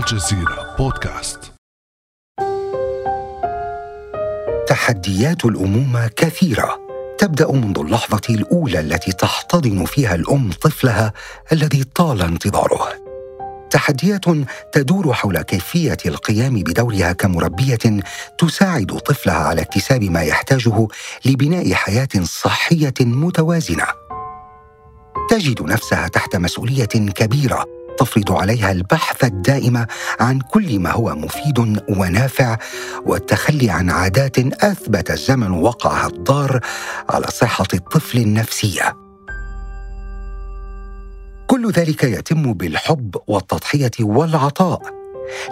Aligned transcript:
الجزيرة 0.00 0.74
بودكاست. 0.78 1.52
تحديات 4.66 5.44
الامومه 5.44 6.10
كثيرة. 6.16 6.78
تبدأ 7.18 7.52
منذ 7.52 7.78
اللحظة 7.78 8.20
الأولى 8.30 8.80
التي 8.80 9.12
تحتضن 9.12 9.84
فيها 9.84 10.14
الأم 10.14 10.50
طفلها 10.52 11.12
الذي 11.52 11.84
طال 11.84 12.22
انتظاره. 12.22 12.88
تحديات 13.70 14.24
تدور 14.72 15.12
حول 15.12 15.42
كيفية 15.42 15.98
القيام 16.06 16.54
بدورها 16.54 17.12
كمربية 17.12 18.00
تساعد 18.38 18.86
طفلها 18.86 19.38
على 19.38 19.60
اكتساب 19.60 20.02
ما 20.02 20.22
يحتاجه 20.22 20.88
لبناء 21.24 21.74
حياة 21.74 22.08
صحية 22.22 22.94
متوازنة. 23.00 23.86
تجد 25.30 25.62
نفسها 25.62 26.08
تحت 26.08 26.36
مسؤولية 26.36 26.84
كبيرة 27.14 27.79
تفرض 27.98 28.32
عليها 28.32 28.72
البحث 28.72 29.24
الدائم 29.24 29.86
عن 30.20 30.40
كل 30.40 30.78
ما 30.78 30.90
هو 30.90 31.14
مفيد 31.14 31.82
ونافع 31.88 32.56
والتخلي 33.06 33.70
عن 33.70 33.90
عادات 33.90 34.38
أثبت 34.38 35.10
الزمن 35.10 35.50
وقعها 35.50 36.06
الضار 36.06 36.60
على 37.10 37.26
صحة 37.26 37.66
الطفل 37.74 38.18
النفسية. 38.18 38.96
كل 41.46 41.70
ذلك 41.70 42.04
يتم 42.04 42.52
بالحب 42.52 43.16
والتضحية 43.26 43.90
والعطاء 44.00 44.82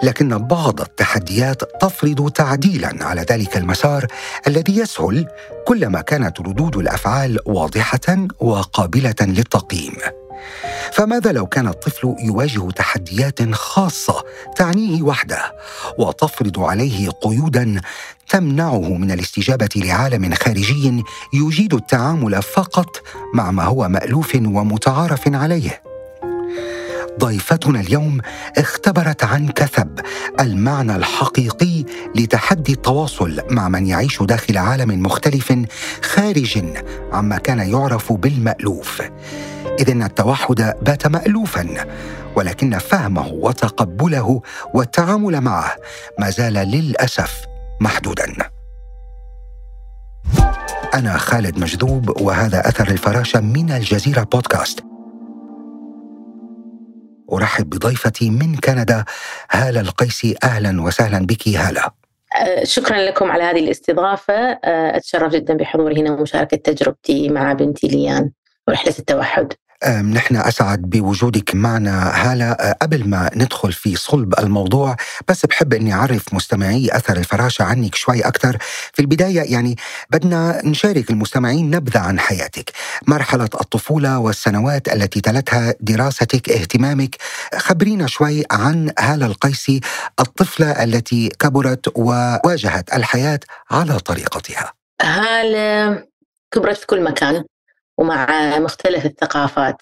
لكن 0.03 0.37
بعض 0.37 0.81
التحديات 0.81 1.61
تفرض 1.81 2.31
تعديلا 2.31 3.05
على 3.05 3.25
ذلك 3.31 3.57
المسار 3.57 4.07
الذي 4.47 4.77
يسهل 4.77 5.27
كلما 5.67 6.01
كانت 6.01 6.41
ردود 6.41 6.77
الأفعال 6.77 7.39
واضحة 7.45 8.27
وقابلة 8.39 9.15
للتقييم. 9.21 9.93
فماذا 10.91 11.31
لو 11.31 11.45
كان 11.45 11.67
الطفل 11.67 12.15
يواجه 12.19 12.71
تحديات 12.71 13.53
خاصة 13.53 14.23
تعنيه 14.55 15.01
وحده 15.01 15.55
وتفرض 15.97 16.59
عليه 16.59 17.09
قيودا 17.09 17.81
تمنعه 18.29 18.97
من 18.97 19.11
الاستجابة 19.11 19.69
لعالم 19.75 20.33
خارجي 20.33 21.03
يجيد 21.33 21.73
التعامل 21.73 22.41
فقط 22.41 23.01
مع 23.33 23.51
ما 23.51 23.63
هو 23.63 23.87
مألوف 23.87 24.35
ومتعارف 24.35 25.27
عليه؟ 25.27 25.88
ضيفتنا 27.19 27.79
اليوم 27.79 28.21
اختبرت 28.57 29.23
عن 29.23 29.47
كثب 29.47 29.99
المعنى 30.39 30.95
الحقيقي 30.95 31.83
لتحدي 32.15 32.73
التواصل 32.73 33.41
مع 33.49 33.69
من 33.69 33.87
يعيش 33.87 34.23
داخل 34.23 34.57
عالم 34.57 35.03
مختلف 35.03 35.53
خارج 36.03 36.63
عما 37.11 37.37
كان 37.37 37.59
يعرف 37.59 38.13
بالمألوف. 38.13 39.01
إذ 39.79 39.89
التوحد 39.89 40.75
بات 40.81 41.07
مالوفا 41.07 41.67
ولكن 42.35 42.77
فهمه 42.77 43.27
وتقبله 43.27 44.41
والتعامل 44.73 45.41
معه 45.41 45.75
ما 46.19 46.29
زال 46.29 46.53
للأسف 46.53 47.45
محدودا. 47.81 48.33
أنا 50.93 51.17
خالد 51.17 51.59
مجذوب 51.59 52.21
وهذا 52.21 52.69
أثر 52.69 52.87
الفراشة 52.87 53.39
من 53.39 53.71
الجزيرة 53.71 54.23
بودكاست. 54.23 54.83
أرحب 57.33 57.69
بضيفتي 57.69 58.29
من 58.29 58.55
كندا 58.55 59.05
هالة 59.51 59.81
القيسي. 59.81 60.35
أهلا 60.43 60.81
وسهلا 60.81 61.25
بك 61.25 61.47
هالة. 61.47 61.83
أه، 62.35 62.63
شكرا 62.63 62.97
لكم 62.97 63.31
على 63.31 63.43
هذه 63.43 63.59
الاستضافة. 63.59 64.33
أه، 64.33 64.97
أتشرف 64.97 65.33
جدا 65.33 65.53
بحضوري 65.53 66.01
هنا 66.01 66.11
ومشاركة 66.11 66.57
تجربتي 66.57 67.29
مع 67.29 67.53
بنتي 67.53 67.87
ليان 67.87 68.31
ورحلة 68.67 68.93
التوحد. 68.99 69.53
نحن 69.87 70.35
أسعد 70.35 70.81
بوجودك 70.81 71.55
معنا 71.55 72.09
هالة 72.15 72.51
أه، 72.51 72.77
قبل 72.81 73.09
ما 73.09 73.31
ندخل 73.35 73.73
في 73.73 73.95
صلب 73.95 74.39
الموضوع 74.39 74.95
بس 75.27 75.45
بحب 75.45 75.73
أني 75.73 75.93
أعرف 75.93 76.33
مستمعي 76.33 76.89
أثر 76.91 77.17
الفراشة 77.17 77.63
عنك 77.63 77.95
شوي 77.95 78.21
أكثر 78.21 78.57
في 78.93 79.01
البداية 79.01 79.53
يعني 79.53 79.75
بدنا 80.09 80.61
نشارك 80.65 81.09
المستمعين 81.09 81.69
نبذة 81.69 81.99
عن 81.99 82.19
حياتك 82.19 82.71
مرحلة 83.07 83.43
الطفولة 83.61 84.19
والسنوات 84.19 84.87
التي 84.87 85.21
تلتها 85.21 85.73
دراستك 85.79 86.49
اهتمامك. 86.49 87.15
خبرينا 87.55 88.07
شوي 88.07 88.43
عن 88.51 88.91
هالة 88.99 89.25
القيسي 89.25 89.79
الطفلة 90.19 90.83
التي 90.83 91.29
كبرت 91.29 91.97
وواجهت 91.97 92.93
الحياة 92.93 93.39
على 93.71 93.99
طريقتها. 93.99 94.73
هالة 95.01 96.03
كبرت 96.51 96.77
في 96.77 96.85
كل 96.85 97.03
مكان. 97.03 97.43
ومع 97.99 98.59
مختلف 98.59 99.05
الثقافات. 99.05 99.81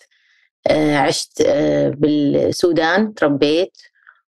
آه، 0.67 0.97
عشت 0.97 1.41
آه، 1.45 1.89
بالسودان 1.89 3.13
تربيت 3.13 3.77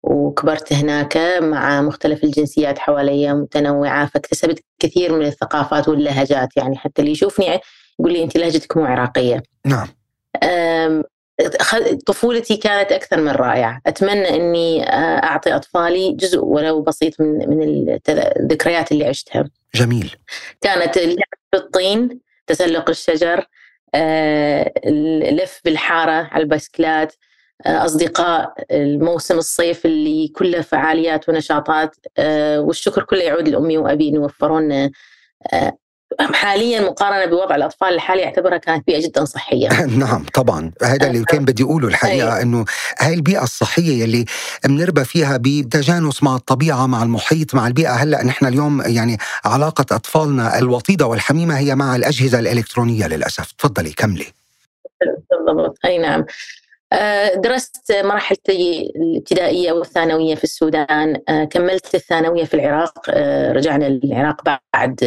وكبرت 0.03 0.73
هناك 0.73 1.17
مع 1.43 1.83
مختلف 1.83 2.25
الجنسيات 2.25 2.79
حواليا 2.79 3.33
متنوعة 3.33 4.07
فاكتسبت 4.07 4.65
كثير 4.79 5.13
من 5.13 5.27
الثقافات 5.27 5.89
واللهجات 5.89 6.57
يعني 6.57 6.77
حتى 6.77 7.03
اللي 7.03 7.13
يشوفني 7.13 7.61
يقول 7.99 8.13
لي 8.13 8.23
أنت 8.23 8.37
لهجتك 8.37 8.77
مو 8.77 8.85
عراقية. 8.85 9.43
نعم. 9.67 9.89
طفولتي 12.07 12.57
كانت 12.57 12.93
أكثر 12.93 13.21
من 13.21 13.31
رائعة. 13.31 13.81
أتمنى 13.87 14.29
أني 14.29 14.83
آه، 14.83 15.25
أعطي 15.25 15.57
أطفالي 15.57 16.13
جزء 16.13 16.39
ولو 16.39 16.83
بسيط 16.83 17.21
من 17.21 17.49
من 17.49 17.99
الذكريات 18.09 18.93
اللي 18.93 19.05
عشتها. 19.05 19.45
جميل. 19.75 20.17
كانت 20.61 20.97
اللعب 20.97 21.39
بالطين 21.53 22.21
تسلق 22.47 22.91
الشجر 22.91 23.47
لف 25.33 25.61
بالحارة 25.65 26.29
على 26.33 26.43
البسكلات 26.43 27.15
آه، 27.67 27.85
أصدقاء 27.85 28.55
الموسم 28.71 29.39
الصيف 29.39 29.87
اللي 29.87 30.29
كله 30.29 30.61
فعاليات 30.61 31.29
ونشاطات. 31.29 31.97
آه، 32.19 32.61
والشكر 32.61 33.03
كله 33.03 33.23
يعود 33.23 33.49
لأمي 33.49 33.79
وأبي 33.79 34.09
إنه 34.09 34.21
وفروا 34.21 34.61
لنا 34.61 34.91
آه، 35.53 35.73
حاليا 36.21 36.81
مقارنة 36.81 37.27
بوضع 37.27 37.55
الأطفال 37.55 37.89
الحالي 37.89 38.25
اعتبرها 38.25 38.57
كانت 38.59 38.87
بيئة 38.87 39.07
جدا 39.07 39.25
صحية. 39.25 39.69
نعم 40.03 40.25
طبعا 40.35 40.73
هذا 40.83 41.07
اللي 41.07 41.25
كان 41.25 41.45
بدي 41.45 41.63
أقوله 41.63 41.89
الحقيقة 41.89 42.29
أيوه. 42.29 42.43
إنه 42.43 42.65
هاي 42.99 43.15
البيئة 43.15 43.43
الصحية 43.43 44.03
يلي 44.03 44.25
بنربى 44.65 45.05
فيها 45.05 45.37
بتجانس 45.37 46.23
مع 46.23 46.37
الطبيعة 46.37 46.87
مع 46.87 47.03
المحيط 47.03 47.55
مع 47.55 47.67
البيئة 47.67 47.93
هلأ 47.93 48.25
نحن 48.25 48.47
اليوم 48.47 48.83
يعني 48.87 49.19
علاقة 49.45 49.87
أطفالنا 49.97 50.59
الوطيدة 50.59 51.07
والحميمة 51.07 51.59
هي 51.59 51.75
مع 51.75 51.97
الأجهزة 51.97 52.39
الإلكترونية 52.39 53.07
للأسف، 53.07 53.53
تفضلي 53.53 53.91
كملي. 53.91 54.27
بالضبط 55.31 55.79
أي 55.85 55.99
نعم. 55.99 56.25
آه، 56.93 57.35
درست 57.35 57.93
مرحلتي 57.93 58.93
الابتدائية 58.97 59.73
والثانوية 59.73 60.35
في 60.35 60.45
السودان 60.45 61.23
آه، 61.29 61.45
كملت 61.45 61.95
الثانوية 61.95 62.45
في 62.45 62.55
العراق 62.55 62.99
آه، 63.09 63.53
رجعنا 63.53 63.85
للعراق 63.85 64.43
بعد 64.45 65.05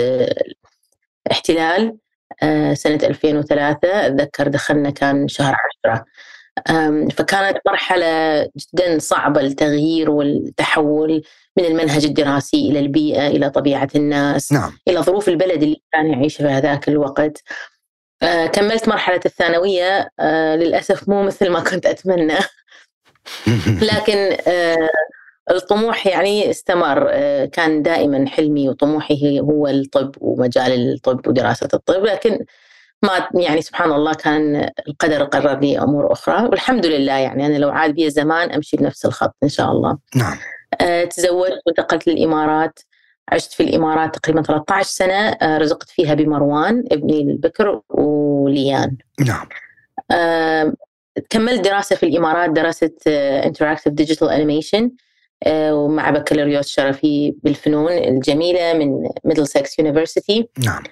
احتلال 1.31 1.97
آه، 2.43 2.73
سنة 2.73 2.99
2003 3.03 4.05
أتذكر 4.05 4.47
دخلنا 4.47 4.89
كان 4.89 5.27
شهر 5.27 5.55
عشرة. 5.55 6.05
فكانت 7.17 7.57
مرحلة 7.67 8.41
جدا 8.43 8.99
صعبة 8.99 9.41
التغيير 9.41 10.09
والتحول 10.09 11.23
من 11.57 11.65
المنهج 11.65 12.05
الدراسي 12.05 12.69
إلى 12.69 12.79
البيئة 12.79 13.27
إلى 13.27 13.49
طبيعة 13.49 13.89
الناس 13.95 14.51
نعم. 14.51 14.77
إلى 14.87 14.99
ظروف 14.99 15.29
البلد 15.29 15.63
اللي 15.63 15.81
كان 15.93 16.05
يعيش 16.05 16.37
في 16.37 16.43
هذاك 16.43 16.87
الوقت. 16.87 17.43
آه، 18.23 18.45
كملت 18.45 18.87
مرحلة 18.89 19.19
الثانوية 19.25 20.09
آه، 20.19 20.55
للأسف 20.55 21.09
مو 21.09 21.23
مثل 21.23 21.49
ما 21.49 21.59
كنت 21.59 21.85
أتمنى. 21.85 22.37
لكن 23.91 24.37
الطموح 25.51 26.07
يعني 26.07 26.49
استمر 26.49 27.07
آه، 27.09 27.45
كان 27.45 27.81
دائما 27.81 28.27
حلمي 28.29 28.69
وطموحي 28.69 29.39
هو 29.39 29.67
الطب 29.67 30.15
ومجال 30.21 30.93
الطب 30.93 31.27
ودراسة 31.27 31.69
الطب 31.73 32.03
لكن 32.03 32.45
ما 33.03 33.27
يعني 33.33 33.61
سبحان 33.61 33.91
الله 33.91 34.13
كان 34.13 34.69
القدر 34.87 35.23
قرر 35.23 35.59
لي 35.59 35.79
أمور 35.79 36.11
أخرى 36.11 36.47
والحمد 36.47 36.85
لله 36.85 37.13
يعني 37.13 37.45
أنا 37.45 37.57
لو 37.57 37.69
عاد 37.69 37.95
بي 37.95 38.05
الزمان 38.05 38.51
أمشي 38.51 38.77
بنفس 38.77 39.05
الخط 39.05 39.35
إن 39.43 39.49
شاء 39.49 39.71
الله. 39.71 39.97
نعم. 40.15 40.37
آه، 40.81 41.03
تزوجت 41.03 41.61
وانتقلت 41.65 42.07
للإمارات 42.07 42.79
عشت 43.31 43.53
في 43.53 43.63
الإمارات 43.63 44.15
تقريبا 44.15 44.41
13 44.41 44.89
سنة 44.89 45.29
آه، 45.29 45.57
رزقت 45.57 45.89
فيها 45.89 46.13
بمروان 46.13 46.83
ابني 46.91 47.21
البكر 47.21 47.81
وليان. 47.89 48.97
نعم. 49.19 49.47
كملت 51.29 51.61
دراسة 51.61 51.95
في 51.95 52.05
الإمارات 52.05 52.49
درست 52.49 53.09
Interactive 53.45 53.91
Digital 53.91 54.29
Animation. 54.29 54.89
ومع 55.47 56.09
بكالوريوس 56.09 56.67
شرفي 56.67 57.35
بالفنون 57.43 57.91
الجميلة 57.91 58.73
من 58.73 59.09
Middlesex 59.23 59.79
University 59.79 60.49
نعم 60.59 60.83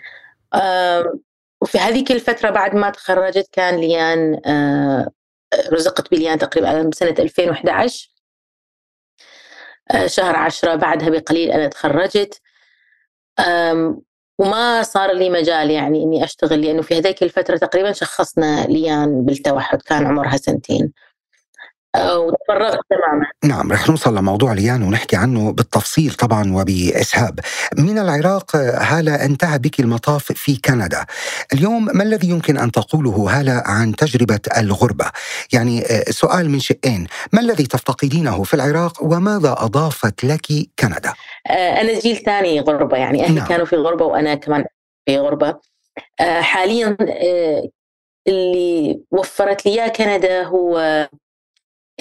وفي 1.61 1.77
هذيك 1.77 2.11
الفترة 2.11 2.49
بعد 2.49 2.75
ما 2.75 2.89
تخرجت 2.89 3.49
كان 3.51 3.75
ليان 3.75 4.41
آه، 4.45 5.11
رزقت 5.71 6.11
بليان 6.11 6.37
تقريبا 6.37 6.89
سنة 6.93 7.15
2011 7.19 8.09
آه، 9.91 10.07
شهر 10.07 10.35
عشرة 10.35 10.75
بعدها 10.75 11.09
بقليل 11.09 11.51
أنا 11.51 11.67
تخرجت. 11.67 12.41
وما 14.39 14.83
صار 14.83 15.11
لي 15.11 15.29
مجال 15.29 15.71
يعني 15.71 16.03
إني 16.03 16.23
أشتغل 16.23 16.61
لأنه 16.61 16.81
في 16.81 16.97
هذيك 16.97 17.23
الفترة 17.23 17.57
تقريبا 17.57 17.91
شخصنا 17.91 18.65
ليان 18.65 19.25
بالتوحد 19.25 19.81
كان 19.81 20.05
عمرها 20.05 20.37
سنتين. 20.37 20.93
وتفرغت 21.97 22.79
تماما. 22.89 23.25
نعم 23.43 23.71
رح 23.71 23.89
نوصل 23.89 24.17
لموضوع 24.17 24.53
ليان 24.53 24.83
ونحكي 24.83 25.15
عنه 25.15 25.51
بالتفصيل 25.51 26.13
طبعا 26.13 26.53
وبإسهاب. 26.55 27.39
من 27.77 27.99
العراق 27.99 28.55
هالة 28.55 29.25
انتهى 29.25 29.59
بك 29.59 29.79
المطاف 29.79 30.31
في 30.31 30.55
كندا. 30.65 31.05
اليوم 31.53 31.85
ما 31.85 32.03
الذي 32.03 32.29
يمكن 32.29 32.57
أن 32.57 32.71
تقوله 32.71 33.39
هالة 33.39 33.63
عن 33.65 33.95
تجربة 33.95 34.39
الغربة؟ 34.57 35.05
يعني 35.53 35.81
آه، 35.81 36.03
سؤال 36.11 36.49
من 36.49 36.59
شقين 36.59 37.07
ما 37.33 37.41
الذي 37.41 37.63
تفتقدينه 37.63 38.43
في 38.43 38.53
العراق 38.53 39.03
وماذا 39.03 39.55
أضافت 39.59 40.23
لك 40.23 40.47
كندا؟ 40.79 41.13
آه، 41.49 41.81
أنا 41.81 41.99
جيل 41.99 42.15
ثاني 42.15 42.59
غربة 42.59 42.97
يعني 42.97 43.23
أهلي 43.23 43.35
نعم. 43.35 43.47
كانوا 43.47 43.65
في 43.65 43.75
غربة 43.75 44.05
وأنا 44.05 44.35
كمان 44.35 44.65
في 45.05 45.17
غربة. 45.17 45.59
آه، 46.19 46.41
حاليا 46.41 46.97
اللي 48.27 48.99
وفرت 49.11 49.65
لي 49.65 49.89
كندا 49.89 50.43
هو 50.43 50.79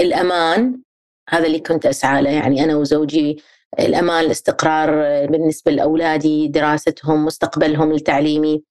الأمان 0.03 0.81
هذا 1.29 1.47
اللي 1.47 1.61
كنت 1.61 1.87
أسعى 1.87 2.23
له. 2.23 2.31
يعني 2.31 2.65
أنا 2.65 2.77
وزوجي 2.77 3.43
الأمان 3.79 4.25
الاستقرار 4.25 4.91
بالنسبة 5.27 5.73
لأولادي 5.73 6.49
دراستهم 6.49 7.25
مستقبلهم 7.25 7.93
التعليمي. 7.93 8.63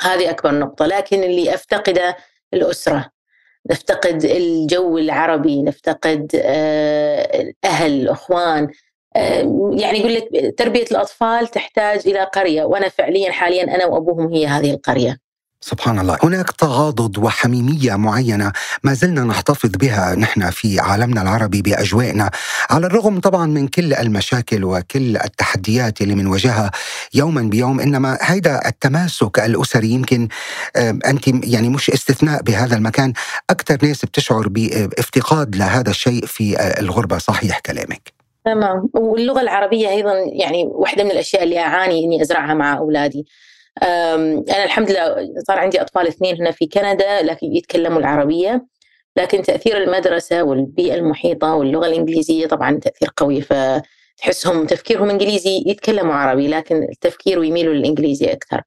هذه 0.00 0.30
أكبر 0.30 0.58
نقطة. 0.58 0.86
لكن 0.86 1.22
اللي 1.22 1.54
أفتقده 1.54 2.16
الأسرة. 2.54 3.10
نفتقد 3.70 4.24
الجو 4.24 4.98
العربي 4.98 5.62
نفتقد 5.62 6.40
آه، 6.44 7.40
الأهل 7.42 8.00
الأخوان 8.02 8.68
آه، 9.16 9.70
يعني 9.78 9.98
يقول 9.98 10.14
لك 10.14 10.54
تربية 10.58 10.84
الأطفال 10.90 11.48
تحتاج 11.48 12.08
إلى 12.08 12.24
قرية. 12.24 12.64
وأنا 12.64 12.88
فعليا 12.88 13.32
حاليا 13.32 13.74
أنا 13.74 13.86
وأبوهم 13.86 14.32
هي 14.32 14.46
هذه 14.46 14.70
القرية. 14.70 15.23
سبحان 15.64 15.98
الله. 15.98 16.18
هناك 16.22 16.50
تغاضض 16.50 17.18
وحميمية 17.18 17.96
معينة 17.96 18.52
ما 18.82 18.92
زلنا 18.92 19.24
نحتفظ 19.24 19.70
بها 19.70 20.14
نحن 20.14 20.50
في 20.50 20.80
عالمنا 20.80 21.22
العربي 21.22 21.62
بأجوائنا 21.62 22.30
على 22.70 22.86
الرغم 22.86 23.20
طبعا 23.20 23.46
من 23.46 23.68
كل 23.68 23.94
المشاكل 23.94 24.64
وكل 24.64 25.16
التحديات 25.16 26.00
اللي 26.00 26.14
بنواجهها 26.14 26.70
يوما 27.14 27.42
بيوم 27.42 27.80
إنما 27.80 28.18
هيدا 28.20 28.68
التماسك 28.68 29.38
الأسري 29.38 29.88
يمكن 29.88 30.28
أنت 31.06 31.28
يعني 31.28 31.68
مش 31.68 31.90
استثناء 31.90 32.42
بهذا 32.42 32.76
المكان 32.76 33.12
أكثر 33.50 33.78
ناس 33.82 34.04
بتشعر 34.04 34.48
بافتقاد 34.48 35.56
لهذا 35.56 35.90
الشيء 35.90 36.26
في 36.26 36.56
الغربة. 36.80 37.18
صحيح 37.18 37.58
كلامك. 37.58 38.12
تمام. 38.44 38.88
واللغة 38.94 39.40
العربية 39.40 39.88
أيضا 39.88 40.12
يعني 40.32 40.64
واحدة 40.66 41.04
من 41.04 41.10
الأشياء 41.10 41.42
اللي 41.42 41.58
أعاني 41.58 42.04
إني 42.04 42.22
أزرعها 42.22 42.54
مع 42.54 42.76
أولادي. 42.78 43.26
أنا 43.82 44.64
الحمد 44.64 44.90
لله 44.90 45.34
صار 45.46 45.58
عندي 45.58 45.80
أطفال 45.80 46.06
اثنين 46.06 46.36
هنا 46.36 46.50
في 46.50 46.66
كندا 46.66 47.22
لكن 47.22 47.52
يتكلموا 47.56 47.98
العربية. 47.98 48.66
لكن 49.16 49.42
تأثير 49.42 49.76
المدرسة 49.82 50.42
والبيئة 50.42 50.94
المحيطة 50.94 51.54
واللغة 51.54 51.86
الإنجليزية 51.86 52.46
طبعا 52.46 52.78
تأثير 52.78 53.10
قوي 53.16 53.40
فتحسهم 53.40 54.66
تفكيرهم 54.66 55.10
إنجليزي 55.10 55.64
يتكلموا 55.66 56.14
عربي 56.14 56.48
لكن 56.48 56.82
التفكير 56.82 57.44
يميلوا 57.44 57.74
للإنجليزي 57.74 58.32
أكثر. 58.32 58.62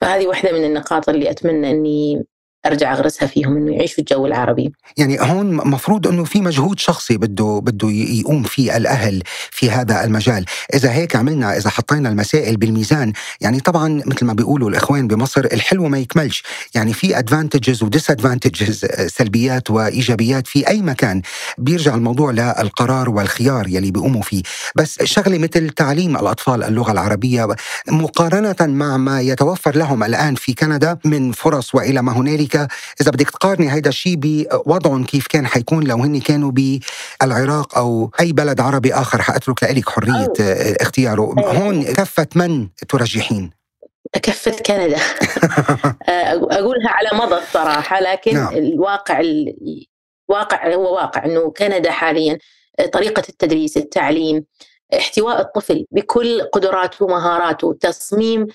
فهذه 0.00 0.26
واحدة 0.26 0.52
من 0.52 0.64
النقاط 0.64 1.08
اللي 1.08 1.30
أتمنى 1.30 1.70
أني 1.70 2.24
أرجع 2.66 2.92
أغرسها 2.92 3.26
فيهم 3.28 3.56
إنه 3.56 3.72
يعيشوا 3.72 3.98
الجو 3.98 4.26
العربي. 4.26 4.72
يعني 4.96 5.20
هون 5.20 5.54
مفروض 5.54 6.06
إنه 6.06 6.24
في 6.24 6.40
مجهود 6.40 6.78
شخصي 6.78 7.16
بده 7.16 7.60
بده 7.64 7.88
يقوم 7.90 8.42
فيه 8.42 8.76
الأهل 8.76 9.22
في 9.50 9.70
هذا 9.70 10.04
المجال، 10.04 10.44
إذا 10.74 10.92
هيك 10.92 11.16
عملنا 11.16 11.56
إذا 11.56 11.70
حطينا 11.70 12.08
المسائل 12.08 12.56
بالميزان، 12.56 13.12
يعني 13.40 13.60
طبعا 13.60 14.02
مثل 14.06 14.26
ما 14.26 14.32
بيقولوا 14.32 14.70
الإخوان 14.70 15.08
بمصر 15.08 15.40
الحلو 15.40 15.88
ما 15.88 15.98
يكملش، 15.98 16.42
يعني 16.74 16.92
في 16.92 17.18
ادفانتجز 17.18 17.82
وديسادفانتجز 17.82 18.86
سلبيات 19.06 19.70
وإيجابيات 19.70 20.46
في 20.46 20.68
أي 20.68 20.82
مكان، 20.82 21.22
بيرجع 21.58 21.94
الموضوع 21.94 22.30
للقرار 22.30 23.10
والخيار 23.10 23.68
يلي 23.68 23.90
بيقوموا 23.90 24.22
فيه، 24.22 24.42
بس 24.76 25.02
شغلة 25.02 25.38
مثل 25.38 25.70
تعليم 25.70 26.16
الأطفال 26.16 26.64
اللغة 26.64 26.92
العربية 26.92 27.48
مقارنة 27.88 28.56
مع 28.60 28.96
ما 28.96 29.20
يتوفر 29.20 29.76
لهم 29.76 30.04
الآن 30.04 30.34
في 30.34 30.54
كندا 30.54 30.98
من 31.04 31.32
فرص 31.32 31.74
وإلى 31.74 32.02
ما 32.02 32.12
هنالك 32.12 32.49
أمريكا 32.54 32.74
إذا 33.00 33.10
بدك 33.10 33.30
تقارني 33.30 33.72
هيدا 33.72 33.88
الشيء 33.88 34.14
بوضعهم 34.16 35.04
كيف 35.04 35.26
كان 35.26 35.46
حيكون 35.46 35.84
لو 35.84 35.96
هن 35.96 36.20
كانوا 36.20 36.52
بالعراق 36.52 37.78
أو 37.78 38.10
أي 38.20 38.32
بلد 38.32 38.60
عربي 38.60 38.94
آخر 38.94 39.22
حأترك 39.22 39.62
لك 39.62 39.88
حرية 39.88 40.32
اختياره. 40.80 41.34
هون 41.38 41.84
كفه 41.84 42.28
من 42.34 42.68
ترجحين؟ 42.88 43.50
كفة 44.22 44.56
كندا. 44.66 44.96
أقولها 46.58 46.90
على 46.90 47.08
مضض 47.12 47.42
صراحة 47.52 48.00
لكن 48.00 48.34
نعم. 48.34 48.56
الواقع 48.56 49.20
الواقع 49.20 50.74
هو 50.74 50.94
واقع 50.94 51.24
أنه 51.24 51.50
كندا 51.50 51.90
حاليا 51.90 52.38
طريقة 52.92 53.22
التدريس 53.28 53.76
التعليم 53.76 54.44
احتواء 54.94 55.40
الطفل 55.40 55.86
بكل 55.90 56.42
قدراته 56.42 57.04
ومهاراته 57.04 57.76
تصميم 57.80 58.46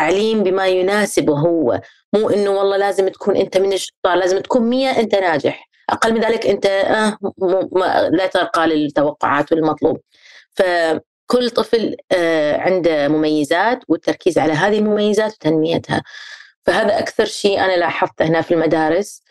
التعليم 0.00 0.42
بما 0.42 0.66
يناسبه 0.66 1.38
هو 1.38 1.80
مو 2.14 2.30
إنه 2.30 2.50
والله 2.50 2.76
لازم 2.76 3.08
تكون 3.08 3.36
أنت 3.36 3.56
من 3.58 3.72
الشطار 3.72 4.14
لازم 4.14 4.38
تكون 4.38 4.62
مية 4.62 4.90
أنت 4.90 5.14
ناجح 5.14 5.68
أقل 5.90 6.12
من 6.12 6.20
ذلك 6.20 6.46
أنت 6.46 6.66
آه 6.66 7.18
لا 8.12 8.26
ترقى 8.26 8.66
للتوقعات 8.66 9.52
والمطلوب 9.52 10.00
فكل 10.54 11.50
طفل 11.50 11.96
آه 12.12 12.56
عنده 12.56 13.08
مميزات 13.08 13.78
والتركيز 13.88 14.38
على 14.38 14.52
هذه 14.52 14.78
المميزات 14.78 15.32
وتنميتها 15.32 16.02
فهذا 16.66 16.98
أكثر 16.98 17.24
شيء 17.24 17.60
أنا 17.64 17.76
لاحظته 17.76 18.24
هنا 18.24 18.40
في 18.40 18.54
المدارس 18.54 19.22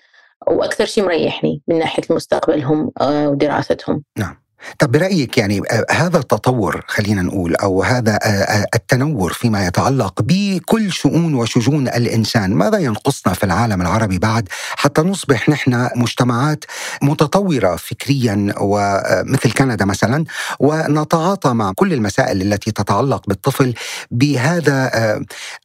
وأكثر 0.48 0.86
شيء 0.86 1.04
مريحني 1.04 1.62
من 1.68 1.80
ناحية 1.80 2.04
مستقبلهم 2.10 2.92
آه 3.02 3.30
ودراستهم. 3.30 4.04
نعم. 4.18 4.49
طب 4.80 4.92
برأيك 4.92 5.38
يعني 5.38 5.62
آه، 5.72 5.86
هذا 5.92 6.18
التطور 6.18 6.84
خلينا 6.88 7.22
نقول 7.22 7.56
أو 7.56 7.84
هذا 7.84 8.12
آه، 8.12 8.28
آه، 8.28 8.66
التنور 8.76 9.34
فيما 9.34 9.68
يتعلق 9.68 10.22
بكل 10.22 10.92
شؤون 10.92 11.34
وشجون 11.34 11.88
الإنسان 11.88 12.54
ماذا 12.54 12.78
ينقصنا 12.78 13.34
في 13.34 13.44
العالم 13.44 13.82
العربي 13.82 14.18
بعد 14.18 14.50
حتى 14.76 15.02
نصبح 15.02 15.50
نحن 15.50 15.90
مجتمعات 15.96 16.66
متطورة 17.02 17.76
فكريا 17.76 18.54
ومثل 18.62 19.52
كندا 19.52 19.86
مثلا 19.86 20.26
ونتعاطى 20.60 21.54
مع 21.54 21.74
كل 21.76 21.94
المسائل 21.94 22.42
التي 22.42 22.72
تتعلق 22.72 23.28
بالطفل 23.28 23.74
بهذا 24.12 24.92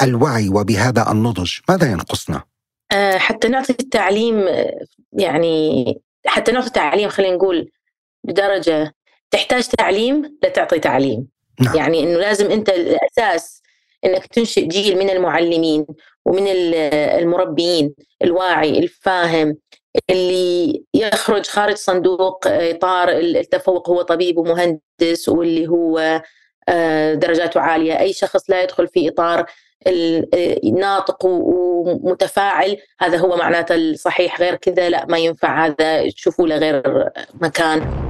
الوعي 0.03 0.49
وبهذا 0.49 1.11
النضج 1.11 1.53
ماذا 1.69 1.87
ينقصنا؟ 1.87 2.43
حتى 3.17 3.49
نعطي 3.49 3.73
التعليم 3.81 4.45
يعني 5.13 5.85
حتى 6.27 6.53
نعطي 6.53 6.67
التعليم 6.67 7.09
خلينا 7.09 7.35
نقول 7.35 7.71
بدرجة 8.25 8.95
تحتاج 9.31 9.69
تعليم 9.69 10.39
لتعطي 10.45 10.79
تعليم. 10.79 11.27
نعم. 11.61 11.77
يعني 11.77 12.03
إنه 12.03 12.19
لازم 12.19 12.51
أنت 12.51 12.69
الأساس 12.69 13.63
إنك 14.05 14.27
تنشئ 14.27 14.67
جيل 14.67 14.99
من 14.99 15.11
المعلمين 15.11 15.87
ومن 16.25 16.47
المربيين 16.93 17.95
الواعي 18.23 18.79
الفاهم 18.79 19.57
اللي 20.11 20.85
يخرج 20.95 21.47
خارج 21.47 21.75
صندوق 21.75 22.47
إطار 22.47 23.09
التفوق 23.09 23.91
هو 23.91 24.03
طبيب 24.03 24.39
ومهندس 24.39 25.29
واللي 25.29 25.69
هو 25.69 26.23
آه، 26.69 27.15
درجاته 27.15 27.61
عالية. 27.61 28.01
أي 28.01 28.13
شخص 28.13 28.51
لا 28.51 28.63
يدخل 28.63 28.89
في 28.89 29.09
إطار 29.09 29.47
الناطق 29.87 31.25
ومتفاعل 31.25 32.77
هذا 33.01 33.19
هو 33.19 33.37
معناته 33.37 33.75
الصحيح. 33.75 34.41
غير 34.41 34.55
كذا 34.55 34.89
لا 34.89 35.07
ما 35.07 35.19
ينفع. 35.19 35.67
هذا 35.67 36.11
تشوفوا 36.11 36.47
له 36.47 36.57
غير 36.57 37.11
مكان. 37.35 38.04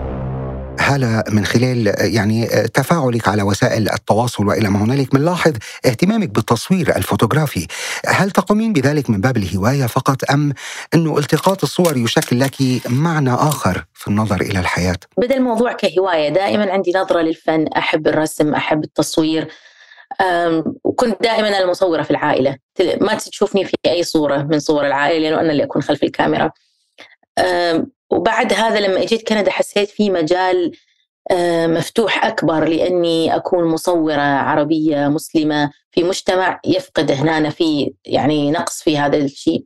هلا 0.85 1.25
من 1.29 1.45
خلال 1.45 1.95
يعني 2.15 2.47
تفاعلك 2.47 3.29
على 3.29 3.43
وسائل 3.43 3.91
التواصل 3.91 4.47
وإلى 4.47 4.69
ما 4.69 4.85
هنالك 4.85 5.15
بنلاحظ 5.15 5.53
اهتمامك 5.87 6.29
بالتصوير 6.29 6.97
الفوتوغرافي، 6.97 7.67
هل 8.07 8.31
تقومين 8.31 8.73
بذلك 8.73 9.11
من 9.11 9.21
باب 9.21 9.37
الهواية 9.37 9.87
فقط 9.87 10.31
أم 10.31 10.53
انه 10.95 11.19
التقاط 11.19 11.63
الصور 11.63 11.97
يشكل 11.97 12.41
لك 12.41 12.55
معنى 12.89 13.35
آخر 13.35 13.85
في 13.95 14.09
النظر 14.09 14.41
إلى 14.41 14.61
الحياة؟ 14.61 14.97
بدا 15.19 15.37
الموضوع 15.37 15.73
كهواية، 15.73 16.29
دائما 16.29 16.73
عندي 16.73 16.93
نظرة 16.97 17.21
للفن، 17.21 17.67
أحب 17.67 18.09
الرسم، 18.09 18.55
أحب 18.55 18.85
التصوير. 18.85 19.49
وكنت 20.85 21.23
دائما 21.23 21.59
المصورة 21.59 22.03
في 22.03 22.11
العائلة، 22.11 22.57
ما 23.01 23.15
تشوفني 23.15 23.65
في 23.65 23.77
أي 23.87 24.03
صورة 24.03 24.43
من 24.51 24.59
صور 24.59 24.87
العائلة 24.87 25.29
لأنه 25.29 25.41
أنا 25.41 25.53
اللي 25.53 25.65
أكون 25.65 25.83
خلف 25.83 26.03
الكاميرا. 26.03 26.51
وبعد 28.11 28.53
هذا 28.53 28.81
لما 28.81 29.03
إجيت 29.03 29.29
كندا 29.29 29.51
حسيت 29.51 29.89
في 29.89 30.11
مجال 30.11 30.73
آه، 31.31 31.67
مفتوح 31.67 32.25
أكبر 32.25 32.65
لأني 32.65 33.37
أكون 33.37 33.65
مصورة 33.65 34.23
عربية 34.23 35.09
مسلمة 35.09 35.71
في 35.91 36.05
مجتمع 36.05 36.61
يفقد 36.67 37.11
هنا 37.11 37.51
في 37.51 37.95
يعني 38.05 38.51
نقص 38.51 38.83
في 38.83 38.99
هذا 38.99 39.17
الشيء. 39.17 39.65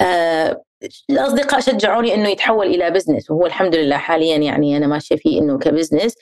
آه، 0.00 0.62
الأصدقاء 1.10 1.60
شجعوني 1.60 2.14
إنه 2.14 2.28
يتحول 2.28 2.66
إلى 2.66 2.90
business 2.90 3.30
وهو 3.30 3.46
الحمد 3.46 3.74
لله 3.74 3.96
حاليا 3.96 4.36
يعني 4.36 4.76
أنا 4.76 4.86
ماشية 4.86 5.16
فيه 5.16 5.40
إنه 5.40 5.58
ك 5.58 5.64
business 5.64 6.14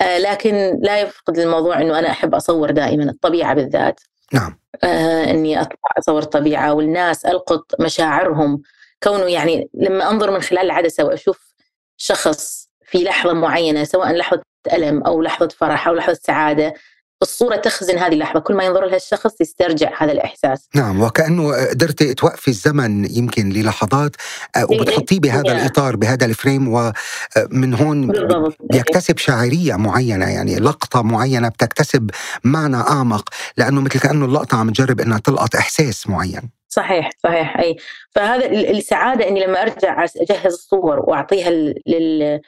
آه، 0.00 0.18
لكن 0.18 0.78
لا 0.82 1.00
يفقد 1.00 1.38
الموضوع 1.38 1.80
إنه 1.80 1.98
أنا 1.98 2.10
أحب 2.10 2.34
أصور 2.34 2.70
دائما 2.70 3.04
الطبيعة 3.04 3.54
بالذات. 3.54 4.00
نعم. 4.32 4.58
إني 4.84 5.60
اطلع 5.60 5.78
أصور 5.98 6.22
الطبيعة 6.22 6.74
والناس 6.74 7.26
ألقط 7.26 7.80
مشاعرهم 7.80 8.62
كونه 9.02 9.24
يعني 9.24 9.68
لما 9.74 10.10
أنظر 10.10 10.30
من 10.30 10.40
خلال 10.40 10.64
العدسة 10.64 11.04
وأشوف 11.04 11.54
شخص 11.96 12.68
في 12.86 13.04
لحظة 13.04 13.32
معينة 13.32 13.84
سواء 13.84 14.12
لحظة 14.12 14.42
ألم 14.72 15.02
أو 15.02 15.22
لحظة 15.22 15.48
فرح 15.48 15.88
أو 15.88 15.94
لحظة 15.94 16.18
سعادة 16.22 16.74
الصورة 17.22 17.56
تخزن 17.56 17.98
هذه 17.98 18.12
اللحظة 18.12 18.40
كل 18.40 18.54
ما 18.54 18.64
ينظر 18.64 18.84
لها 18.84 18.96
الشخص 18.96 19.40
يسترجع 19.40 19.90
هذا 19.98 20.12
الإحساس. 20.12 20.68
نعم 20.74 21.00
وكأنه 21.02 21.68
قدرت 21.70 22.02
توقفي 22.02 22.48
الزمن 22.48 23.16
يمكن 23.16 23.48
للحظات 23.48 24.16
آه، 24.56 24.58
إيه، 24.58 24.64
وبتحطيه 24.64 25.20
بهذا 25.20 25.52
إيه. 25.52 25.52
الإطار 25.52 25.96
بهذا 25.96 26.26
الفريم 26.26 26.68
ومن 26.68 27.74
هون 27.74 28.06
بالضبط. 28.06 28.56
بيكتسب 28.70 29.18
شاعرية 29.18 29.76
معينة 29.76 30.26
يعني 30.30 30.56
لقطة 30.56 31.02
معينة 31.02 31.48
بتكتسب 31.48 32.10
معنى 32.44 32.76
أعمق 32.76 33.28
لأنه 33.56 33.80
مثل 33.80 34.00
كأنه 34.00 34.24
اللقطة 34.24 34.56
عم 34.56 34.70
تجرب 34.70 35.00
أنها 35.00 35.18
تلقط 35.18 35.56
إحساس 35.56 36.06
معين. 36.08 36.50
صحيح 36.76 37.10
صحيح 37.22 37.58
أي. 37.58 37.76
فهذا 38.10 38.46
ال- 38.46 38.70
السعادة 38.76 39.28
إني 39.28 39.46
لما 39.46 39.62
أرجع 39.62 40.04
أجهز 40.04 40.52
الصور 40.52 40.98
وأعطيها 41.10 41.50
لل- 41.50 42.40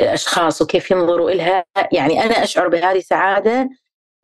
للأشخاص 0.00 0.62
وكيف 0.62 0.90
ينظروا 0.90 1.30
لها 1.30 1.64
يعني 1.92 2.24
أنا 2.24 2.42
أشعر 2.44 2.68
بهذه 2.68 2.98
السعاده 2.98 3.68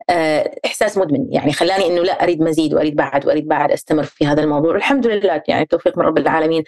آه، 0.09 0.55
إحساس 0.65 0.97
مدمن. 0.97 1.33
يعني 1.33 1.53
خلاني 1.53 1.87
إنه 1.87 2.01
لا 2.03 2.23
أريد 2.23 2.41
مزيد 2.41 2.73
وأريد 2.73 2.95
بعد 2.95 3.25
وأريد 3.27 3.47
بعد 3.47 3.71
أستمر 3.71 4.03
في 4.03 4.25
هذا 4.27 4.41
الموضوع. 4.43 4.73
والحمد 4.73 5.07
لله 5.07 5.41
يعني 5.47 5.65
توفيق 5.65 5.97
من 5.97 6.05
رب 6.05 6.17
العالمين 6.17 6.63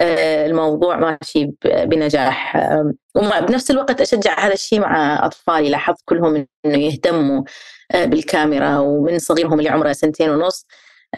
آه، 0.00 0.46
الموضوع 0.46 0.96
ماشي 0.96 1.50
بنجاح. 1.64 2.56
آم، 2.56 2.92
وبنفس 3.16 3.70
الوقت 3.70 4.00
أشجع 4.00 4.40
هذا 4.40 4.52
الشيء 4.54 4.80
مع 4.80 5.26
أطفالي. 5.26 5.68
لاحظت 5.70 6.02
كلهم 6.04 6.46
إنه 6.66 6.78
يهتموا 6.78 7.42
آه، 7.92 8.04
بالكاميرا 8.04 8.78
ومن 8.78 9.18
صغيرهم 9.18 9.58
اللي 9.58 9.70
عمره 9.70 9.92
سنتين 9.92 10.30
ونص 10.30 10.66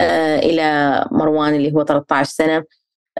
آه، 0.00 0.38
إلى 0.38 1.04
مروان 1.10 1.54
اللي 1.54 1.72
هو 1.74 1.84
13 1.84 2.30
سنة. 2.30 2.64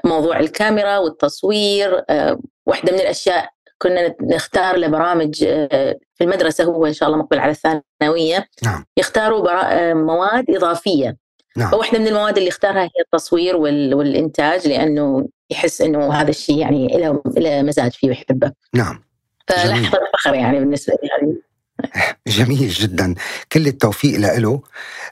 موضوع 0.05 0.39
الكاميرا 0.41 0.99
والتصوير 0.99 2.05
آه، 2.11 2.41
واحدة 2.67 2.93
من 2.93 3.01
الأشياء 3.01 3.51
كنا 3.79 4.15
نختار 4.23 4.77
له 4.77 4.87
برامج 4.89 5.45
آه، 5.45 5.97
في 6.15 6.25
المدرسة 6.25 6.65
هو 6.65 6.87
إن 6.87 6.93
شاء 6.93 7.09
الله 7.09 7.19
مقبل 7.21 7.39
على 7.39 7.51
الثانوية. 7.53 8.49
نعم. 8.65 8.85
يختاروا 8.97 9.41
برا- 9.43 9.95
مواد 9.95 10.45
إضافية. 10.51 11.17
نعم. 11.57 11.71
فواحدة 11.71 11.99
من 11.99 12.09
المواد 12.09 12.37
اللي 12.37 12.49
اختارها 12.49 12.83
هي 12.83 12.89
التصوير 13.01 13.57
وال- 13.57 13.95
والإنتاج 13.95 14.69
لأنه 14.69 15.29
يحس 15.51 15.81
إنه 15.81 16.13
هذا 16.13 16.31
الشيء 16.31 16.59
يعني 16.59 16.87
له 17.37 17.63
مزاج 17.63 17.93
فيه 17.93 18.09
ويحبه. 18.09 18.53
نعم. 18.75 19.05
فلحظه 19.49 19.99
فخر 20.15 20.35
يعني 20.35 20.59
بالنسبة 20.59 20.95
لي. 21.23 21.37
جميل 22.29 22.69
جدا. 22.69 23.15
كل 23.53 23.67
التوفيق 23.67 24.19
له 24.21 24.63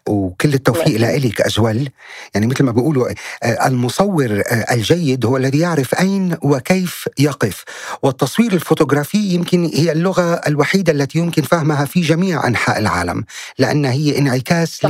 وكل 0.09 0.55
التوفيق 0.55 0.97
لإلك 1.01 1.35
كأجول 1.35 1.89
يعني 2.35 2.47
مثل 2.47 2.65
ما 2.65 2.73
بيقولوا 2.73 3.09
آه، 3.43 3.67
المصور 3.67 4.43
آه، 4.47 4.75
الجيد 4.75 5.25
هو 5.27 5.37
الذي 5.37 5.59
يعرف 5.59 5.95
أين 5.95 6.37
وكيف 6.43 7.09
يقف. 7.19 7.65
والتصوير 8.03 8.53
الفوتوغرافي 8.53 9.19
يمكن 9.19 9.65
هي 9.75 9.93
اللغة 9.93 10.35
الوحيدة 10.47 10.93
التي 10.93 11.19
يمكن 11.19 11.43
فهمها 11.43 11.85
في 11.85 12.01
جميع 12.01 12.47
أنحاء 12.47 12.79
العالم 12.79 13.25
لأنها 13.59 13.93
هي 13.93 14.19
انعكاس. 14.19 14.87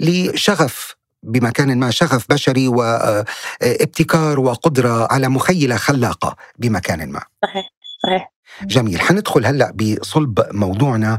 لشغف 0.00 0.96
بمكان 1.22 1.78
ما 1.78 1.90
شغف 1.90 2.26
بشري 2.30 2.68
وابتكار 2.68 4.40
وقدرة 4.40 5.12
على 5.12 5.28
مخيلة 5.28 5.76
خلاقة 5.76 6.36
بمكان 6.58 7.10
ما. 7.12 7.22
صحيح. 7.44 7.69
جميل. 8.66 9.00
حندخل 9.00 9.46
هلأ 9.46 9.72
بصلب 9.72 10.46
موضوعنا 10.52 11.18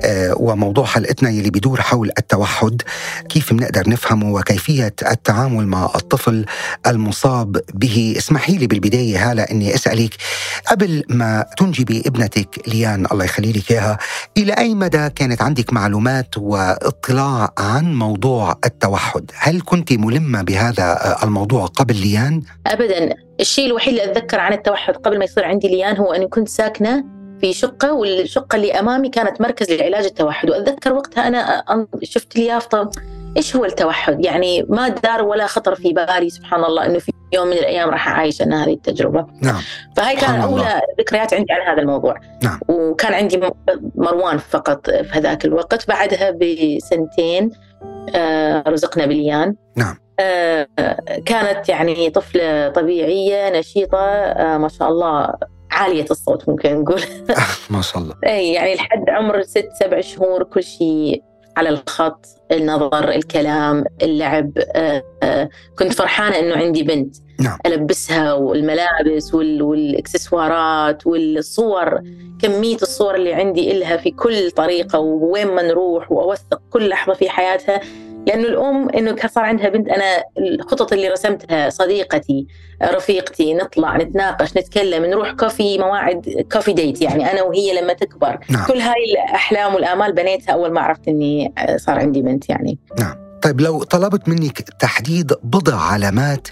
آه، 0.00 0.34
وموضوع 0.36 0.84
حلقتنا 0.84 1.30
يلي 1.30 1.50
بيدور 1.50 1.80
حول 1.80 2.10
التوحد 2.18 2.82
كيف 3.28 3.52
بنقدر 3.52 3.90
نفهمه 3.90 4.32
وكيفية 4.32 4.94
التعامل 5.10 5.66
مع 5.66 5.84
الطفل 5.84 6.44
المصاب 6.86 7.60
به. 7.74 8.14
اسمحي 8.18 8.56
لي 8.56 8.66
بالبداية 8.66 9.32
هلأ 9.32 9.50
أني 9.50 9.74
أسألك 9.74 10.14
قبل 10.66 11.04
ما 11.08 11.44
تنجبي 11.58 12.02
ابنتك 12.06 12.68
ليان 12.68 13.06
الله 13.12 13.24
يخلي 13.24 13.52
لك 13.52 13.70
إياها 13.72 13.98
إلى 14.36 14.52
أي 14.52 14.74
مدى 14.74 15.08
كانت 15.10 15.42
عندك 15.42 15.72
معلومات 15.72 16.38
واطلاع 16.38 17.52
عن 17.58 17.94
موضوع 17.94 18.58
التوحد؟ 18.64 19.30
هل 19.34 19.62
كنت 19.64 19.92
ملمة 19.92 20.42
بهذا 20.42 20.82
آه، 20.82 21.24
الموضوع 21.24 21.66
قبل 21.66 21.96
ليان؟ 21.96 22.42
ابدا. 22.66 23.14
الشيء 23.40 23.66
الوحيد 23.66 23.88
اللي 23.98 24.04
أتذكر 24.12 24.40
عن 24.40 24.52
التوحد 24.52 24.96
قبل 24.96 25.18
ما 25.18 25.24
يصير 25.24 25.44
عندي 25.44 25.68
ليان 25.68 25.96
هو 25.96 26.12
أني 26.12 26.28
كنت 26.28 26.48
ساكنة 26.48 27.04
في 27.40 27.52
شقة 27.52 27.92
والشقة 27.92 28.56
اللي 28.56 28.72
أمامي 28.72 29.08
كانت 29.08 29.40
مركز 29.40 29.70
لعلاج 29.72 30.04
التوحد 30.04 30.50
وأتذكر 30.50 30.92
وقتها 30.92 31.28
أنا 31.28 31.64
أن- 31.70 31.98
شفت 32.04 32.36
اليافطه 32.36 32.90
إيش 33.36 33.56
هو 33.56 33.64
التوحد؟ 33.64 34.24
يعني 34.24 34.62
ما 34.68 34.88
دار 34.88 35.22
ولا 35.22 35.46
خطر 35.46 35.74
في 35.74 35.92
بالي 35.92 36.30
سبحان 36.30 36.64
الله 36.64 36.86
إنه 36.86 36.98
في 36.98 37.12
يوم 37.32 37.46
من 37.46 37.52
الأيام 37.52 37.90
راح 37.90 38.08
أعيش 38.08 38.42
أنا 38.42 38.64
هذه 38.64 38.72
التجربة 38.72 39.26
نعم 39.42 39.60
فهاي 39.96 40.16
سبحان 40.16 40.34
كان. 40.34 40.40
اولى 40.42 40.80
ذكريات 41.00 41.34
عندي 41.34 41.52
عن 41.52 41.72
هذا 41.72 41.82
الموضوع 41.82 42.14
نعم. 42.42 42.60
وكان 42.68 43.14
عندي 43.14 43.40
مروان 43.94 44.38
فقط 44.38 44.90
في 44.90 45.08
هذاك 45.12 45.44
الوقت 45.44 45.88
بعدها 45.88 46.30
بسنتين 46.30 47.50
آه، 48.14 48.64
رزقنا 48.68 49.06
بليان 49.06 49.54
نعم. 49.76 49.96
آه، 50.22 50.66
كانت 51.26 51.68
يعني 51.68 52.10
طفلة 52.10 52.68
طبيعية 52.68 53.58
نشيطة 53.58 53.98
آه، 53.98 54.58
ما 54.58 54.68
شاء 54.68 54.88
الله 54.88 55.32
عالية 55.70 56.06
الصوت 56.10 56.48
ممكن 56.48 56.80
نقول. 56.80 57.00
ما 57.70 57.82
شاء 57.82 58.02
الله. 58.02 58.14
اي 58.26 58.52
يعني 58.52 58.74
لحد 58.74 59.04
عمر 59.10 59.42
ست 59.42 59.68
سبع 59.80 60.00
شهور 60.00 60.42
كل 60.42 60.62
شيء 60.62 61.22
على 61.56 61.68
الخط 61.68 62.26
النظر 62.52 63.08
الكلام 63.08 63.84
اللعب 64.02 64.50
آه، 64.74 65.02
كنت 65.78 65.92
فرحانة 65.92 66.38
إنه 66.38 66.56
عندي 66.56 66.82
بنت. 66.82 67.16
نعم. 67.40 67.58
ألبسها 67.66 68.32
والملابس 68.32 69.34
وال- 69.34 69.62
والإكسسوارات 69.62 71.06
والصور 71.06 72.00
كمية 72.42 72.76
الصور 72.76 73.14
اللي 73.14 73.34
عندي 73.34 73.72
إلها 73.72 73.96
في 73.96 74.10
كل 74.10 74.50
طريقة 74.50 74.98
ووين 74.98 75.46
ما 75.46 75.62
نروح 75.62 76.12
وأوثق 76.12 76.60
كل 76.70 76.88
لحظة 76.88 77.14
في 77.14 77.28
حياتها. 77.30 77.80
لأنه 78.26 78.48
الأم 78.48 78.88
إنه 78.88 79.12
كان 79.12 79.28
صار 79.28 79.44
عندها 79.44 79.68
بنت 79.68 79.88
أنا 79.88 80.24
الخطط 80.38 80.92
اللي 80.92 81.08
رسمتها 81.08 81.70
صديقتي 81.70 82.46
رفيقتي 82.82 83.54
نطلع 83.54 83.96
نتناقش 83.96 84.56
نتكلم 84.56 85.04
نروح 85.04 85.32
كوفي 85.32 85.78
مواعيد 85.78 86.46
كوفي 86.52 86.72
ديت 86.72 87.02
يعني 87.02 87.32
أنا 87.32 87.42
وهي 87.42 87.80
لما 87.80 87.92
تكبر 87.92 88.38
نعم. 88.48 88.66
كل 88.66 88.78
هاي 88.78 89.04
الأحلام 89.12 89.74
والآمال 89.74 90.12
بنيتها 90.12 90.52
أول 90.52 90.72
ما 90.72 90.80
عرفت 90.80 91.08
إني 91.08 91.54
صار 91.76 91.98
عندي 91.98 92.22
بنت 92.22 92.48
يعني 92.50 92.78
طيب 93.42 93.60
لو 93.60 93.82
طلبت 93.82 94.28
منك 94.28 94.60
تحديد 94.60 95.32
بضع 95.42 95.80
علامات 95.80 96.48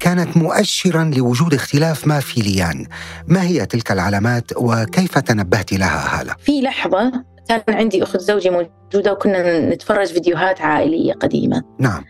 كانت 0.00 0.36
مؤشرا 0.36 1.04
لوجود 1.04 1.54
اختلاف 1.54 2.06
ما 2.06 2.20
في 2.20 2.40
ليان 2.40 2.86
ما 3.26 3.42
هي 3.42 3.66
تلك 3.66 3.92
العلامات 3.92 4.50
وكيف 4.56 5.18
تنبهت 5.18 5.72
لها 5.72 6.20
هالة؟ 6.20 6.34
في 6.38 6.60
لحظة 6.60 7.12
كان 7.48 7.62
عندي 7.68 8.02
أخت 8.02 8.20
زوجي 8.20 8.50
موجودة 8.50 9.12
وكنا 9.12 9.60
نتفرج 9.60 10.06
فيديوهات 10.06 10.60
عائلية 10.60 11.12
قديمة 11.12 11.62
نعم 11.78 12.04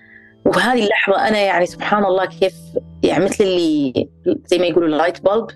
وبهذه 0.46 0.84
اللحظة 0.84 1.28
أنا 1.28 1.38
يعني 1.38 1.66
سبحان 1.66 2.04
الله 2.04 2.24
كيف 2.24 2.54
يعني 3.02 3.24
مثل 3.24 3.44
اللي 3.44 4.08
زي 4.46 4.58
ما 4.58 4.66
يقولوا 4.66 4.88
اللايت 4.88 5.22
بولب 5.24 5.50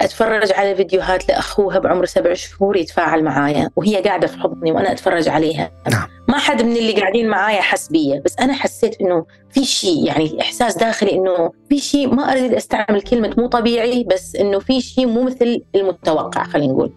أتفرج 0.00 0.52
على 0.52 0.74
فيديوهات 0.74 1.28
لأخوها 1.28 1.78
بعمر 1.78 2.04
سبع 2.04 2.34
شهور 2.34 2.76
يتفاعل 2.76 3.24
معايا 3.24 3.70
وهي 3.76 3.96
قاعدة 3.96 4.26
في 4.26 4.38
حضني 4.38 4.72
وأنا 4.72 4.92
أتفرج 4.92 5.28
عليها 5.28 5.70
نعم. 5.90 6.08
ما 6.28 6.38
حد 6.38 6.62
من 6.62 6.76
اللي 6.76 6.92
قاعدين 6.92 7.28
معايا 7.28 7.60
حس 7.60 7.88
بيا 7.88 8.22
بس 8.24 8.38
أنا 8.40 8.52
حسيت 8.52 9.00
إنه 9.00 9.26
في 9.50 9.64
شيء 9.64 10.06
يعني 10.06 10.40
إحساس 10.40 10.78
داخلي 10.78 11.12
إنه 11.12 11.52
في 11.68 11.78
شيء 11.78 12.14
ما 12.14 12.32
أريد 12.32 12.54
أستعمل 12.54 13.02
كلمة 13.02 13.34
مو 13.38 13.46
طبيعي 13.46 14.04
بس 14.04 14.36
إنه 14.36 14.58
في 14.58 14.80
شيء 14.80 15.06
مو 15.06 15.22
مثل 15.22 15.62
المتوقع 15.74 16.44
خلينا 16.44 16.72
نقول. 16.72 16.92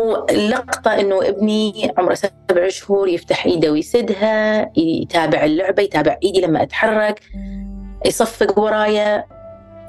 واللقطة 0.00 1.00
إنه 1.00 1.28
ابني 1.28 1.92
عمره 1.98 2.14
سبع 2.14 2.68
شهور 2.68 3.08
يفتح 3.08 3.46
إيده 3.46 3.72
ويسدها 3.72 4.70
يتابع 4.76 5.44
اللعبة 5.44 5.82
يتابع 5.82 6.18
إيدي 6.22 6.40
لما 6.40 6.62
أتحرك 6.62 7.20
يصفق 8.06 8.58
ورايا. 8.58 9.24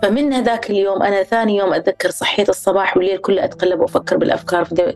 فمن 0.03 0.33
هذاك 0.33 0.69
اليوم 0.69 1.03
أنا 1.03 1.23
ثاني 1.23 1.57
يوم 1.57 1.73
أتذكر 1.73 2.09
صحيت 2.09 2.49
الصباح 2.49 2.97
والليل 2.97 3.17
كله 3.17 3.43
أتقلب 3.43 3.79
وأفكر 3.79 4.17
بالأفكار 4.17 4.65
في 4.65 4.95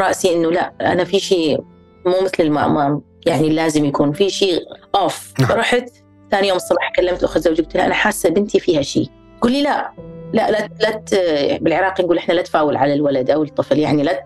رأسي 0.00 0.34
إنه 0.34 0.50
لا 0.50 0.72
أنا 0.80 1.04
في 1.04 1.20
شيء 1.20 1.60
مو 2.06 2.14
مثل 2.22 2.34
الم... 2.40 3.02
يعني 3.26 3.48
لازم 3.48 3.84
يكون 3.84 4.12
في 4.12 4.30
شيء 4.30 4.60
أوف 4.94 5.32
نعم. 5.40 5.52
رحت 5.52 5.88
ثاني 6.30 6.48
يوم 6.48 6.56
الصبح 6.56 6.92
كلمت 6.96 7.24
أخت 7.24 7.38
زوجي 7.38 7.62
قلت 7.62 7.76
لها 7.76 7.86
أنا 7.86 7.94
حاسة 7.94 8.28
بنتي 8.28 8.60
فيها 8.60 8.82
شيء. 8.82 9.08
قل 9.40 9.52
لي 9.52 9.62
لا. 9.62 9.92
لا 10.34 10.50
لا 10.50 10.68
لا 10.80 10.90
ت... 10.90 11.14
بالعراق 11.62 12.00
نقول 12.00 12.18
إحنا 12.18 12.32
لا 12.32 12.42
تفاول 12.42 12.76
على 12.76 12.94
الولد 12.94 13.30
أو 13.30 13.42
الطفل 13.42 13.78
يعني 13.78 14.02
لا. 14.02 14.24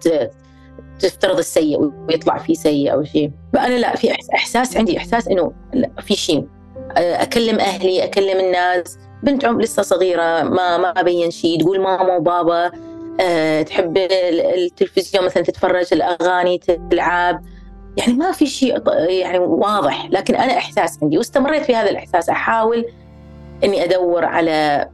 تفترض 1.01 1.39
السيء 1.39 1.93
ويطلع 2.09 2.39
في 2.39 2.55
سيء 2.55 2.93
أو 2.93 3.05
شيء. 3.05 3.31
فأنا 3.53 3.75
لا 3.75 3.97
في 3.97 4.13
إحساس 4.35 4.77
عندي 4.77 4.99
إحساس 4.99 5.29
إنه 5.29 5.53
في 6.01 6.15
شيء. 6.17 6.47
أكلم 6.97 7.61
أهلي 7.61 8.05
أكلم 8.05 8.41
الناس. 8.41 8.99
بنت 9.23 9.45
عم 9.45 9.61
لسه 9.61 9.83
صغيرة 9.83 10.43
ما 10.43 10.79
ما 10.79 10.89
ابين 10.91 11.31
شيء. 11.31 11.61
تقول 11.61 11.81
ماما 11.81 12.17
وبابا 12.17 12.71
أه 13.21 13.63
تحب 13.63 13.97
ال- 13.97 14.41
التلفزيون 14.65 15.25
مثلا 15.25 15.43
تتفرج 15.43 15.87
الأغاني 15.93 16.59
تلعب. 16.91 17.43
يعني 17.97 18.13
ما 18.13 18.33
في 18.33 18.47
شيء 18.47 18.83
يعني 19.09 19.39
واضح. 19.39 20.09
لكن 20.11 20.35
أنا 20.35 20.53
إحساس 20.59 20.99
عندي 21.03 21.19
واستمريت 21.19 21.63
في 21.63 21.77
هذا 21.77 21.91
الإحساس. 21.91 22.29
أحاول 22.29 22.85
إني 23.65 23.85
أدور 23.85 24.25
على 24.25 24.89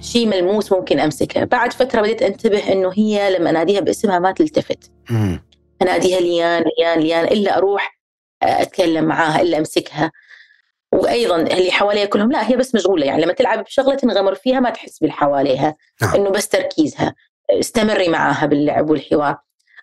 شيء 0.00 0.26
ملموس 0.26 0.72
ممكن 0.72 1.00
امسكه 1.00 1.44
بعد 1.44 1.72
فترة 1.72 2.00
بديت 2.00 2.22
أنتبه 2.22 2.72
إنه 2.72 2.92
هي 2.96 3.38
لما 3.38 3.50
أناديها 3.50 3.80
باسمها 3.80 4.18
ما 4.18 4.32
تلتفت. 4.32 4.90
مم. 5.10 5.44
أناديها 5.82 6.20
ليان 6.20 6.64
ليان 6.78 7.00
ليان 7.00 7.24
إلا 7.24 7.56
أروح 7.56 7.98
أتكلم 8.42 9.04
معاها 9.04 9.40
إلا 9.42 9.58
أمسكها. 9.58 10.12
وأيضا 10.92 11.36
اللي 11.36 11.70
حواليها 11.70 12.04
كلهم 12.04 12.32
لا 12.32 12.50
هي 12.50 12.56
بس 12.56 12.74
مشغولة. 12.74 13.06
يعني 13.06 13.22
لما 13.22 13.32
تلعب 13.32 13.64
بشغلة 13.64 13.94
تنغمر 13.94 14.34
فيها 14.34 14.60
ما 14.60 14.70
تحس 14.70 14.98
باللي 14.98 15.12
حواليها 15.12 15.76
نعم. 16.02 16.14
إنه 16.14 16.30
بس 16.30 16.48
تركيزها. 16.48 17.14
استمري 17.50 18.08
معاها 18.08 18.46
باللعب 18.46 18.90
والحوار. 18.90 19.36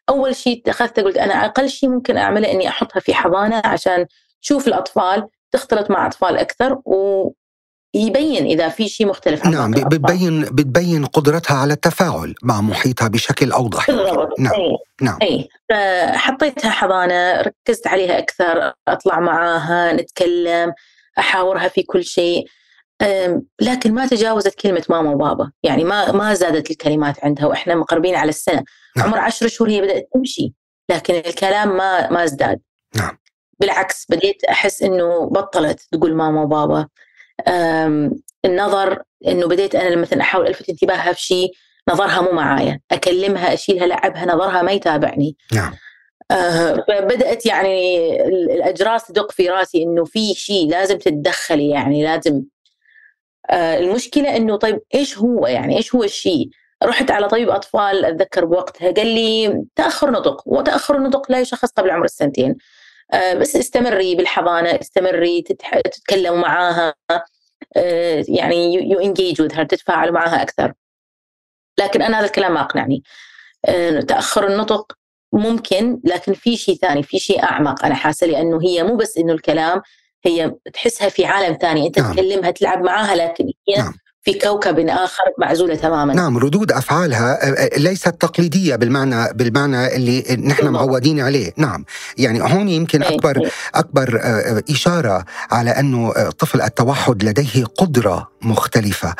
أول 0.09 0.35
شيء 0.35 0.61
اتخذته 0.61 1.01
قلت 1.01 1.17
أنا 1.17 1.45
أقل 1.45 1.69
شيء 1.69 1.89
ممكن 1.89 2.17
أعمله 2.17 2.51
إني 2.51 2.67
أحطها 2.67 2.99
في 2.99 3.13
حضانة 3.13 3.61
عشان 3.65 4.05
تشوف 4.41 4.67
الأطفال 4.67 5.27
تختلط 5.51 5.91
مع 5.91 6.07
أطفال 6.07 6.37
أكثر 6.37 6.81
ويبين 7.95 8.45
إذا 8.45 8.69
في 8.69 8.87
شيء 8.87 9.07
مختلف 9.07 9.45
عن 9.45 9.51
نعم. 9.51 9.71
بتبين 9.71 10.41
بتبين 10.41 11.05
قدرتها 11.05 11.57
على 11.57 11.73
التفاعل 11.73 12.35
مع 12.43 12.61
محيطها 12.61 13.07
بشكل 13.07 13.51
أوضح. 13.51 13.91
بالضبط. 13.91 14.39
نعم 14.39 14.53
أي. 14.53 14.77
نعم. 15.01 15.17
اي 15.21 15.49
فحطيتها 15.69 16.71
حضانة 16.71 17.41
ركزت 17.41 17.87
عليها 17.87 18.19
أكثر 18.19 18.73
أطلع 18.87 19.19
معاها 19.19 19.93
نتكلم 19.93 20.73
أحاورها 21.19 21.67
في 21.67 21.83
كل 21.83 22.03
شيء. 22.03 22.45
لكن 23.61 23.93
ما 23.93 24.07
تجاوزت 24.07 24.55
كلمة 24.55 24.83
ماما 24.89 25.09
وبابا. 25.09 25.51
يعني 25.63 25.83
ما 25.83 26.11
ما 26.11 26.33
زادت 26.33 26.71
الكلمات 26.71 27.23
عندها 27.23 27.45
وإحنا 27.45 27.75
مقربين 27.75 28.15
على 28.15 28.29
السنة. 28.29 28.63
نعم. 28.97 29.07
عمر 29.07 29.19
عشر 29.19 29.47
شهور 29.47 29.69
هي 29.69 29.81
بدأت 29.81 30.09
تمشي 30.13 30.53
لكن 30.89 31.13
الكلام 31.13 31.77
ما 31.77 32.09
ما 32.09 32.23
ازداد. 32.23 32.59
نعم. 32.95 33.17
بالعكس 33.59 34.05
بديت 34.09 34.43
أحس 34.43 34.81
إنه 34.83 35.29
بطلت 35.29 35.87
تقول 35.91 36.15
ماما 36.15 36.41
وبابا. 36.41 36.87
النظر 38.45 39.01
إنه 39.27 39.47
بديت 39.47 39.75
أنا 39.75 39.95
مثلا 39.95 40.21
أحاول 40.21 40.47
ألفت 40.47 40.69
انتباهها 40.69 41.13
في 41.13 41.21
شيء 41.21 41.51
نظرها 41.89 42.21
مو 42.21 42.31
معايا 42.31 42.79
أكلمها 42.91 43.53
أشيلها 43.53 43.87
لعبها 43.87 44.25
نظرها 44.25 44.61
ما 44.61 44.71
يتابعني. 44.71 45.37
نعم. 45.53 45.73
آه، 46.31 46.85
فبدات 46.87 47.45
يعني 47.45 48.05
ال- 48.27 48.51
الأجراس 48.51 49.07
تدق 49.07 49.31
في 49.31 49.49
راسي 49.49 49.83
إنه 49.83 50.05
في 50.05 50.33
شيء 50.33 50.69
لازم 50.69 50.97
تتدخلي 50.97 51.69
يعني 51.69 52.03
لازم. 52.03 52.43
آه، 53.49 53.79
المشكلة 53.79 54.35
إنه 54.35 54.55
طيب 54.57 54.79
إيش 54.95 55.17
هو 55.17 55.47
يعني 55.47 55.77
إيش 55.77 55.95
هو 55.95 56.03
الشيء 56.03 56.49
رحت 56.83 57.11
على 57.11 57.27
طبيب 57.27 57.49
أطفال 57.49 58.05
أتذكر 58.05 58.45
بوقتها 58.45 58.91
قال 58.91 59.07
لي 59.07 59.63
تأخر 59.75 60.11
نطق 60.11 60.41
وتأخر 60.45 60.95
النطق 60.97 61.31
لا 61.31 61.39
يشخص 61.39 61.71
قبل 61.71 61.89
عمر 61.89 62.05
السنتين. 62.05 62.55
بس 63.13 63.55
استمري 63.55 64.15
بالحضانة 64.15 64.69
استمري. 64.69 65.41
تتكلموا 65.41 66.37
معاها 66.37 66.93
آه، 67.77 68.25
يعني 68.27 68.73
يو 68.73 68.99
انجيج 68.99 69.41
وذ 69.41 69.65
تتفاعلوا 69.65 70.13
معاها 70.13 70.41
أكثر 70.41 70.73
لكن 71.79 72.01
أنا 72.01 72.19
هذا 72.19 72.25
الكلام 72.25 72.53
ما 72.53 72.61
أقنعني 72.61 73.03
آه، 73.65 73.99
تأخر 73.99 74.47
النطق 74.47 74.97
ممكن 75.33 75.99
لكن 76.03 76.33
في 76.33 76.57
شيء 76.57 76.75
ثاني 76.75 77.03
في 77.03 77.19
شيء 77.19 77.43
أعمق 77.43 77.85
أنا 77.85 77.95
حاسة 77.95 78.27
لأنه 78.27 78.59
هي 78.63 78.83
مو 78.83 78.95
بس 78.95 79.17
إنه 79.17 79.33
الكلام 79.33 79.81
هي 80.25 80.55
تحسها 80.73 81.09
في 81.09 81.25
عالم 81.25 81.57
ثاني 81.61 81.87
أنت 81.87 81.99
نعم. 81.99 82.13
تكلمها 82.13 82.51
تلعب 82.51 82.83
معاها 82.83 83.15
لكن 83.15 83.51
هي 83.67 83.75
نعم. 83.77 83.93
في 84.23 84.33
كوكب 84.33 84.79
آخر 84.79 85.23
معزولة 85.39 85.75
تماما. 85.75 86.13
نعم 86.13 86.37
ردود 86.37 86.71
أفعالها 86.71 87.39
ليست 87.77 88.07
تقليدية 88.07 88.75
بالمعنى 88.75 89.33
بالمعنى 89.33 89.95
اللي 89.95 90.37
نحن. 90.43 90.67
معودين 90.67 91.19
عليه. 91.19 91.53
نعم. 91.57 91.85
يعني 92.17 92.41
هون 92.41 92.69
يمكن 92.69 93.03
إيه، 93.03 93.15
أكبر 93.15 93.37
إيه. 93.41 93.49
أكبر 93.75 94.21
إشارة 94.69 95.25
على 95.51 95.69
أنه 95.69 96.11
طفل 96.11 96.61
التوحد 96.61 97.23
لديه 97.23 97.63
قدرة 97.77 98.29
مختلفة. 98.41 99.15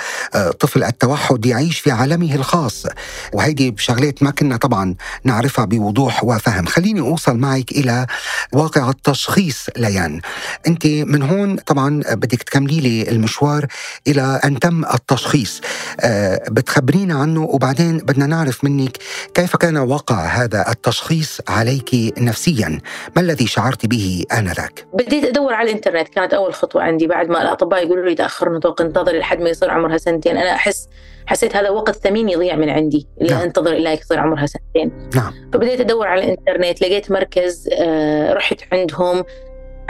طفل 0.60 0.84
التوحد 0.84 1.46
يعيش 1.46 1.80
في 1.80 1.92
عالمه 1.92 2.36
الخاص. 2.36 2.86
وهيدي 3.34 3.76
شغلات 3.78 4.24
ما 4.24 4.32
كنا 4.32 4.58
طبعا 4.58 4.96
نعرفها 5.24 5.66
بوضوح 5.66 6.24
وفهم. 6.24 6.66
خليني 6.66 7.00
أوصل 7.00 7.38
معك 7.38 7.72
إلى 7.72 8.08
واقع 8.54 8.90
التشخيص 8.90 9.66
ليان. 9.78 10.22
أنت 10.68 10.86
من 10.88 11.24
هون 11.24 11.56
طبعا 11.56 12.02
بدك 12.12 12.44
تكملي 12.44 12.80
لي 12.80 13.10
المشوار 13.10 13.66
إلى 14.08 14.42
أن 14.46 14.60
تم 14.60 14.86
التشخيص. 14.94 15.62
آه، 16.02 16.42
بتخبرينا 16.52 17.14
عنه 17.14 17.44
وبعدين 17.44 17.98
بدنا 17.98 18.26
نعرف 18.26 18.64
منك 18.64 18.98
كيف 19.34 19.56
كان 19.56 19.78
وقع 19.78 20.26
هذا 20.26 20.66
التشخيص 20.70 21.42
عليك 21.48 22.14
نفسيا. 22.18 22.80
ما 23.16 23.22
الذي 23.22 23.48
شعرت 23.48 23.86
به 23.86 24.24
آنذاك؟ 24.38 24.86
بديت 24.94 25.24
أدور 25.24 25.54
على 25.54 25.70
الإنترنت 25.70 26.08
كانت 26.08 26.34
أول 26.34 26.54
خطوة 26.54 26.84
عندي 26.84 27.08
بعد 27.08 27.30
ما 27.30 27.42
الأطباء 27.42 27.86
يقولوا 27.86 28.06
لي 28.06 28.16
تأخر 28.16 28.54
نطق 28.54 28.82
انتظري 28.82 29.20
لحد 29.20 29.42
ما 29.42 29.50
يصير 29.50 29.72
عمرها 29.72 29.98
سنتين. 29.98 30.38
أنا 30.38 30.56
أحس 30.56 30.88
حسيت 31.26 31.56
هذا 31.56 31.70
وقت 31.70 31.96
ثمين 31.96 32.30
يضيع 32.30 32.56
من 32.56 32.70
عندي 32.70 33.08
اللي 33.22 33.34
نعم. 33.34 33.42
أنتظر 33.42 33.72
إلى 33.72 33.94
يصير 33.94 34.20
عمرها 34.20 34.46
سنتين. 34.46 35.10
نعم. 35.16 35.34
فبديت 35.54 35.80
أدور 35.80 36.08
على 36.08 36.24
الإنترنت 36.24 36.82
لقيت 36.82 37.12
مركز 37.12 37.70
آه، 37.74 38.34
رحت 38.34 38.62
عندهم. 38.72 39.24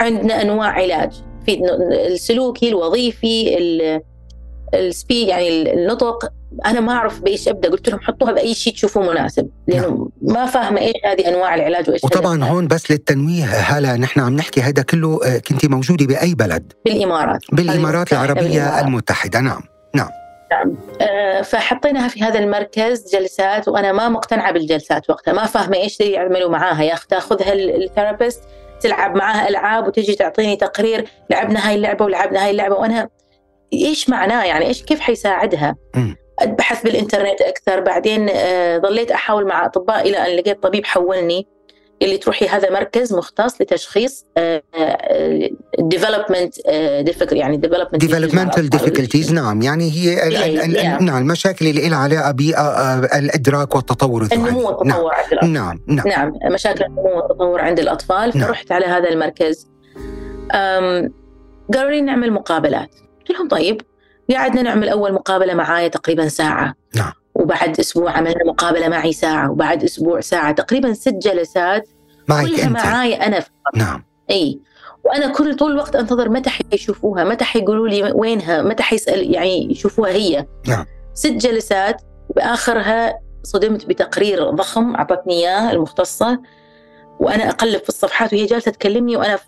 عندنا 0.00 0.42
أنواع 0.42 0.68
علاج 0.68 1.12
في 1.46 1.60
السلوكي 2.06 2.68
الوظيفي 2.68 3.56
ال- 4.74 4.78
ال 4.88 4.93
speech 4.93 5.26
يعني 5.26 5.72
النطق 5.72 6.28
أنا 6.66 6.80
ما 6.80 6.92
أعرف 6.92 7.20
بايش 7.20 7.48
أبدأ. 7.48 7.68
قلت 7.70 7.88
لهم 7.88 8.00
حطوها 8.00 8.32
بأي 8.32 8.54
شيء 8.54 8.72
تشوفوه 8.72 9.02
مناسب 9.12 9.48
لأنه 9.68 10.08
ما 10.22 10.46
فاهمة 10.46 10.80
إيش 10.80 10.94
هذه 11.04 11.28
أنواع 11.28 11.54
العلاج 11.54 11.90
وإيش 11.90 12.04
وطبعا. 12.04 12.44
هون 12.44 12.66
بس 12.68 12.90
للتنويه 12.90 13.44
هلا 13.44 13.96
نحن 13.96 14.20
عم 14.20 14.36
نحكي 14.36 14.60
هذا 14.60 14.82
كله 14.82 15.20
آه، 15.26 15.38
كنت 15.38 15.66
موجودة 15.66 16.06
بأي 16.06 16.34
بلد؟ 16.34 16.72
بالإمارات. 16.84 17.40
بالإمارات 17.52 18.12
العربية 18.12 18.42
بالإمارات. 18.42 18.84
المتحدة 18.84 19.40
نعم 19.40 19.60
آه، 21.00 21.42
فحطيناها 21.42 22.08
في 22.08 22.22
هذا 22.22 22.38
المركز 22.38 23.12
جلسات 23.16 23.68
وأنا 23.68 23.92
ما 23.92 24.08
مقتنعة 24.08 24.52
بالجلسات 24.52 25.10
وقتها. 25.10 25.32
ما 25.34 25.46
فاهمة 25.46 25.76
إيش 25.76 26.00
اللي 26.00 26.12
يعملوا 26.12 26.50
معاها. 26.50 26.82
يا 26.82 26.94
أخي 26.94 27.06
تأخذها 27.08 27.52
ال- 27.52 27.84
ال 27.84 27.90
therapist 27.90 28.40
تلعب 28.80 29.16
معاها 29.16 29.48
ألعاب 29.48 29.86
وتجي 29.86 30.14
تعطيني 30.14 30.56
تقرير 30.56 31.08
لعبنا 31.30 31.68
هاي 31.68 31.74
اللعبة 31.74 32.04
ولعبنا 32.04 32.44
هاي 32.44 32.50
اللعبة. 32.50 32.74
وأنا 32.74 33.08
إيش 33.86 34.08
معناه؟ 34.10 34.44
يعني 34.44 34.66
إيش 34.66 34.82
كيف 34.82 35.00
حيساعدها؟ 35.00 35.76
أبحث 36.40 36.82
بالإنترنت 36.82 37.40
أكثر 37.40 37.80
بعدين 37.80 38.28
آه، 38.30 38.78
ظليت 38.78 39.10
أحاول 39.10 39.46
مع 39.46 39.66
أطباء 39.66 40.08
إلى 40.08 40.16
أن 40.16 40.36
لقيت 40.36 40.62
طبيب 40.62 40.86
حولني 40.86 41.46
اللي 42.02 42.16
تروحي 42.18 42.46
هذا 42.46 42.70
مركز 42.70 43.12
مختص 43.14 43.60
لتشخيص 43.60 44.26
development 45.78 46.54
يعني 47.32 47.56
development 47.56 48.04
developmental 48.04 48.78
difficulties 48.78 49.32
نعم. 49.32 49.62
يعني 49.62 49.90
هي 49.90 50.28
ال- 50.28 50.36
ال- 50.36 50.60
ال- 50.60 50.76
Yeah. 50.98 51.02
نعم 51.02 51.22
المشاكل 51.22 51.66
اللي 51.66 51.88
لها 51.88 51.98
علاقة 51.98 52.30
بالادراك 52.30 53.74
والتطور 53.74 54.22
الذهني. 54.22 54.48
النمو 54.48 54.60
نعم. 54.84 54.98
والتطور 54.98 55.14
عند 55.14 55.32
الأطفال. 55.32 55.52
نعم 55.52 55.80
نعم. 55.86 56.08
نعم 56.08 56.32
مشاكل 56.52 56.84
النمو 56.84 57.16
والتطور 57.16 57.60
عند 57.60 57.78
الأطفال. 57.80 58.32
نعم. 58.34 58.48
فرحت 58.48 58.72
على 58.72 58.86
هذا 58.86 59.08
المركز. 59.08 59.68
قالوا 61.74 61.90
لي 61.90 62.00
نعمل 62.00 62.32
مقابلات. 62.32 62.94
قلت 63.28 63.38
لهم 63.38 63.48
طيب. 63.48 63.80
قعدنا 64.30 64.62
نعمل 64.62 64.88
أول 64.88 65.12
مقابلة 65.12 65.54
معايا 65.54 65.88
تقريبا 65.88 66.28
ساعة. 66.28 66.74
نعم. 66.94 67.12
وبعد 67.34 67.80
أسبوع 67.80 68.10
عملنا 68.10 68.44
مقابلة 68.46 68.88
معي 68.88 69.12
ساعة 69.12 69.50
وبعد 69.50 69.84
أسبوع 69.84 70.20
ساعة. 70.20 70.52
تقريبا 70.52 70.92
ست 70.92 71.14
جلسات 71.14 71.88
معك 72.28 72.46
كلها 72.46 72.64
أنت. 72.64 72.72
معايا 72.72 73.26
أنا. 73.26 73.40
فقط. 73.40 73.76
نعم. 73.76 74.04
إي. 74.30 74.60
وأنا 75.04 75.32
كل 75.32 75.56
طول 75.56 75.72
الوقت 75.72 75.96
أنتظر 75.96 76.28
متى 76.28 76.50
حيشوفوها 76.50 77.24
متى 77.24 77.44
حيقولوا 77.44 77.88
لي 77.88 78.12
وينها 78.12 78.62
متى 78.62 78.82
حيسأل 78.82 79.34
يعني 79.34 79.72
يشوفوها 79.72 80.10
هي. 80.10 80.46
نعم. 80.68 80.86
ست 81.14 81.32
جلسات 81.32 82.02
باخرها 82.36 83.18
صدمت 83.42 83.86
بتقرير 83.86 84.50
ضخم 84.50 84.94
أعطتني 84.94 85.34
اياه 85.34 85.70
المختصة. 85.70 86.40
وأنا 87.20 87.48
أقلب 87.48 87.82
في 87.82 87.88
الصفحات 87.88 88.32
وهي 88.32 88.46
جالسة 88.46 88.70
تكلمني 88.70 89.16
وأنا 89.16 89.38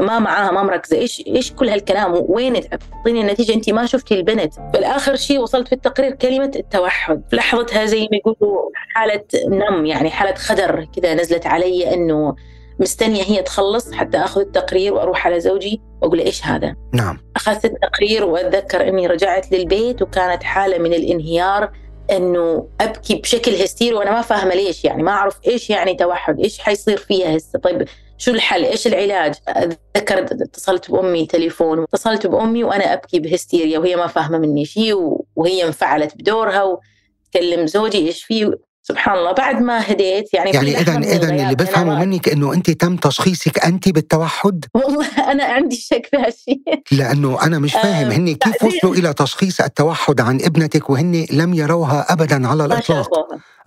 ما 0.00 0.18
معاها 0.18 0.50
ما 0.50 0.62
مركزة. 0.62 0.96
إيش 0.96 1.22
إيش 1.26 1.52
كل 1.52 1.68
هالكلام؟ 1.68 2.24
وين 2.28 2.60
تعطيني 2.60 3.20
النتيجة 3.20 3.54
انت 3.54 3.70
ما 3.70 3.86
شفتي 3.86 4.14
البنت. 4.14 4.54
بالاخر 4.72 5.16
شيء 5.16 5.40
وصلت 5.40 5.68
في 5.68 5.74
التقرير 5.74 6.14
كلمة 6.14 6.50
التوحد. 6.56 7.22
في 7.30 7.36
لحظتها 7.36 7.86
زي 7.86 8.00
ما 8.00 8.16
يقولوا 8.16 8.70
حالة 8.74 9.24
نم 9.46 9.86
يعني 9.86 10.10
حالة 10.10 10.34
خدر 10.34 10.84
كذا 10.84 11.14
نزلت 11.14 11.46
علي 11.46 11.94
إنه 11.94 12.36
مستنية 12.80 13.22
هي 13.22 13.42
تخلص 13.42 13.92
حتى 13.92 14.18
آخذ 14.18 14.40
التقرير 14.40 14.94
وأروح 14.94 15.26
على 15.26 15.40
زوجي 15.40 15.80
وأقول 16.02 16.18
له 16.18 16.24
إيش 16.24 16.44
هذا؟ 16.44 16.76
نعم. 16.94 17.18
أخذت 17.36 17.64
التقرير 17.64 18.24
وأتذكر 18.24 18.88
إني 18.88 19.06
رجعت 19.06 19.52
للبيت 19.52 20.02
وكانت 20.02 20.42
حالة 20.42 20.78
من 20.78 20.94
الانهيار. 20.94 21.72
إنه 22.10 22.68
أبكي 22.80 23.14
بشكل 23.14 23.52
هستيري 23.52 23.94
وأنا 23.94 24.10
ما 24.10 24.22
فاهمة 24.22 24.54
ليش 24.54 24.84
يعني 24.84 25.02
ما 25.02 25.10
أعرف 25.10 25.38
إيش 25.48 25.70
يعني 25.70 25.94
توحد 25.94 26.40
إيش 26.40 26.58
حيصير 26.58 26.96
فيها 26.96 27.36
هسه؟ 27.36 27.58
طيب 27.58 27.88
شو 28.18 28.30
الحل؟ 28.30 28.64
إيش 28.64 28.86
العلاج؟ 28.86 29.34
اتذكر 29.48 30.18
اتصلت 30.18 30.90
بأمي 30.90 31.26
تليفون 31.26 31.82
اتصلت 31.82 32.26
بأمي 32.26 32.64
وأنا 32.64 32.92
أبكي 32.92 33.18
بهستيريا 33.18 33.78
وهي 33.78 33.96
ما 33.96 34.06
فاهمة 34.06 34.38
مني 34.38 34.64
شيء 34.64 35.18
وهي 35.36 35.64
انفعلت 35.64 36.14
بدورها 36.16 36.62
وتكلم 36.62 37.66
زوجي 37.66 38.06
إيش 38.06 38.24
فيه 38.24 38.58
سبحان 38.82 39.18
الله 39.18 39.32
بعد 39.32 39.62
ما 39.62 39.90
هديت 39.90 40.34
يعني 40.34 40.50
يعني 40.50 40.80
اذا 40.80 40.98
اذا 40.98 41.30
اللي 41.30 41.54
بفهمه 41.54 42.04
منك 42.04 42.28
انه 42.28 42.54
أنت 42.54 42.70
تم 42.70 42.96
تشخيصك 42.96 43.64
أنت 43.64 43.88
بالتوحد؟ 43.88 44.64
والله 44.74 45.06
أنا 45.32 45.44
عندي 45.44 45.76
شك 45.76 46.08
في 46.10 46.16
هالشيء. 46.16 46.62
لأنه 46.92 47.42
أنا 47.42 47.58
مش 47.58 47.72
فاهم 47.72 48.10
آه، 48.10 48.16
هن 48.16 48.34
كيف 48.34 48.64
وصلوا 48.64 48.94
إلى 48.94 49.12
تشخيص 49.14 49.60
التوحد 49.60 50.20
عن 50.20 50.40
ابنتك 50.40 50.90
وهن 50.90 51.26
لم 51.32 51.54
يروها 51.54 52.12
ابدا 52.12 52.48
على 52.48 52.64
الإطلاق؟ 52.64 53.08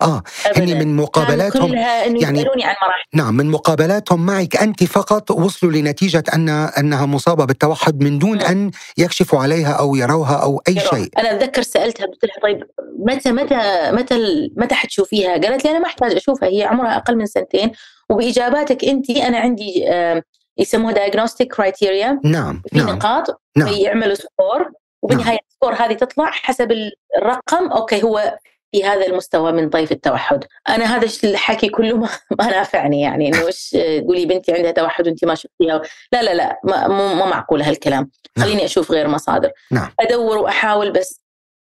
آه 0.02 0.22
أبداً. 0.46 0.64
هن 0.64 0.68
من 0.68 0.78
كان 0.78 0.96
مقابلاتهم 0.96 1.74
يعني- 1.74 2.24
عن 2.24 2.34
مراحل 2.34 3.02
نعم 3.14 3.36
من 3.36 3.50
مقابلاتهم 3.50 4.26
معك 4.26 4.56
أنت 4.56 4.84
فقط 4.84 5.30
وصلوا 5.30 5.72
لنتيجة 5.72 6.24
ان 6.34 6.48
أنها 6.48 7.06
مصابة 7.06 7.44
بالتوحد 7.44 8.02
من 8.02 8.18
دون 8.18 8.38
نعم. 8.38 8.50
أن 8.50 8.70
يكشفوا 8.98 9.38
عليها 9.38 9.72
أو 9.72 9.96
يروها 9.96 10.34
أو 10.42 10.62
أي 10.68 10.72
يروح. 10.76 10.94
شيء 10.94 11.08
أنا 11.18 11.30
أتذكر 11.36 11.62
سألتها 11.62 12.06
قلت 12.06 12.24
لها 12.24 12.42
طيب 12.42 12.62
متى 12.98 13.32
متى 13.32 13.90
متى 13.92 14.48
متى 14.56 14.74
حتشوفيها؟ 14.74 15.32
قالت 15.32 15.64
لي 15.64 15.70
أنا 15.70 15.78
ما 15.78 15.86
أحتاج 15.86 16.12
أشوفها 16.12 16.48
هي 16.48 16.64
عمرها 16.64 16.96
أقل 16.96 17.16
من 17.16 17.26
سنتين 17.26 17.72
وبإجاباتك 18.10 18.84
أنت 18.84 19.10
أنا 19.10 19.38
عندي 19.38 19.90
آه، 19.90 20.22
يسموها 20.58 20.94
diagnostic 20.94 21.46
criteria 21.60 22.18
نعم 22.24 22.62
في 22.72 22.78
نعم 22.78 22.88
نقاط 22.88 23.40
نعم 23.56 23.72
يعملوا 23.72 24.14
score 24.14 24.70
وبالنهايه 25.02 25.38
ال 25.50 25.54
score 25.54 25.74
هذه 25.74 25.92
تطلع 25.92 26.30
حسب 26.30 26.72
الرقم 27.18 27.68
okay 27.72 28.02
هو 28.02 28.38
في 28.76 28.84
هذا 28.84 29.06
المستوى 29.06 29.52
من 29.52 29.68
طيف 29.68 29.92
التوحد 29.92 30.44
أنا 30.68 30.84
هذا 30.84 31.08
الحكي 31.24 31.68
كله 31.68 31.96
ما, 31.96 32.08
ما 32.38 32.46
نافعني 32.46 33.00
يعني 33.00 33.28
إنه 33.28 33.46
إيش 33.46 33.70
تقولي 33.70 34.26
بنتي 34.26 34.52
عندها 34.52 34.70
توحد 34.70 35.06
وانت 35.06 35.24
ما 35.24 35.34
شفتيها 35.34 35.82
لا 36.12 36.22
لا 36.22 36.34
لا 36.34 36.60
ما, 36.64 36.88
مو 36.88 37.14
ما 37.14 37.26
معقوله 37.26 37.68
هالكلام 37.68 38.10
نعم. 38.36 38.46
خليني 38.46 38.64
أشوف 38.64 38.92
غير 38.92 39.08
مصادر 39.08 39.50
نعم. 39.70 39.90
أدور 40.00 40.38
وأحاول 40.38 40.90
بس 40.90 41.20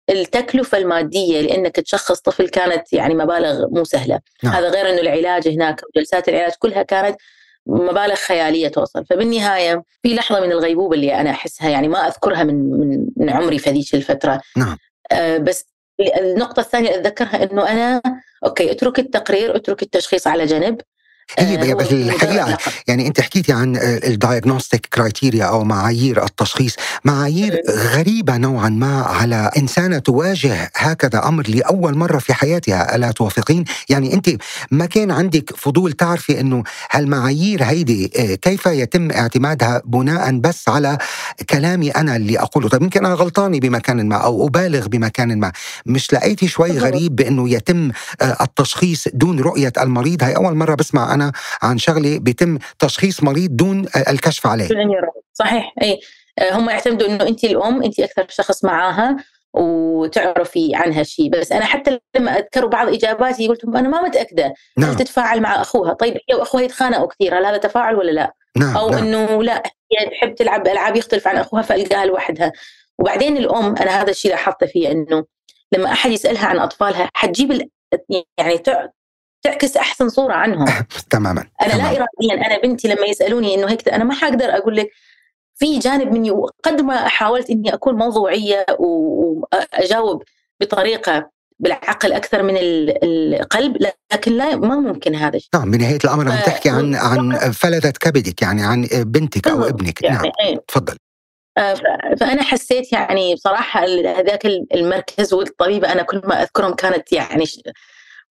التكلفة 0.10 0.78
المادية 0.78 1.42
لأنك 1.42 1.76
تشخص 1.76 2.20
طفل 2.20 2.50
كانت 2.50 2.94
يعني 2.94 3.16
مبالغ 3.16 3.66
مو 3.72 3.84
سهلة 3.84 4.20
نعم. 4.44 4.54
هذا 4.54 4.70
غير 4.70 4.90
أنه 4.90 5.02
العلاج 5.02 5.48
هناك 5.48 5.82
وجلسات 5.96 6.30
العلاج 6.30 6.52
كلها 6.60 6.84
كانت 6.84 7.18
مبالغ 7.68 8.16
خيالية 8.16 8.68
توصل 8.68 9.06
فبالنهاية 9.06 9.84
في 10.04 10.16
لحظة 10.16 10.40
من 10.40 10.52
الغيبوبة 10.52 10.96
اللي 10.96 11.14
أنا 11.14 11.30
أحسها 11.30 11.70
يعني 11.70 11.88
ما 11.88 12.08
أذكرها 12.08 12.44
من, 12.44 12.70
من, 12.70 13.08
من 13.18 13.30
عمري 13.30 13.60
في 13.60 13.70
هذيك 13.70 13.96
الفترة 13.96 14.42
نعم. 14.58 14.78
آه 15.12 15.38
بس 15.38 15.75
النقطة 16.00 16.60
الثانية 16.60 16.90
أتذكرها 16.96 17.44
أنه 17.44 17.70
أنا 17.72 18.02
okay 18.46 18.72
أترك 18.72 19.00
التقرير 19.00 19.56
أترك 19.56 19.84
التشخيص 19.84 20.28
على 20.28 20.46
جنب. 20.46 20.82
هي 21.40 21.72
آه، 21.72 21.76
بس 21.76 21.92
الحقيقة. 21.92 22.58
يعني 22.88 23.08
انت 23.08 23.22
حكيتي 23.22 23.54
عن 23.54 23.76
ال 23.82 23.91
diagnostic 23.91 24.86
criteria 24.86 25.46
أو 25.46 25.64
معايير 25.64 26.24
التشخيص. 26.24 26.76
معايير 27.06 27.62
غريبة 27.70 28.38
نوعا 28.38 28.70
ما 28.70 29.02
على 29.02 29.52
إنسانة 29.58 29.98
تواجه 30.00 30.72
هكذا 30.76 31.28
أمر 31.28 31.48
لأول 31.48 31.98
مرة 31.98 32.18
في 32.18 32.34
حياتها 32.34 32.96
ألا 32.96 33.12
توافقين؟ 33.12 33.64
يعني 33.90 34.14
أنت 34.14 34.30
ما 34.72 34.86
كان 34.86 35.12
عندك 35.12 35.56
فضول 35.58 35.92
تعرفي 35.94 36.40
إنه 36.40 36.64
هالمعايير 36.92 37.64
هيدي 37.64 38.12
آه، 38.18 38.36
كيف 38.36 38.66
يتم 38.66 39.12
اعتمادها 39.12 39.82
بناء 39.86 40.32
بس 40.40 40.70
على 40.70 40.98
كلامي 41.50 41.90
أنا 41.90 42.16
اللي 42.16 42.40
أقوله؟ 42.40 42.70
طيب 42.70 42.82
يمكن 42.84 43.06
أنا 43.06 43.16
غلطانة 43.16 43.60
بمكان 43.60 44.08
ما 44.10 44.16
أو 44.16 44.48
أبالغ 44.48 44.88
بمكان 44.88 45.40
ما. 45.40 45.52
مش 45.86 46.14
لقيتي 46.14 46.48
شوي. 46.48 46.78
غريب 46.78 47.16
بانه 47.16 47.50
يتم 47.50 47.92
آه، 48.22 48.38
التشخيص 48.44 49.08
دون 49.14 49.40
رؤية 49.40 49.74
المريض؟ 49.82 50.24
هي 50.24 50.36
أول 50.36 50.56
مرة 50.56 50.76
بسمع 50.76 51.15
أنا 51.16 51.32
عن 51.62 51.78
شغلة 51.78 52.20
بيتم 52.20 52.58
تشخيص 52.80 53.24
مريض 53.24 53.56
دون 53.56 53.86
الكشف 54.10 54.48
عليه. 54.48 54.66
بدون 54.66 54.92
يروح. 54.92 55.14
صحيح. 55.34 55.74
اي 55.82 56.00
آه، 56.40 56.54
هم 56.58 56.70
يعتمدوا 56.70 57.08
إنه 57.08 57.28
انت 57.28 57.44
الأم 57.44 57.84
انت 57.84 58.00
أكثر 58.00 58.26
شخص 58.30 58.64
معاها 58.64 59.18
وتعرفي 59.54 60.72
عنها 60.76 61.04
شيء. 61.04 61.30
بس 61.30 61.52
أنا 61.52 61.66
حتى 61.66 62.00
لما 62.16 62.32
اذكر 62.32 62.66
بعض 62.66 62.88
إجاباتي 62.90 63.48
قلت 63.48 63.64
لهم 63.66 63.78
أنا 63.78 63.90
ما 63.90 64.02
متأكدة. 64.02 64.46
هل 64.46 64.54
نعم 64.78 64.94
تتفاعل 64.94 65.42
مع 65.42 65.62
أخوها؟ 65.62 65.94
طيب 65.94 66.14
هي 66.14 66.36
وأخوها 66.36 66.64
يتخانقوا 66.64 67.08
كثير 67.08 67.40
هل 67.40 67.46
هذا 67.46 67.58
تفاعل 67.58 67.96
ولا 67.96 68.12
لا؟ 68.12 68.34
نعم 68.58 68.78
أو 68.78 68.90
نعم. 68.90 69.04
إنه 69.04 69.44
لا 69.44 69.64
هي 69.92 70.10
تحب 70.10 70.36
تلعب 70.36 70.68
ألعاب 70.68 70.96
يختلف 70.96 71.28
عن 71.28 71.38
أخوها 71.38 71.62
فألقاها 71.62 72.06
لوحدها. 72.06 72.52
وبعدين 73.00 73.38
الأم 73.38 73.76
أنا 73.76 74.02
هذا 74.02 74.10
الشيء 74.10 74.32
لاحظته 74.32 74.68
فيه 74.68 74.92
إنه 74.92 75.26
لما 75.72 75.92
أحد 75.92 76.12
يسألها 76.12 76.46
عن 76.46 76.60
أطفالها 76.60 77.10
حتجيب 77.14 77.70
يعني 78.38 78.64
تعكس 79.46 79.78
أحسن 79.78 80.10
صورة 80.10 80.34
عنهم 80.34 80.66
تماما 81.10 81.46
أنا 81.62 81.68
لا 81.74 81.78
تمام. 81.78 81.86
اراديا 81.86 82.46
أنا 82.48 82.58
بنتي 82.64 82.88
لما 82.88 83.06
يسألوني 83.06 83.56
إنه 83.56 83.72
هيك 83.72 83.90
أنا 83.90 84.04
ما 84.04 84.14
حقدر 84.14 84.46
أقول 84.46 84.76
لك 84.76 84.90
في 85.56 85.80
جانب 85.80 86.12
مني 86.12 86.32
وقد 86.32 86.82
ما 86.82 87.08
حاولت 87.08 87.50
إني 87.50 87.74
أكون 87.74 87.96
موضوعية 87.96 88.66
وأجاوب 88.80 90.24
بطريقة 90.62 91.30
بالعقل 91.60 92.14
أكثر 92.14 92.44
من 92.44 92.58
ال- 92.58 93.04
القلب 93.36 93.78
لكن 94.14 94.32
لا 94.32 94.56
ما 94.56 94.76
ممكن 94.76 95.16
هذا 95.16 95.36
الشيء 95.36 95.50
نعم 95.54 95.72
بنهاية 95.72 95.98
الأمر 96.06 96.32
عم 96.32 96.38
تحكي 96.46 96.70
عن 96.70 96.96
عن 96.96 97.52
فلذة 97.52 97.94
كبدك 98.02 98.42
يعني 98.42 98.64
عن 98.64 98.88
بنتك 98.94 99.48
أو. 99.48 99.64
ابنك 99.64 100.04
يعني 100.04 100.18
نعم 100.18 100.32
إيه. 100.48 100.58
تفضل 100.68 100.98
آه، 101.58 101.74
فأنا 102.20 102.44
حسيت 102.44 102.94
يعني 102.94 103.36
بصراحة 103.36 103.86
هذاك 104.20 104.46
المركز 104.46 105.34
والطبيبة 105.34 105.92
أنا 105.92 106.04
كل 106.04 106.22
ما 106.26 106.42
أذكرهم 106.42 106.74
كانت 106.74 107.14
يعني 107.14 107.46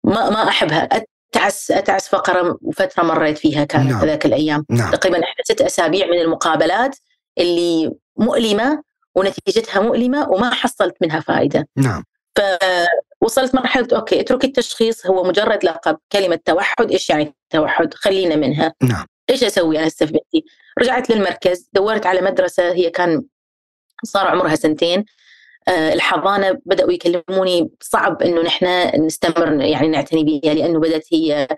ما 0.05 0.31
ما 0.31 0.49
أحبها. 0.49 0.89
أتعس 1.35 1.71
أتعس 1.71 2.09
فقرة 2.09 2.59
فترة 2.77 3.03
مريت 3.03 3.39
فيها 3.39 3.65
كانت 3.65 3.91
نعم. 3.91 4.01
هذاك 4.01 4.27
الأيام. 4.27 4.65
نعم. 4.71 4.91
تقريبا 4.91 5.21
ست 5.45 5.61
أسابيع 5.61 6.07
من 6.07 6.19
المقابلات 6.21 6.97
اللي 7.39 7.93
مؤلمة 8.17 8.83
ونتيجتها 9.15 9.81
مؤلمة 9.81 10.29
وما 10.31 10.51
حصلت 10.51 10.95
منها 11.01 11.21
فائدة. 11.21 11.69
نعم. 11.77 12.05
فوصلت 13.21 13.55
مرحلة 13.55 13.89
أوكي 13.93 14.21
اترك 14.21 14.45
التشخيص. 14.45 15.07
هو 15.07 15.25
مجرد 15.25 15.65
لقب 15.65 15.99
كلمة 16.13 16.39
توحد 16.45 16.91
إيش 16.91 17.11
يعني 17.11 17.35
توحد 17.51 17.95
خلينا 17.95 18.37
منها. 18.37 18.75
نعم. 18.83 19.07
إيش 19.31 19.45
أسوي 19.45 19.79
أنا 19.79 19.91
بنتي؟ 20.01 20.45
رجعت 20.79 21.11
للمركز 21.11 21.69
دورت 21.73 22.07
على 22.07 22.21
مدرسة 22.21 22.73
هي 22.73 22.91
كان 22.91 23.23
صار 24.05 24.27
عمرها 24.27 24.55
سنتين. 24.55 25.05
الحضانة 25.69 26.59
بدأوا 26.67 26.93
يكلموني 26.93 27.71
صعب 27.81 28.23
إنه 28.23 28.43
نحن 28.43 28.67
نستمر 29.07 29.53
يعني 29.53 29.89
نعتني 29.89 30.25
بها 30.25 30.55
لأنه 30.55 30.81
بدأت 30.81 31.07
هي 31.13 31.49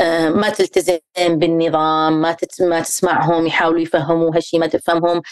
آه، 0.00 0.28
ما 0.28 0.50
تلتزم 0.50 0.98
بالنظام 1.18 2.20
ما 2.20 2.36
ما 2.60 2.80
تسمعهم 2.80 3.46
يحاولوا 3.46 3.80
يفهموا 3.80 4.36
هالشيء 4.36 4.60
ما 4.60 4.66
تفهمهم. 4.66 5.22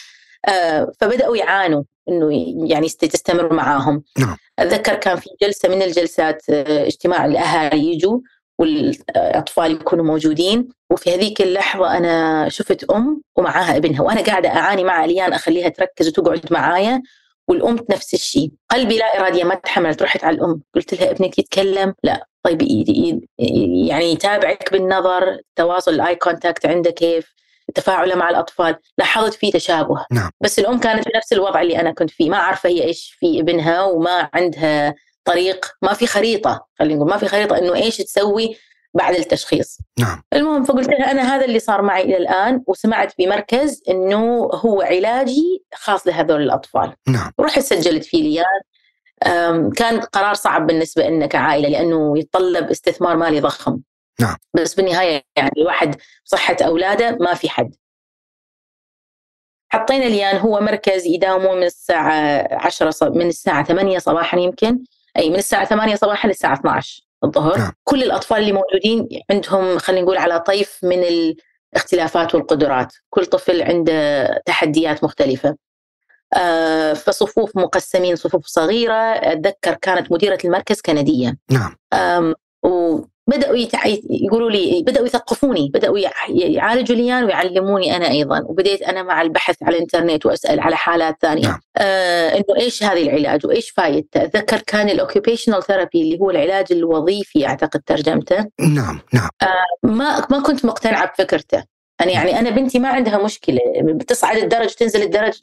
آه، 0.49 0.93
فبدأوا 1.01 1.37
يعانوا 1.37 1.83
إنه 2.09 2.29
يعني 2.71 2.89
تستمر 2.89 3.53
معاهم. 3.53 4.03
نعم. 4.19 4.37
أتذكر 4.59 4.95
كان 4.95 5.17
في 5.17 5.31
جلسة 5.43 5.69
من 5.69 5.83
الجلسات 5.83 6.43
آه، 6.51 6.87
اجتماع 6.87 7.25
الأهالي 7.25 7.93
يجوا 7.93 8.21
والأطفال 8.59 9.73
يكونوا 9.73 10.05
موجودين. 10.05 10.69
وفي 10.91 11.15
هذيك 11.15 11.43
اللحظة 11.43 11.97
أنا 11.97 12.49
شفت 12.49 12.85
أم 12.85 13.23
ومعاها 13.37 13.77
ابنها 13.77 14.03
وأنا 14.03 14.23
قاعدة 14.23 14.49
أعاني 14.49 14.85
مع 14.85 15.05
ليان 15.05 15.33
أخليها 15.33 15.69
تركز 15.69 16.09
وتقعد 16.09 16.53
معايا. 16.53 17.03
والأم 17.53 17.79
نفس 17.91 18.15
الشيء. 18.15 18.51
قلبي 18.71 18.99
لا 18.99 19.21
اراديا 19.21 19.45
ما 19.45 19.55
تحملت 19.55 20.03
رحت 20.03 20.25
على 20.25 20.37
الأم. 20.37 20.63
قلت 20.75 20.95
لها 20.95 21.11
ابنك 21.11 21.39
يتكلم؟ 21.39 21.95
لا. 22.03 22.27
طيب 22.43 22.63
يعني 23.89 24.13
يتابعك 24.13 24.73
بالنظر 24.73 25.39
تواصل 25.57 25.95
ال 25.95 26.15
eye 26.15 26.31
contact 26.31 26.67
عنده 26.67 26.91
كيف؟ 26.91 27.35
تفاعله 27.75 28.15
مع 28.15 28.31
الأطفال. 28.31 28.77
لاحظت 28.99 29.35
في 29.35 29.51
تشابه. 29.51 30.07
نعم. 30.13 30.31
بس 30.41 30.59
الأم 30.59 30.81
كانت 30.81 31.05
في 31.05 31.11
نفس 31.17 31.33
الوضع 31.33 31.61
اللي 31.63 31.81
أنا 31.81 31.93
كنت 31.93 32.11
فيه. 32.11 32.31
ما 32.31 32.37
عارفة 32.37 32.69
هي 32.69 32.85
إيش 32.85 33.17
في 33.21 33.41
ابنها 33.41 33.83
وما 33.83 34.29
عندها 34.35 34.95
طريق. 35.25 35.67
ما 35.83 35.93
في 35.93 36.07
خريطة 36.07 36.67
خلينا 36.79 36.95
نقول 36.95 37.11
ما 37.11 37.17
في 37.17 37.29
خريطة 37.29 37.59
إنه 37.59 37.75
إيش 37.75 37.97
تسوي 37.97 38.57
بعد 38.95 39.15
التشخيص. 39.15 39.79
نعم. 39.99 40.23
المهم 40.33 40.65
فقلت 40.65 40.89
لها 40.89 41.11
أنا 41.11 41.23
هذا 41.37 41.45
اللي 41.45 41.59
صار 41.59 41.83
معي 41.83 42.03
إلى 42.03 42.17
الآن 42.17 42.63
وسمعت 42.67 43.13
بمركز 43.19 43.83
إنه 43.89 44.51
هو 44.55 44.83
علاجي 44.83 45.65
خاص 45.75 46.07
لهذول 46.07 46.43
الأطفال. 46.43 46.95
نعم. 47.09 47.31
ورحت 47.39 47.59
سجلت 47.59 48.05
فيه 48.05 48.23
ليان 48.23 49.71
كان 49.71 50.01
قرار 50.01 50.35
صعب 50.35 50.67
بالنسبة 50.67 51.09
لنا 51.09 51.27
كعائلة 51.27 51.69
لأنه 51.69 52.19
يتطلب 52.19 52.71
استثمار 52.71 53.17
مالي 53.17 53.41
ضخم. 53.41 53.79
نعم. 54.21 54.37
بس 54.55 54.75
بالنهاية 54.75 55.23
يعني 55.37 55.51
الواحد 55.59 55.97
صحة 56.25 56.57
أولاده 56.63 57.17
ما 57.21 57.35
في 57.35 57.49
حد. 57.51 57.75
حطينا 59.73 60.05
ليان 60.05 60.37
هو 60.37 60.61
مركز 60.61 61.07
يداومون 61.07 61.57
من 61.57 61.63
الساعة 61.63 62.49
10 62.65 62.91
ص- 62.91 63.03
من 63.03 63.27
الساعة 63.29 63.65
8 63.65 63.99
صباحا 63.99 64.39
يمكن. 64.39 64.85
أي 65.17 65.31
من 65.31 65.37
الساعة 65.37 65.65
8 65.65 65.95
صباحا 65.95 66.29
للساعة 66.29 66.55
12 66.55 67.03
الظهر. 67.25 67.59
نعم. 67.59 67.73
كل 67.85 68.03
الأطفال 68.03 68.39
اللي 68.39 68.53
موجودين 68.53 69.09
عندهم 69.31 69.79
خلينا 69.79 70.03
نقول 70.03 70.17
على 70.17 70.41
طيف 70.41 70.79
من 70.83 71.05
الاختلافات 71.73 72.35
والقدرات. 72.35 72.95
كل 73.11 73.27
طفل 73.27 73.63
عنده 73.63 74.27
تحديات 74.47 75.05
مختلفة. 75.05 75.57
آه، 76.35 76.93
فصفوف 76.93 77.57
مقسمين 77.57 78.17
صفوف 78.17 78.47
صغيرة. 78.47 78.95
أتذكر 78.95 79.75
كانت 79.75 80.13
مديرة 80.13 80.39
المركز 80.45 80.81
كندية. 80.81 81.39
نعم. 81.51 81.77
بدأوا 83.27 83.57
يتع... 83.57 83.81
يقولوا 84.11 84.51
لي 84.51 84.83
بدأوا 84.87 85.07
يثقفوني 85.07 85.71
بدأوا 85.75 85.99
يعالجوا 86.29 86.97
لي 86.97 87.25
ويعلموني 87.25 87.97
أنا 87.97 88.11
أيضا 88.11 88.43
وبديت 88.47 88.83
أنا 88.83 89.03
مع 89.03 89.23
البحث 89.23 89.63
على 89.63 89.77
الإنترنت 89.77 90.27
وأسأل 90.27 90.61
على 90.61 90.77
حالات 90.77 91.17
ثانية. 91.21 91.43
نعم. 91.43 91.61
آه 91.77 92.29
إنه 92.37 92.61
إيش 92.61 92.83
هذه 92.83 93.03
العلاج 93.03 93.47
وإيش 93.47 93.71
فايدته؟ 93.71 94.25
أتذكر 94.25 94.59
كان 94.59 94.89
ال 94.89 94.95
occupational 94.95 95.63
therapy 95.63 96.03
اللي 96.03 96.19
هو 96.21 96.31
العلاج 96.31 96.67
الوظيفي 96.71 97.47
أعتقد 97.47 97.81
ترجمته. 97.87 98.47
نعم 98.61 99.01
نعم. 99.13 99.29
آه 99.43 99.87
ما 99.87 100.27
ما 100.31 100.43
كنت 100.43 100.65
مقتنعة 100.65 101.13
بفكرته. 101.13 101.65
أنا 102.01 102.11
يعني 102.11 102.39
أنا 102.39 102.51
بنتي 102.51 102.79
ما 102.79 102.89
عندها 102.89 103.19
مشكلة 103.25 103.61
بتصعد 103.83 104.37
الدرج 104.37 104.69
تنزل 104.69 105.03
الدرج 105.03 105.41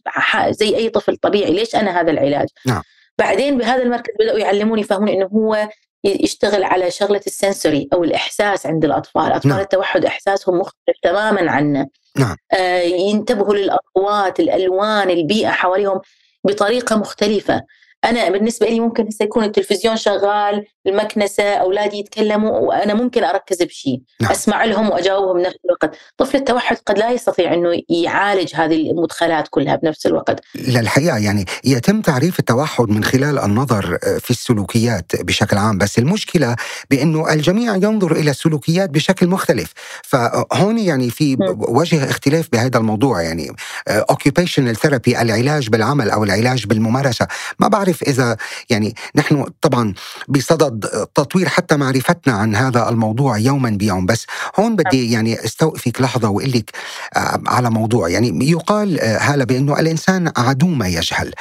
زي 0.49 0.75
أي 0.75 0.89
طفل 0.89 1.15
طبيعي 1.17 1.51
ليش 1.51 1.75
أنا 1.75 2.01
هذا 2.01 2.11
العلاج؟ 2.11 2.47
نعم. 2.65 2.81
بعدين 3.17 3.57
بهذا 3.57 3.83
المركز 3.83 4.13
بدأوا 4.19 4.39
يعلموني 4.39 4.81
يفهموني 4.81 5.13
إنه 5.13 5.25
هو 5.25 5.69
يشتغل 6.03 6.63
على 6.63 6.91
شغلة 6.91 7.21
السنسوري 7.27 7.89
أو 7.93 8.03
الإحساس 8.03 8.65
عند 8.65 8.85
الأطفال، 8.85 9.31
أطفال 9.31 9.51
نعم. 9.51 9.59
التوحد 9.59 10.05
إحساسهم 10.05 10.59
مختلف 10.59 10.97
تماما 11.03 11.51
عنا. 11.51 11.87
نعم. 12.17 12.35
آه 12.53 12.81
ينتبهوا 12.81 13.55
للأصوات، 13.55 14.39
الألوان، 14.39 15.09
البيئة 15.09 15.49
حواليهم 15.49 16.01
بطريقة 16.43 16.95
مختلفة. 16.95 17.61
أنا 18.05 18.29
بالنسبة 18.29 18.67
لي 18.67 18.79
ممكن 18.79 19.07
هسه 19.07 19.25
يكون 19.25 19.43
التلفزيون 19.43 19.97
شغال 19.97 20.65
المكنسة 20.87 21.43
أولادي 21.43 21.97
يتكلموا 21.97 22.59
وأنا 22.59 22.93
ممكن 22.93 23.23
أركز 23.23 23.63
بشيء 23.63 24.01
نعم. 24.21 24.31
أسمع 24.31 24.65
لهم 24.65 24.89
وأجاوبهم 24.89 25.37
بنفس 25.37 25.57
الوقت. 25.65 25.97
طفل 26.17 26.37
التوحد 26.37 26.77
قد 26.85 26.99
لا 26.99 27.11
يستطيع 27.11 27.53
إنه 27.53 27.81
يعالج 27.89 28.55
هذه 28.55 28.91
المدخلات 28.91 29.47
كلها 29.49 29.75
بنفس 29.75 30.05
الوقت. 30.05 30.39
للحقيقه 30.55 31.17
يعني 31.17 31.45
يتم 31.63 32.01
تعريف 32.01 32.39
التوحد 32.39 32.89
من 32.89 33.03
خلال 33.03 33.39
النظر 33.39 33.97
في 34.19 34.31
السلوكيات 34.31 35.11
بشكل 35.21 35.57
عام 35.57 35.77
بس 35.77 35.99
المشكلة 35.99 36.55
بأنه 36.89 37.33
الجميع 37.33 37.75
ينظر 37.75 38.11
إلى 38.11 38.31
السلوكيات 38.31 38.89
بشكل 38.89 39.27
مختلف. 39.27 39.73
فهون 40.03 40.77
يعني 40.77 41.09
في 41.09 41.37
وجه 41.57 42.09
اختلاف 42.09 42.49
بهذا 42.51 42.77
الموضوع 42.77 43.21
يعني 43.21 43.55
occupational 43.87 44.75
therapy 44.75 45.21
العلاج 45.21 45.69
بالعمل 45.69 46.09
أو 46.09 46.23
العلاج 46.23 46.65
بالممارسة. 46.65 47.27
ما 47.59 47.67
بعرف 47.67 47.88
بعرف 47.89 48.03
إذا 48.03 48.37
يعني 48.69 48.95
نحن 49.15 49.45
طبعا 49.61 49.93
بصدد 50.27 50.85
تطوير 51.15 51.49
حتى 51.49 51.77
معرفتنا 51.77 52.33
عن 52.33 52.55
هذا 52.55 52.89
الموضوع 52.89 53.37
يوما 53.37 53.69
بيوم. 53.69 54.05
بس 54.05 54.25
هون 54.59 54.75
بدي 54.75 55.11
يعني 55.11 55.45
استوقفك 55.45 56.01
لحظة 56.01 56.29
وأقول 56.29 56.51
لك 56.51 56.71
آه، 57.15 57.41
على 57.47 57.69
موضوع. 57.69 58.09
يعني 58.09 58.51
يقال 58.51 58.99
آه، 58.99 59.17
هلا 59.17 59.45
بأنه 59.45 59.79
الإنسان 59.79 60.31
عدو 60.37 60.67
ما 60.67 60.87
يجهل. 60.87 61.33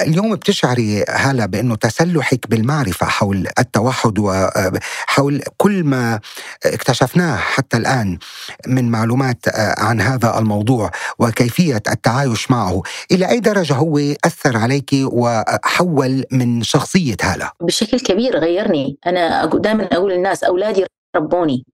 اليوم 0.00 0.34
بتشعري 0.34 1.04
هلا 1.08 1.46
بأنه 1.46 1.76
تسلحك 1.76 2.50
بالمعرفة 2.50 3.06
حول 3.06 3.48
التوحد 3.58 4.18
وحول 4.18 5.36
آه، 5.36 5.50
كل 5.56 5.84
ما 5.84 6.20
اكتشفناه 6.66 7.36
حتى 7.36 7.76
الآن 7.76 8.18
من 8.66 8.90
معلومات 8.90 9.44
عن 9.78 10.00
هذا 10.00 10.38
الموضوع 10.38 10.90
وكيفية 11.18 11.76
التعايش 11.76 12.50
معه 12.50 12.82
إلى 13.10 13.28
أي 13.28 13.40
درجة 13.40 13.74
هو 13.74 13.98
أثر 14.24 14.56
عليك 14.56 14.90
وحول 14.92 15.95
حول 15.96 16.24
من 16.32 16.62
شخصية 16.62 17.16
هالة. 17.22 17.50
بشكل 17.60 18.00
كبير 18.00 18.38
غيرني. 18.38 18.98
أنا 19.06 19.46
دائما 19.46 19.88
أقول 19.92 20.12
للناس 20.12 20.44
أولادي 20.44 20.84
ربوني 21.16 21.64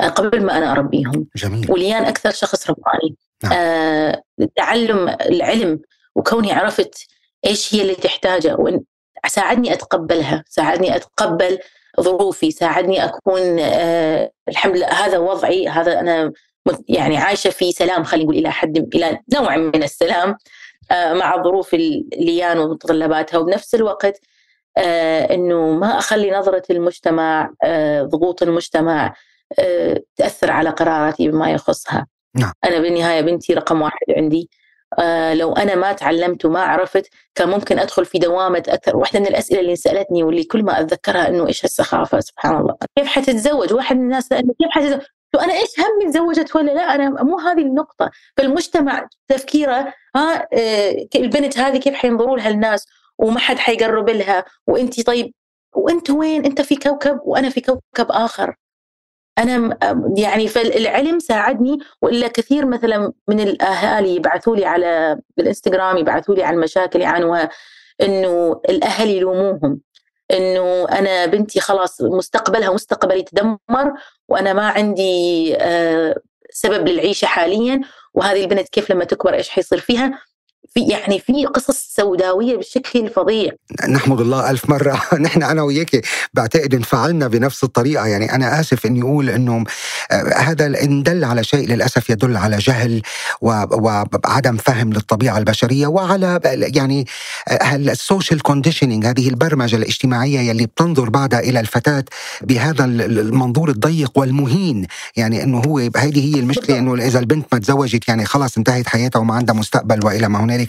آه، 0.00 0.08
قبل 0.08 0.44
ما 0.44 0.58
أنا 0.58 0.72
أربيهم. 0.72 1.26
جميل. 1.36 1.72
وليان 1.72 2.04
أكثر 2.04 2.30
شخص 2.30 2.70
رباني. 2.70 3.16
نعم. 3.44 3.52
آه 3.52 4.22
تعلم 4.56 5.08
العلم 5.08 5.80
وكوني 6.14 6.52
عرفت 6.52 7.06
إيش 7.46 7.74
هي 7.74 7.82
اللي 7.82 7.94
تحتاجه 7.94 8.54
وإن 8.54 8.80
ساعدني 9.26 9.72
أتقبلها 9.72 10.44
ساعدني 10.48 10.96
أتقبل 10.96 11.58
ظروفي 12.00 12.50
ساعدني 12.50 13.04
أكون 13.04 13.58
آه 13.60 14.30
الحمد 14.48 14.76
لله 14.76 14.86
هذا 14.86 15.18
وضعي 15.18 15.68
هذا 15.68 16.00
أنا 16.00 16.32
يعني 16.88 17.16
عايشة 17.16 17.50
في 17.50 17.72
سلام 17.72 18.04
خلينا 18.04 18.24
نقول 18.24 18.38
إلى 18.38 18.50
حد 18.50 18.94
إلى 18.94 19.18
نوع 19.34 19.56
من 19.56 19.82
السلام. 19.82 20.28
آه، 20.28 20.36
مع 20.92 21.42
ظروف 21.42 21.74
الليان 21.74 22.58
ومتطلباتها. 22.58 23.38
وبنفس 23.38 23.74
الوقت 23.74 24.20
آه، 24.78 25.34
إنه 25.34 25.70
ما 25.70 25.98
أخلي 25.98 26.30
نظرة 26.30 26.62
المجتمع 26.70 27.52
آه، 27.62 28.02
ضغوط 28.02 28.42
المجتمع 28.42 29.14
تأثر 30.16 30.50
على 30.50 30.70
قراراتي 30.70 31.28
بما 31.28 31.50
يخصها. 31.50 32.06
نعم. 32.34 32.52
أنا 32.64 32.78
بالنهاية 32.78 33.20
بنتي 33.20 33.54
رقم 33.54 33.82
واحد 33.82 34.06
عندي. 34.16 34.50
لو 35.32 35.52
أنا 35.52 35.74
ما 35.74 35.92
تعلمت 35.92 36.44
وما 36.44 36.60
عرفت 36.60 37.10
كان 37.34 37.48
ممكن 37.48 37.78
أدخل 37.78 38.04
في 38.04 38.18
دوامة 38.18 38.62
أكثر 38.68 38.96
واحدة 38.96 39.20
من 39.20 39.26
الأسئلة 39.26 39.60
اللي 39.60 39.76
سألتني 39.76 40.22
واللي 40.22 40.44
كل 40.44 40.64
ما 40.64 40.80
أتذكرها 40.80 41.28
إنه 41.28 41.46
إيش 41.46 41.64
السخافه 41.64 42.20
سبحان 42.20 42.56
الله. 42.56 42.76
كيف 42.98 43.06
حتتزوج؟ 43.06 43.72
واحد 43.72 43.96
من 43.96 44.02
الناس 44.02 44.28
كيف 44.28 44.70
حتتزوج؟ 44.70 45.00
وأنا 45.36 45.52
إيش 45.52 45.70
همي 45.80 46.12
تزوجت 46.12 46.56
ولا 46.56 46.72
لا؟ 46.72 46.94
أنا 46.94 47.22
مو 47.22 47.38
هذه 47.38 47.60
النقطة. 47.62 48.10
فالمجتمع 48.36 49.08
تفكيره 49.28 49.94
ها 50.16 50.48
آه، 50.52 51.06
البنت 51.16 51.58
هذه 51.58 51.76
كيف 51.78 51.94
حينظروا 51.94 52.36
لها 52.36 52.48
الناس؟ 52.48 52.86
وما 53.18 53.38
حد 53.38 53.58
حيقرب 53.58 54.10
لها. 54.10 54.44
وأنت 54.66 55.06
طيب 55.06 55.34
وأنت 55.74 56.10
وين؟ 56.10 56.44
أنت 56.44 56.60
في 56.60 56.76
كوكب 56.76 57.20
وأنا 57.24 57.50
في 57.50 57.60
كوكب 57.60 58.10
آخر. 58.10 58.56
أنا 59.38 59.78
يعني 60.16 60.48
فالعلم 60.48 61.18
ساعدني 61.18 61.78
وإلا 62.02 62.28
كثير 62.28 62.66
مثلا 62.66 63.12
من 63.28 63.40
الأهالي 63.40 64.16
يبعثوا 64.16 64.56
لي 64.56 64.64
على 64.66 65.18
بالانستغرام 65.36 65.96
يبعثوا 65.96 66.34
لي 66.34 66.42
على 66.44 66.56
المشاكل 66.56 67.00
يعانوها 67.00 67.50
إنه 68.02 68.60
الاهل 68.68 69.08
يلوموهم. 69.10 69.80
إنه 70.30 70.88
أنا 70.88 71.26
بنتي 71.26 71.60
خلاص 71.60 72.02
مستقبلها 72.02 72.72
مستقبلي 72.72 73.22
تدمر 73.22 73.92
وأنا 74.28 74.52
ما 74.52 74.68
عندي 74.68 75.54
آه، 75.56 76.14
سبب 76.50 76.88
للعيشة 76.88 77.26
حاليا 77.26 77.80
وهذه 78.14 78.44
البنت 78.44 78.68
كيف 78.68 78.90
لما 78.90 79.04
تكبر 79.04 79.34
إيش 79.34 79.48
حيصير 79.48 79.80
فيها؟ 79.80 80.22
في 80.76 80.82
يعني 80.82 81.20
في 81.20 81.46
قصص 81.46 81.94
سوداوية 81.96 82.56
بشكل 82.56 83.10
فظيع 83.10 83.52
نحمد 83.88 84.20
الله 84.20 84.50
ألف 84.50 84.70
مرة. 84.70 85.02
نحن 85.26 85.42
أنا 85.42 85.62
وياك 85.62 86.06
بعتقد 86.34 86.74
انفعلنا 86.74 87.28
بنفس 87.28 87.64
الطريقة. 87.64 88.06
يعني 88.06 88.34
أنا 88.34 88.60
آسف 88.60 88.86
إني 88.86 89.02
أقول 89.02 89.30
إنه 89.30 89.64
آه، 90.10 90.34
هذا 90.36 90.66
إن 90.66 91.02
دل 91.02 91.24
على 91.24 91.44
شيء 91.44 91.68
للأسف 91.68 92.10
يدل 92.10 92.36
على 92.36 92.58
جهل 92.58 93.02
وعدم 93.40 94.56
فهم 94.56 94.92
للطبيعة 94.92 95.38
البشرية 95.38 95.86
وعلى 95.86 96.40
يعني 96.74 97.06
ال 97.72 97.82
social 97.82 98.42
conditioning 98.42 99.06
هذه 99.06 99.28
البرمجة 99.28 99.76
الاجتماعية 99.76 100.40
يلي 100.40 100.66
بتنظر 100.66 101.10
بعدها 101.10 101.40
إلى 101.40 101.60
الفتاة 101.60 102.04
بهذا 102.40 102.84
المنظور 102.84 103.68
الضيق 103.68 104.12
والمهين. 104.18 104.86
يعني 105.16 105.42
إنه 105.42 105.58
هو 105.58 105.78
هذه 105.78 106.34
هي 106.34 106.40
المشكلة 106.40 106.78
إنه 106.78 106.94
إذا 106.94 107.18
البنت 107.18 107.46
ما 107.52 107.58
تزوجت 107.58 108.08
يعني 108.08 108.24
خلاص 108.24 108.56
انتهت 108.56 108.88
حياتها 108.88 109.18
وما 109.18 109.34
عندها 109.34 109.54
مستقبل 109.54 110.06
وإلى 110.06 110.28
ما 110.28 110.44
هنالك. 110.44 110.65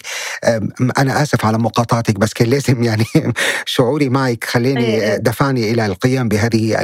أنا 0.98 1.22
آسف 1.22 1.46
على 1.46 1.58
مقاطعتك 1.58 2.20
بس 2.20 2.34
كان 2.34 2.50
لازم 2.50 2.84
يعني 2.84 3.06
شعوري 3.66 4.10
معك 4.10 4.44
خليني 4.44 4.86
إيه. 4.86 5.18
دفعني 5.18 5.72
إلى 5.72 5.86
القيام 5.86 6.30
بهذه 6.30 6.76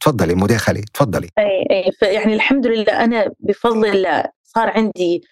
تفضلي 0.00 0.34
مداخلة 0.34 0.82
تفضلي. 0.94 1.28
اي 1.38 1.66
اي 1.70 2.14
يعني 2.14 2.34
الحمد 2.34 2.66
لله 2.66 3.04
أنا 3.04 3.30
بفضل 3.40 3.86
الله 3.86 4.24
صار 4.44 4.70
عندي 4.70 5.22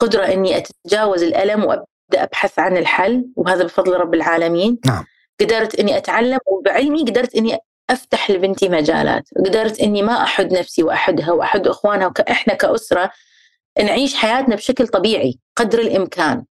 قدرة 0.00 0.24
إني 0.24 0.56
أتجاوز 0.56 1.22
الألم 1.22 1.64
وأبدأ 1.64 2.22
أبحث 2.22 2.58
عن 2.58 2.76
الحل 2.76 3.24
وهذا 3.36 3.64
بفضل 3.64 3.92
رب 3.92 4.14
العالمين. 4.14 4.78
نعم. 4.86 5.04
قدرت 5.40 5.80
إني 5.80 5.96
أتعلم 5.96 6.38
وبعلمي 6.46 7.02
قدرت 7.02 7.34
إني 7.34 7.58
أفتح 7.90 8.30
لبنتي 8.30 8.68
مجالات. 8.68 9.28
قدرت 9.46 9.80
إني 9.80 10.02
ما 10.02 10.22
أحد 10.22 10.52
نفسي 10.52 10.82
وأحدها 10.82 11.32
وأحد 11.32 11.66
إخوانها 11.66 12.12
إحنا 12.30 12.54
كأسرة 12.54 13.10
نعيش 13.78 14.14
حياتنا 14.14 14.56
بشكل 14.56 14.88
طبيعي 14.88 15.38
قدر 15.56 15.78
الإمكان. 15.78 16.44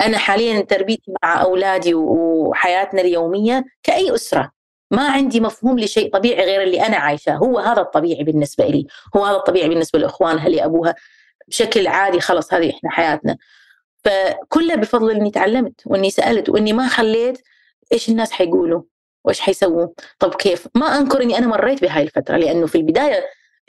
أنا 0.00 0.18
حاليا 0.18 0.60
تربيتي 0.60 1.12
مع 1.22 1.42
أولادي 1.42 1.94
وحياتنا 1.94 3.00
اليومية 3.00 3.64
كأي 3.82 4.14
أسرة. 4.14 4.52
ما 4.90 5.10
عندي 5.10 5.40
مفهوم 5.40 5.78
لشيء 5.78 6.12
طبيعي 6.12 6.44
غير 6.44 6.62
اللي 6.62 6.86
أنا 6.86 6.96
عايشاه. 6.96 7.32
هو 7.32 7.58
هذا 7.58 7.80
الطبيعي 7.80 8.24
بالنسبة 8.24 8.66
لي. 8.66 8.86
هو 9.16 9.24
هذا 9.24 9.36
الطبيعي 9.36 9.68
بالنسبة 9.68 9.98
لإخوانها 9.98 10.48
لأبوها. 10.48 10.94
بشكل 11.48 11.86
عادي 11.86 12.20
خلص 12.20 12.54
هذه 12.54 12.70
إحنا 12.70 12.90
حياتنا. 12.90 13.36
فكله 14.04 14.74
بفضل 14.74 15.10
إني 15.10 15.30
تعلمت 15.30 15.82
وإني 15.86 16.10
سألت 16.10 16.48
وإني 16.48 16.72
ما 16.72 16.88
خليت 16.88 17.42
إيش 17.92 18.08
الناس 18.08 18.32
حيقولوا؟ 18.32 18.82
وإيش 19.24 19.40
حيسووا 19.40 19.86
طب 20.18 20.34
كيف؟ 20.34 20.68
ما 20.74 20.86
أنكر 20.98 21.22
إني 21.22 21.38
أنا 21.38 21.46
مريت 21.46 21.82
بهاي 21.82 22.02
الفترة 22.02 22.36
لأنه 22.36 22.66
في 22.66 22.74
البداية 22.74 23.24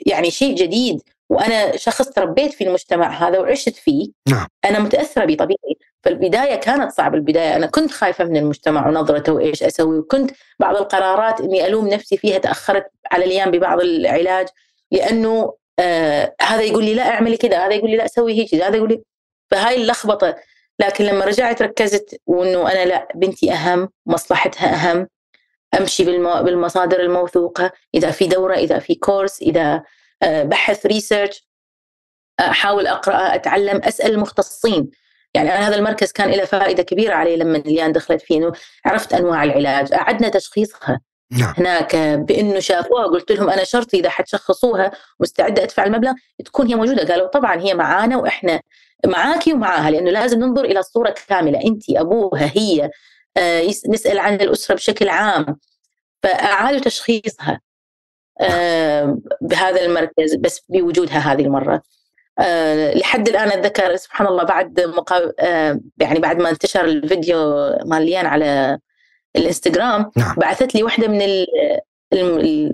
يعني 0.06 0.30
شيء 0.30 0.54
جديد. 0.54 1.02
وأنا 1.32 1.76
شخص 1.76 2.08
تربيت 2.08 2.52
في 2.52 2.64
المجتمع 2.64 3.28
هذا 3.28 3.38
وعشت 3.38 3.76
فيه. 3.76 4.08
نعم. 4.28 4.46
أنا 4.64 4.78
متأثرة 4.78 5.24
بطبيعي. 5.24 5.76
فالبداية 6.02 6.54
كانت 6.54 6.92
صعبة 6.92 7.16
البداية 7.16 7.56
أنا 7.56 7.66
كنت 7.66 7.90
خايفة 7.90 8.24
من 8.24 8.36
المجتمع 8.36 8.88
ونظرته 8.88 9.32
وإيش 9.32 9.62
أسوي 9.62 9.98
وكنت 9.98 10.30
بعض 10.60 10.76
القرارات 10.76 11.40
إني 11.40 11.66
ألوم 11.66 11.88
نفسي 11.88 12.16
فيها 12.16 12.38
تأخرت 12.38 12.86
على 13.12 13.24
الأيام 13.24 13.50
ببعض 13.50 13.80
العلاج 13.80 14.46
لأنه 14.90 15.54
آه 15.78 16.34
هذا 16.42 16.62
يقول 16.62 16.84
لي 16.84 16.94
لا 16.94 17.08
أعملي 17.08 17.36
كذا 17.36 17.66
هذا 17.66 17.74
يقول 17.74 17.90
لي 17.90 17.96
لا 17.96 18.06
سوي 18.06 18.32
هيك 18.32 18.54
هذا 18.54 18.76
يقول 18.76 18.88
لي 18.88 19.02
فهاي 19.50 19.76
اللخبطة. 19.82 20.36
لكن 20.78 21.04
لما 21.04 21.24
رجعت 21.24 21.62
ركزت 21.62 22.20
وإنه 22.26 22.72
أنا 22.72 22.84
لا 22.84 23.08
بنتي 23.14 23.52
أهم 23.52 23.88
مصلحتها 24.06 24.74
أهم. 24.74 25.08
أمشي 25.80 26.04
بالمصادر 26.04 27.00
الموثوقة 27.00 27.72
إذا 27.94 28.10
في 28.10 28.26
دورة 28.26 28.54
إذا 28.54 28.78
في 28.78 28.94
كورس 28.94 29.42
إذا 29.42 29.60
آه، 29.74 29.84
بحث 30.22 30.86
ريسيرش 30.86 31.48
أحاول 32.40 32.86
أقرأ 32.86 33.34
أتعلم 33.34 33.80
أسأل 33.84 34.10
المختصين 34.10 34.90
يعني 35.34 35.54
أنا 35.54 35.68
هذا 35.68 35.76
المركز 35.76 36.12
كان 36.12 36.30
له 36.30 36.44
فائدة 36.44 36.82
كبيرة 36.82 37.14
علي 37.14 37.36
لما 37.36 37.58
ليان 37.58 37.92
دخلت 37.92 38.22
فيه 38.22 38.36
إنه 38.36 38.52
عرفت 38.86 39.12
أنواع 39.12 39.44
العلاج 39.44 39.92
أعدنا 39.92 40.28
تشخيصها 40.28 41.00
نعم. 41.30 41.54
هناك 41.58 41.96
بإنه 41.96 42.60
شافوها 42.60 43.06
قلت 43.06 43.32
لهم 43.32 43.50
أنا 43.50 43.64
شرطي 43.64 43.98
إذا 43.98 44.08
حتشخصوها 44.10 44.90
مستعدة 45.20 45.62
أدفع 45.62 45.84
المبلغ 45.84 46.12
تكون 46.44 46.66
هي 46.66 46.74
موجودة. 46.74 47.12
قالوا 47.12 47.26
طبعا 47.26 47.60
هي 47.60 47.74
معانا 47.74 48.16
وإحنا 48.16 48.60
معاكي 49.06 49.52
ومعاها 49.52 49.90
لأنه 49.90 50.10
لازم 50.10 50.38
ننظر 50.38 50.64
إلى 50.64 50.78
الصورة 50.78 51.14
كاملة 51.28 51.60
انت 51.64 51.90
أبوها 51.90 52.50
هي 52.54 52.90
آه 53.36 53.66
نسأل 53.88 54.18
عن 54.18 54.34
الأسرة 54.34 54.74
بشكل 54.74 55.08
عام. 55.08 55.56
فأعادوا 56.22 56.80
تشخيصها. 56.80 57.52
آه 57.52 57.71
بهذا 59.40 59.84
المركز 59.84 60.34
بس 60.34 60.64
بوجودها 60.68 61.18
هذه 61.18 61.42
المرة 61.42 61.82
آه 62.38 62.94
لحد 62.94 63.28
الآن 63.28 63.48
أتذكر 63.48 63.96
سبحان 63.96 64.26
الله 64.26 64.44
بعد 64.44 64.80
مقا... 64.80 65.32
آه 65.40 65.80
يعني 65.98 66.18
بعد 66.18 66.42
ما 66.42 66.50
انتشر 66.50 66.84
الفيديو 66.84 67.38
مال 67.84 68.02
ليان 68.02 68.26
على 68.26 68.78
الإنستغرام 69.36 70.10
نعم. 70.16 70.34
بعثت 70.36 70.74
لي 70.74 70.82
واحدة 70.82 71.08
من 71.08 71.22
ال... 71.22 71.46
ال... 72.12 72.72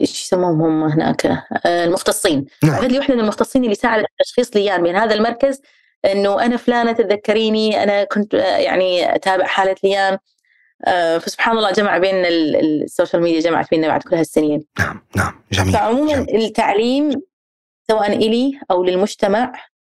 إيش 0.00 0.22
يسموهم 0.22 0.62
هم 0.62 0.82
هناك 0.82 1.26
آه 1.26 1.84
المختصين 1.84 2.46
نعم. 2.64 2.72
بعثت 2.72 2.92
لي 2.92 2.98
واحدة 2.98 3.14
من 3.14 3.20
المختصين 3.20 3.64
اللي 3.64 3.74
ساعدت 3.74 4.06
تشخيص 4.24 4.56
ليان 4.56 4.82
من 4.82 4.96
هذا 4.96 5.14
المركز 5.14 5.60
إنه 6.04 6.44
أنا 6.44 6.56
فلانة 6.56 6.92
تتذكريني 6.92 7.82
أنا 7.82 8.04
كنت 8.04 8.34
آه، 8.34 8.56
يعني 8.56 9.14
أتابع 9.14 9.46
حالة 9.46 9.74
ليان 9.84 10.12
آه، 10.12 10.18
فسبحان 11.18 11.56
الله 11.56 11.70
جمع 11.70 11.98
بين 11.98 12.14
ال 12.24 12.38
social 12.38 13.22
media 13.22 13.40
جمعت 13.40 13.70
بيننا 13.70 13.88
بعد 13.88 14.02
كل 14.02 14.16
هالسنين 14.16 14.64
نعم 14.78 15.00
نعم 15.16 15.40
جميل 15.52 15.72
فعموما 15.72 16.12
جميل. 16.14 16.44
التعليم 16.44 17.22
سواء 17.88 18.12
إلي 18.12 18.60
أو 18.70 18.84
للمجتمع 18.84 19.52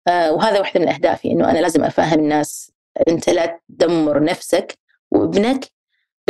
آه، 0.09 0.33
وهذا 0.33 0.59
واحدة 0.61 0.81
من 0.81 0.89
أهدافي 0.89 1.31
أنه 1.33 1.51
أنا 1.51 1.59
لازم 1.59 1.85
أفهم 1.85 2.19
الناس 2.19 2.73
أنت 3.09 3.31
لا 3.31 3.61
تدمر 3.69 4.23
نفسك 4.25 4.79
وابنك 5.11 5.65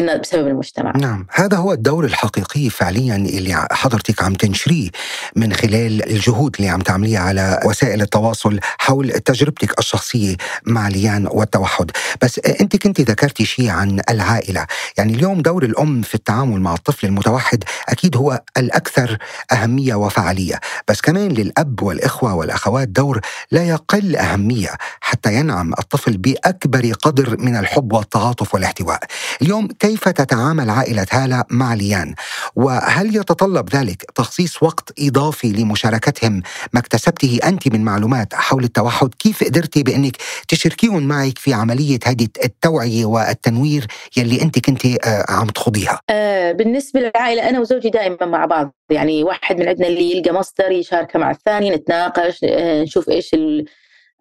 بسبب 0.01 0.47
المجتمع. 0.47 0.93
نعم 0.97 1.27
هذا 1.31 1.57
هو 1.57 1.73
الدور 1.73 2.05
الحقيقي 2.05 2.71
فعليا 2.71 3.17
اللي 3.17 3.67
حضرتك 3.73 4.23
عم 4.23 4.35
تنشريه 4.35 4.91
من 5.37 5.53
خلال 5.53 6.11
الجهود 6.11 6.57
اللي 6.59 6.69
عم 6.69 6.81
تعمليها 6.81 7.21
على 7.21 7.61
وسائل 7.65 8.03
التواصل 8.03 8.61
حول 8.79 9.11
تجربتك 9.11 9.79
الشخصية 9.79 10.37
مع 10.67 10.89
ليان 10.89 11.27
والتوحد. 11.31 11.91
بس 12.23 12.39
أنت 12.39 12.77
كنت 12.77 13.01
ذكرتي 13.01 13.45
شيء 13.45 13.69
عن 13.69 14.01
العائلة. 14.11 14.67
يعني 14.99 15.15
اليوم 15.15 15.43
دور 15.43 15.65
الأم 15.65 16.03
في 16.03 16.15
التعامل 16.15 16.61
مع 16.61 16.75
الطفل 16.75 17.07
المتوحد 17.07 17.65
أكيد 17.89 18.17
هو 18.17 18.43
الأكثر 18.57 19.19
أهمية 19.53 19.95
وفعالية. 19.95 20.61
بس 20.89 21.01
كمان 21.01 21.29
للأب 21.29 21.83
والإخوة 21.83 22.35
والأخوات 22.35 22.89
دور 22.89 23.21
لا 23.51 23.65
يقل 23.65 24.17
أهمية 24.17 24.71
حتى 25.01 25.35
ينعم 25.35 25.73
الطفل 25.73 26.17
بأكبر 26.17 26.93
قدر 26.93 27.37
من 27.39 27.57
الحب 27.57 27.93
والتعاطف 27.93 28.55
والاحتواء. 28.55 29.01
اليوم 29.43 29.69
كيف 29.69 29.90
تتعامل 29.97 30.71
عائلة 30.71 31.07
هالة 31.13 31.45
مع 31.51 31.75
ليان؟ 31.75 32.15
وهل 32.57 33.17
يتطلب 33.17 33.69
ذلك 33.77 34.03
تخصيص 34.15 34.63
وقت 34.63 34.93
إضافي 34.99 35.53
لمشاركتهم؟ 35.53 36.43
ما 36.73 36.81
اكتسبته 36.81 37.41
أنت 37.45 37.69
من 37.69 37.85
معلومات 37.85 38.35
حول 38.35 38.65
التوحد؟ 38.65 39.15
كيف 39.15 39.45
قدرتي 39.45 39.83
بأنك 39.83 40.17
تشاركيهم 40.49 41.03
معك 41.09 41.39
في 41.39 41.55
عملية 41.55 41.99
هذه 42.07 42.29
التوعية 42.45 43.05
والتنوير 43.05 43.87
يلي 44.17 44.43
أنت 44.43 44.59
كنت 44.59 44.87
آه، 44.87 45.25
عم 45.29 45.47
تخوضيها؟ 45.47 46.01
آه 46.11 46.53
بالنسبة 46.53 47.01
للعائلة 47.01 47.49
أنا 47.49 47.61
وزوجي 47.61 47.91
دائما 47.91 48.27
مع 48.27 48.47
بعض. 48.47 48.75
يعني 48.91 49.25
واحد 49.25 49.61
من 49.61 49.69
عندنا 49.69 49.87
اللي 49.87 50.17
يلقى 50.17 50.33
مصدر 50.33 50.71
يشاركه 50.71 51.19
مع 51.19 51.31
الثاني 51.31 51.71
نتناقش 51.71 52.45
آه 52.45 52.83
نشوف 52.83 53.09
إيش 53.09 53.37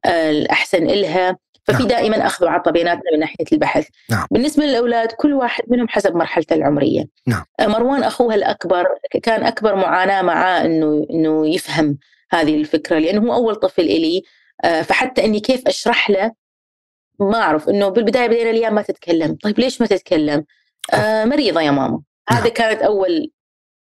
الأحسن 0.05 0.89
إلها. 0.89 1.37
ففي 1.69 1.83
نعم. 1.83 1.87
دائما 1.87 2.25
أخذ 2.25 2.45
وعطاء 2.45 2.73
بيناتنا 2.73 3.11
من 3.13 3.19
ناحية 3.19 3.45
البحث. 3.51 3.87
نعم. 4.09 4.27
بالنسبة 4.31 4.63
للأولاد 4.63 5.11
كل 5.11 5.33
واحد 5.33 5.63
منهم 5.67 5.87
حسب 5.87 6.15
مرحلته 6.15 6.53
العمرية. 6.53 7.05
نعم. 7.27 7.43
آه، 7.59 7.67
مروان 7.67 8.03
اخوها 8.03 8.35
الأكبر 8.35 8.85
كان 9.23 9.43
أكبر 9.43 9.75
معاناة 9.75 10.21
معاه 10.21 10.65
إنه 10.65 11.07
إنه 11.09 11.47
يفهم 11.47 11.97
هذه 12.31 12.55
الفكرة 12.55 12.99
لأنه 12.99 13.21
هو 13.21 13.33
أول 13.33 13.55
طفل 13.55 13.81
إلي. 13.81 14.23
آه، 14.63 14.81
فحتى 14.81 15.25
إني 15.25 15.39
كيف 15.39 15.67
أشرح 15.67 16.09
له 16.09 16.31
ما 17.19 17.41
أعرف. 17.41 17.69
إنه 17.69 17.89
بالبداية 17.89 18.27
بدينا 18.27 18.49
الأيام 18.49 18.75
ما 18.75 18.81
تتكلم. 18.81 19.37
طيب 19.43 19.59
ليش 19.59 19.81
ما 19.81 19.87
تتكلم؟ 19.87 20.45
آه. 20.93 21.25
مريضة 21.25 21.61
يا 21.61 21.71
ماما. 21.71 22.01
نعم. 22.31 22.39
هذا 22.39 22.49
كانت 22.49 22.81
أول. 22.81 23.31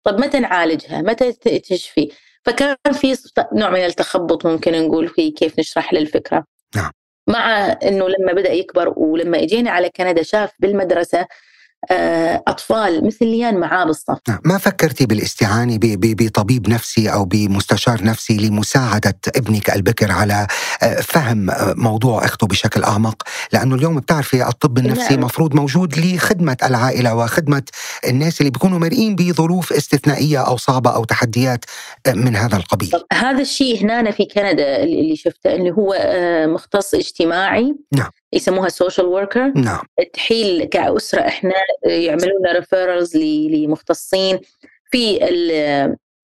طب 0.05 0.20
متى 0.20 0.40
نعالجها؟ 0.40 1.03
متى 1.03 1.33
تشفي؟ 1.33 2.11
فكان 2.44 2.77
في 2.92 3.16
نوع 3.53 3.70
من 3.70 3.85
التخبط 3.85 4.46
ممكن 4.46 4.72
نقول 4.72 5.09
في 5.09 5.31
كيف 5.31 5.59
نشرح 5.59 5.92
له 5.92 6.01
الفكرة. 6.01 6.44
نعم. 6.77 6.90
مع 7.29 7.67
إنه 7.83 8.09
لما 8.09 8.33
بدأ 8.33 8.53
يكبر 8.53 8.95
ولما 8.97 9.38
اجينا 9.43 9.71
على 9.71 9.91
كندا 9.91 10.23
شاف 10.23 10.53
بالمدرسة 10.59 11.27
أطفال 12.49 13.07
مثل 13.07 13.27
ليان 13.27 13.61
معاه 13.61 13.85
بالصف 13.85 14.19
نعم، 14.29 14.38
ما 14.45 14.59
فكرتي 14.59 15.07
بالاستعانة 15.07 15.79
بطبيب 15.83 16.69
نفسي 16.69 17.12
أو 17.12 17.25
بمستشار 17.25 18.05
نفسي 18.05 18.37
لمساعدة 18.37 19.19
ابنك 19.37 19.71
البكر 19.71 20.12
على 20.12 20.47
آه، 20.83 21.01
فهم 21.01 21.51
آه، 21.51 21.75
موضوع 21.77 22.25
أخته 22.25 22.47
بشكل 22.47 22.85
أعمق؟ 22.85 23.23
لأنه 23.53 23.75
اليوم 23.75 24.01
بتعرفي 24.01 24.49
الطب 24.49 24.79
النفسي 24.79 25.14
نعم. 25.14 25.25
مفروض 25.25 25.55
موجود 25.55 25.99
لخدمة 25.99 26.57
العائلة 26.62 27.14
وخدمة 27.14 27.62
الناس 28.09 28.41
اللي 28.41 28.51
بيكونوا 28.51 28.79
مرئين 28.79 29.17
بظروف 29.17 29.73
استثنائية 29.73 30.38
أو 30.38 30.57
صعبة 30.57 30.91
أو 30.91 31.05
تحديات 31.05 31.64
من 32.09 32.37
هذا 32.37 32.57
القبيل. 32.57 32.91
هذا 33.12 33.41
الشيء 33.41 33.83
هنا 33.83 34.11
في 34.11 34.25
كندا 34.25 34.83
اللي 34.83 35.17
شفته 35.17 35.55
اللي 35.55 35.71
هو 35.71 35.95
مختص 36.55 36.95
اجتماعي. 36.95 37.75
نعم. 37.93 38.11
يسموها 38.33 38.69
social 38.68 39.07
worker 39.07 39.53
نعم. 39.57 39.83
تحيل 40.12 40.64
كأسرة 40.64 41.21
إحنا 41.21 41.55
يعملوا 41.85 42.38
لنا 42.41 42.53
referrals 42.53 43.16
لمختصين 43.17 44.41
في 44.91 45.19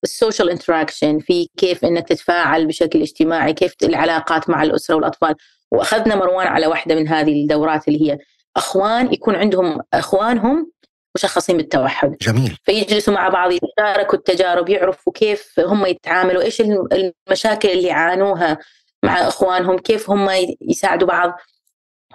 ال 0.05 0.12
social 0.12 0.51
interaction 0.51 1.19
في 1.19 1.49
كيف 1.57 1.85
إنك 1.85 2.09
تتفاعل 2.09 2.67
بشكل 2.67 3.03
اجتماعي 3.03 3.53
كيف 3.53 3.75
العلاقات 3.83 4.51
مع 4.51 4.63
الأسرة 4.63 4.95
والأطفال. 4.95 5.35
وأخذنا 5.73 6.15
مروان 6.17 6.47
على 6.47 6.67
واحدة 6.67 6.95
من 6.95 7.09
هذه 7.09 7.43
الدورات 7.43 7.89
اللي 7.89 8.11
هي 8.11 8.19
أخوان 8.57 9.13
يكون 9.13 9.35
عندهم 9.35 9.81
أخوانهم 9.95 10.71
مشخصين 11.17 11.57
بالتوحد. 11.57 12.17
جميل. 12.21 12.57
فيجلسوا 12.65 13.15
مع 13.15 13.29
بعض 13.29 13.51
يتشاركوا 13.53 14.19
التجارب 14.19 14.69
يعرفوا 14.69 15.13
كيف 15.13 15.61
هم 15.61 15.87
يتعاملوا 15.87 16.43
إيش 16.43 16.61
المشاكل 16.61 17.69
اللي 17.69 17.89
يعانوها 17.89 18.59
مع 19.05 19.29
أخوانهم 19.29 19.79
كيف 19.79 20.11
هم 20.11 20.29
يساعدوا 20.61 21.09
بعض. 21.09 21.37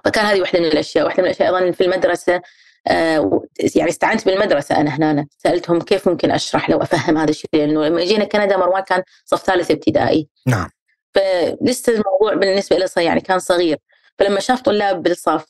فكان 0.05 0.25
هذه 0.25 0.41
واحدة 0.41 0.59
من 0.59 0.65
الأشياء. 0.65 1.05
واحدة 1.05 1.23
من 1.23 1.29
الأشياء 1.29 1.55
أيضا 1.55 1.71
في 1.71 1.85
المدرسة 1.85 2.41
آه 2.87 3.41
يعني 3.75 3.89
استعنت 3.89 4.25
بالمدرسة 4.25 4.77
أنا 4.77 4.95
هنا. 4.95 5.27
سألتهم 5.37 5.81
كيف 5.81 6.09
ممكن 6.09 6.31
أشرح 6.31 6.69
لو 6.69 6.77
أفهم 6.81 7.17
هذا 7.17 7.29
الشيء 7.29 7.49
لأنه 7.53 7.85
لما 7.85 8.03
جينا 8.03 8.25
كندا 8.25 8.57
مروان 8.57 8.83
كان 8.83 9.03
صف 9.25 9.43
ثالث 9.43 9.71
ابتدائي. 9.71 10.27
نعم. 10.47 10.69
فلسه 11.15 11.93
الموضوع 11.93 12.33
بالنسبة 12.33 12.77
له 12.77 12.89
يعني 12.97 13.21
كان 13.21 13.39
صغير. 13.39 13.77
فلما 14.19 14.39
شاف 14.39 14.61
طلاب 14.61 15.03
بالصف 15.03 15.45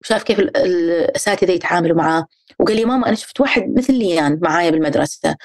وشاف 0.00 0.22
كيف 0.22 0.40
الأساتذة 0.40 1.52
يتعاملوا 1.52 1.96
معاه 1.96 2.26
وقال 2.58 2.76
لي 2.76 2.84
ماما 2.84 3.08
أنا 3.08 3.14
شفت 3.14 3.40
واحد 3.40 3.74
مثل 3.76 3.92
ليان 3.92 4.38
معايا 4.42 4.70
بالمدرسة 4.70 5.36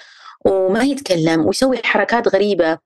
وما 0.46 0.84
يتكلم 0.84 1.46
ويسوي 1.46 1.78
حركات 1.84 2.28
غريبة. 2.28 2.78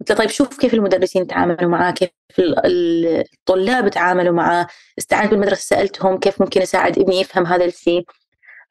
قلت 0.00 0.10
له 0.10 0.16
طيب 0.16 0.28
شوف 0.28 0.58
كيف 0.58 0.74
المدرسين 0.74 1.26
تعاملوا 1.26 1.70
معاه 1.70 1.90
كيف 1.90 2.10
الطلاب 2.38 3.88
تعاملوا 3.88 4.34
معاه 4.34 4.66
استعنت 4.98 5.30
بالمدرسة 5.30 5.76
سألتهم 5.76 6.18
كيف 6.18 6.40
ممكن 6.42 6.62
أساعد 6.62 6.98
ابني 6.98 7.20
يفهم 7.20 7.46
هذا 7.46 7.64
الشيء 7.64 8.04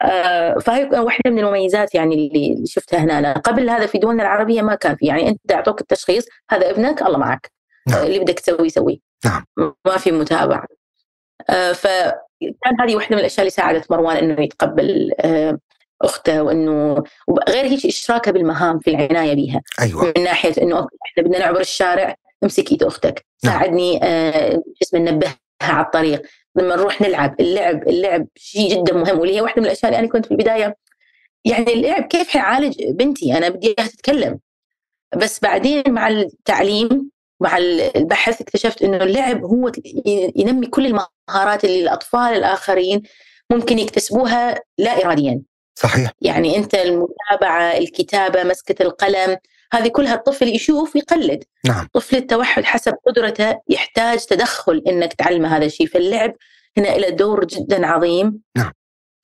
آه 0.01 0.59
فهي 0.59 0.83
واحدة 0.83 1.31
من 1.31 1.39
المميزات 1.39 1.95
يعني 1.95 2.15
اللي 2.15 2.63
شفتها 2.65 2.99
هنا 2.99 3.33
قبل 3.33 3.69
هذا 3.69 3.85
في 3.85 3.97
دولنا 3.97 4.23
العربية 4.23 4.61
ما 4.61 4.75
كان 4.75 4.95
في 4.95 5.05
يعني 5.05 5.29
أنت 5.29 5.51
أعطوك 5.51 5.81
التشخيص 5.81 6.25
هذا 6.49 6.69
ابنك 6.69 7.01
الله 7.01 7.17
معك 7.17 7.51
نعم. 7.87 8.05
اللي 8.05 8.19
بدك 8.19 8.39
تسوي 8.39 8.69
سوي 8.69 9.01
نعم. 9.25 9.45
ما 9.85 9.97
في 9.97 10.11
متابعة 10.11 10.67
آه 11.49 11.71
فكان 11.71 12.81
هذه 12.81 12.95
واحدة 12.95 13.15
من 13.15 13.19
الأشياء 13.19 13.39
اللي 13.39 13.49
ساعدت 13.49 13.91
مروان 13.91 14.17
إنه 14.17 14.41
يتقبل 14.41 15.11
آه 15.19 15.59
أخته 16.01 16.43
وإنه 16.43 17.03
غير 17.49 17.65
هيك 17.65 17.85
اشراكها 17.85 18.31
بالمهام 18.31 18.79
في 18.79 18.89
العناية 18.89 19.33
بها 19.33 19.61
أيوه. 19.81 20.13
من 20.17 20.23
ناحية 20.23 20.53
إنه 20.61 20.87
إحنا 21.05 21.23
بدنا 21.23 21.39
نعبر 21.39 21.59
الشارع 21.59 22.15
امسك 22.43 22.71
إيد 22.71 22.83
أختك. 22.83 23.25
نعم. 23.43 23.53
ساعدني 23.53 23.99
آه 24.03 24.63
اسمه 24.81 24.99
ننبهها 24.99 25.37
على 25.61 25.85
الطريق. 25.85 26.21
لما 26.55 26.75
نروح 26.75 27.01
نلعب 27.01 27.35
اللعب 27.39 27.87
اللعب 27.87 28.27
شيء 28.35 28.71
جدا 28.71 28.93
مهم 28.93 29.19
واللي 29.19 29.35
هي 29.35 29.41
واحدة 29.41 29.61
من 29.61 29.65
الأشياء 29.67 29.91
اللي 29.91 29.99
أنا 29.99 30.07
كنت 30.07 30.25
في 30.25 30.31
البداية. 30.31 30.77
يعني 31.45 31.73
اللعب 31.73 32.03
كيف 32.03 32.29
حيعالج 32.29 32.83
بنتي؟ 32.89 33.37
أنا 33.37 33.49
بدي 33.49 33.67
إياها 33.67 33.87
تتكلم. 33.87 34.39
بس 35.17 35.39
بعدين 35.39 35.83
مع 35.87 36.07
التعليم 36.07 37.11
مع 37.39 37.57
البحث 37.57 38.41
اكتشفت 38.41 38.81
إنه 38.81 38.97
اللعب 38.97 39.43
هو 39.43 39.71
ينمي 40.35 40.67
كل 40.67 40.85
المهارات 40.85 41.65
اللي 41.65 41.83
الأطفال 41.83 42.33
الآخرين 42.37 43.01
ممكن 43.51 43.79
يكتسبوها 43.79 44.61
لا 44.77 45.05
اراديا. 45.05 45.41
صحيح. 45.77 46.11
يعني 46.21 46.57
أنت 46.57 46.75
المتابعة 46.75 47.77
الكتابة 47.77 48.43
مسكة 48.43 48.83
القلم 48.83 49.37
هذه 49.73 49.87
كلها 49.87 50.13
الطفل 50.13 50.47
يشوف 50.47 50.95
ويقلد. 50.95 51.43
نعم. 51.65 51.87
طفل 51.93 52.15
التوحد 52.15 52.63
حسب 52.63 52.93
قدرته 53.07 53.55
يحتاج 53.69 54.25
تدخل 54.25 54.83
إنك 54.87 55.13
تعلمه 55.13 55.57
هذا 55.57 55.65
الشيء. 55.65 55.87
فاللعب 55.87 56.33
هنا 56.77 56.87
له 56.87 57.09
دور 57.09 57.45
جدا 57.45 57.87
عظيم. 57.87 58.39
نعم. 58.57 58.71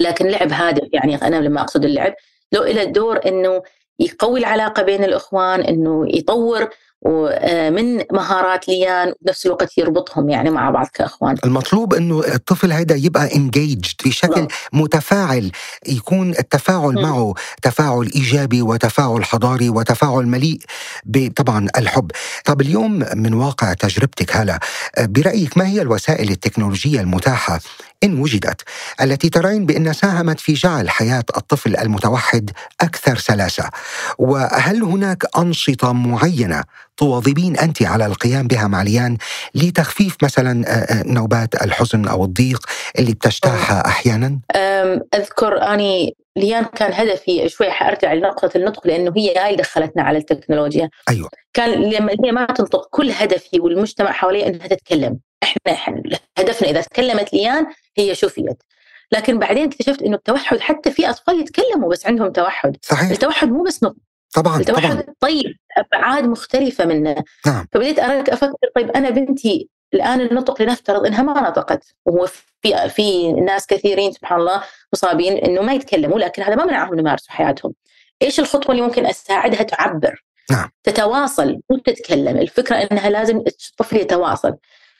لكن 0.01 0.27
لعب 0.27 0.51
هادف 0.51 0.87
يعني 0.93 1.15
أنا 1.15 1.35
لما 1.35 1.61
أقصد 1.61 1.85
اللعب 1.85 2.13
له 2.51 2.67
له 2.67 2.83
دور 2.83 3.19
إنه 3.25 3.61
يقوي 3.99 4.39
العلاقة 4.39 4.83
بين 4.83 5.03
الإخوان 5.03 5.61
إنه 5.61 6.05
يطور 6.17 6.69
ومن 7.05 8.03
مهارات 8.11 8.67
ليان 8.67 9.13
بنفس 9.21 9.45
الوقت 9.45 9.77
يربطهم 9.77 10.29
يعني 10.29 10.49
مع 10.49 10.69
بعض 10.69 10.87
كإخوان 10.93 11.35
المطلوب 11.45 11.93
إنه 11.93 12.19
الطفل 12.19 12.71
هذا 12.73 12.95
يبقى 12.95 13.35
انجيجد 13.35 13.93
بشكل 14.05 14.39
نعم. 14.39 14.47
متفاعل 14.73 15.51
يكون 15.87 16.29
التفاعل 16.29 16.95
مم. 16.95 17.01
معه 17.01 17.33
تفاعل 17.61 18.11
إيجابي 18.15 18.61
وتفاعل 18.61 19.23
حضاري 19.25 19.69
وتفاعل 19.69 20.27
مليء 20.27 20.59
بطبعا 21.05 21.67
الحب 21.77 22.11
طب 22.45 22.61
اليوم 22.61 23.05
من 23.15 23.33
واقع 23.33 23.73
تجربتك 23.73 24.35
هلا 24.35 24.59
برأيك 24.99 25.57
ما 25.57 25.67
هي 25.67 25.81
الوسائل 25.81 26.29
التكنولوجية 26.29 27.01
المتاحة 27.01 27.59
إن 28.03 28.19
وجدت 28.19 28.61
التي 29.01 29.29
ترين 29.29 29.65
بانها 29.65 29.93
ساهمت 29.93 30.39
في 30.39 30.53
جعل 30.53 30.89
حياة 30.89 31.23
الطفل 31.37 31.77
المتوحد 31.77 32.49
أكثر 32.81 33.17
سلاسة. 33.17 33.69
وهل 34.17 34.83
هناك 34.83 35.23
أنشطة 35.37 35.91
معينة 35.93 36.63
تواظبين 36.97 37.57
أنت 37.57 37.83
على 37.83 38.05
القيام 38.05 38.47
بها 38.47 38.67
مع 38.67 38.83
ليان 38.83 39.17
لتخفيف 39.55 40.15
مثلا 40.23 40.67
آه، 40.67 40.71
آه، 40.71 41.03
نوبات 41.03 41.61
الحزن 41.63 42.07
أو 42.07 42.25
الضيق 42.25 42.65
اللي 42.99 43.13
بتجتاحها 43.13 43.87
أحيانا؟ 43.87 44.39
أم، 44.55 45.01
أذكر 45.15 45.61
أني 45.73 46.15
ليان 46.37 46.65
كان 46.65 46.93
هدفي 46.93 47.49
شوي 47.49 47.71
حأرجع 47.71 48.13
لنقطة 48.13 48.49
النطق 48.55 48.87
لأنه 48.87 49.13
هي 49.17 49.35
هاي 49.37 49.51
اللي 49.51 49.61
دخلتنا 49.63 50.03
على 50.03 50.17
التكنولوجيا. 50.17 50.89
أيوه. 51.09 51.29
كان 51.53 51.69
لما 51.69 52.11
هي 52.25 52.31
ما 52.31 52.45
تنطق 52.45 52.87
كل 52.89 53.11
هدفي 53.11 53.59
والمجتمع 53.59 54.11
حواليها 54.11 54.47
إنها 54.47 54.67
تتكلم. 54.67 55.19
إحنا 55.43 56.03
هدفنا 56.37 56.69
إذا 56.69 56.81
تكلمت 56.81 57.33
ليان 57.33 57.65
هي 57.97 58.15
شفيت 58.15 58.63
لكن 59.11 59.39
بعدين 59.39 59.67
اكتشفت 59.67 60.01
إنه 60.01 60.15
التوحد 60.15 60.59
حتى 60.59 60.91
في 60.91 61.09
أطفال 61.09 61.39
يتكلموا 61.39 61.89
بس 61.91 62.07
عندهم 62.07 62.31
توحد. 62.31 62.77
صحيح. 62.81 63.09
التوحد 63.09 63.49
مو 63.49 63.63
بس 63.63 63.83
نطق 63.83 63.95
طبعا 64.35 64.59
التوحد 64.59 64.91
طبعا. 64.91 65.03
طيب 65.19 65.55
أبعاد 65.77 66.23
مختلفة 66.23 66.85
منه. 66.85 67.15
نعم. 67.45 67.67
فبديت 67.71 67.99
أفكر 67.99 68.53
طيب 68.75 68.91
أنا 68.91 69.09
بنتي 69.09 69.69
الآن 69.93 70.21
النطق 70.21 70.61
لنفترض 70.61 71.05
إنها 71.05 71.23
ما 71.23 71.49
نطقت. 71.49 71.83
وهو 72.05 72.27
في 72.61 72.89
في 72.89 73.31
ناس 73.31 73.67
كثيرين 73.67 74.11
سبحان 74.11 74.39
الله 74.39 74.63
مصابين 74.93 75.37
إنه 75.37 75.61
ما 75.61 75.73
يتكلموا 75.73 76.19
لكن 76.19 76.43
هذا 76.43 76.55
ما 76.55 76.65
منعهم 76.65 76.99
يمارسوا 76.99 77.31
حياتهم. 77.31 77.73
إيش 78.21 78.39
الخطوة 78.39 78.71
اللي 78.71 78.81
ممكن 78.81 79.05
أساعدها؟ 79.05 79.63
تعبر. 79.63 80.23
نعم. 80.51 80.69
تتواصل 80.83 81.59
مو 81.69 81.77
تتكلم. 81.77 82.37
الفكرة 82.37 82.75
إنها 82.75 83.09
لازم 83.09 83.37
الطفل 83.37 83.97
يتواصل. 83.97 84.55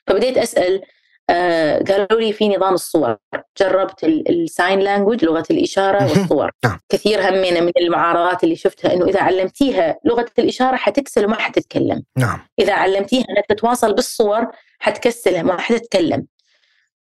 فبديت 0.08 0.38
أسأل 0.38 0.82
آه 1.30 1.84
قالوا 1.84 2.22
لي 2.22 2.34
في 2.34 2.50
نظام 2.50 2.74
الصور. 2.74 3.18
جربت 3.60 4.04
ال 4.04 4.19
sign 4.19 4.80
language 4.80 5.26
لغة 5.26 5.44
الإشارة. 5.52 6.04
والصور. 6.10 6.52
نعم. 6.66 6.80
كثير 6.90 7.30
همنا 7.30 7.60
من 7.62 7.72
المعارضات 7.78 8.44
اللي 8.44 8.56
شفتها 8.56 8.94
إنه 8.94 9.06
إذا 9.06 9.22
علمتيها 9.22 9.98
لغة 10.06 10.26
الإشارة 10.40 10.76
حتكسل 10.76 11.26
وما 11.26 11.36
حتتكلم. 11.36 12.04
نعم. 12.18 12.40
إذا 12.60 12.74
علمتيها 12.74 13.26
انها 13.30 13.44
تتواصل 13.50 13.94
بالصور 13.94 14.48
حتكسلها 14.80 15.44
ما 15.44 15.60
حتتكلم. 15.60 16.26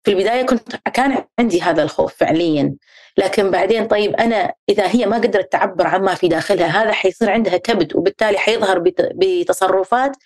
في 0.05 0.11
البداية 0.11 0.43
كنت 0.43 0.77
كان 0.95 1.25
عندي 1.39 1.63
هذا 1.63 1.83
الخوف 1.83 2.15
فعليا. 2.15 2.75
لكن 3.17 3.51
بعدين 3.51 3.87
طيب 3.87 4.15
أنا 4.17 4.53
إذا 4.69 4.87
هي 4.87 5.07
ما 5.07 5.17
قدرت 5.17 5.53
تعبر 5.53 5.87
عما 5.87 6.15
في 6.15 6.29
داخلها 6.29 6.67
هذا 6.83 6.93
حيصير 6.93 7.31
عندها 7.31 7.57
كبت 7.57 7.97
وبالتالي 7.97 8.39
حيظهر 8.39 8.79
بت- 8.79 9.13
بتصرفات 9.15 10.17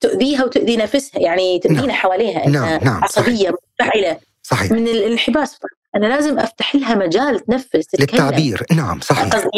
تؤذيها 0.00 0.44
وتؤذي 0.44 0.76
نفسها 0.76 1.20
يعني 1.20 1.58
تؤذينا 1.58 1.80
نعم. 1.80 1.90
حواليها 1.90 2.48
نعم، 2.48 2.80
نعم، 2.84 3.04
عصبية 3.04 3.54
منفعله 3.80 4.18
صحيح. 4.42 4.72
من 4.72 4.88
الانحباس 4.88 5.58
أنا 5.96 6.06
لازم 6.06 6.38
أفتح 6.38 6.74
لها 6.74 6.94
مجال 6.94 7.40
تنفس 7.40 7.70
تتكلم. 7.70 8.00
للتعبير. 8.00 8.62
نعم 8.72 9.00
صحيح. 9.00 9.34
يعني 9.34 9.50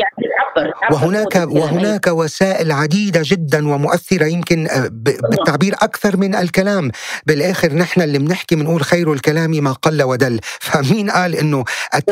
تعبر 0.54 0.72
تعبر 0.80 0.94
وهناك. 0.94 1.34
وهناك 1.36 2.06
وسائل 2.06 2.72
عديدة 2.72 3.22
جدا 3.24 3.68
ومؤثرة 3.68 4.24
يمكن 4.24 4.68
آه، 4.68 4.88
بالتعبير 4.92 5.74
أكثر 5.74 6.16
من 6.16 6.34
الكلام. 6.34 6.90
بالآخر 7.26 7.74
نحن 7.74 8.00
اللي 8.00 8.18
بنحكي 8.18 8.54
بنقول 8.56 8.82
خير 8.82 9.12
الكلام 9.12 9.50
ما 9.50 9.72
قل 9.72 10.02
ودل. 10.02 10.40
فمين 10.60 11.10
قال 11.10 11.32
بالضبط. 11.32 11.68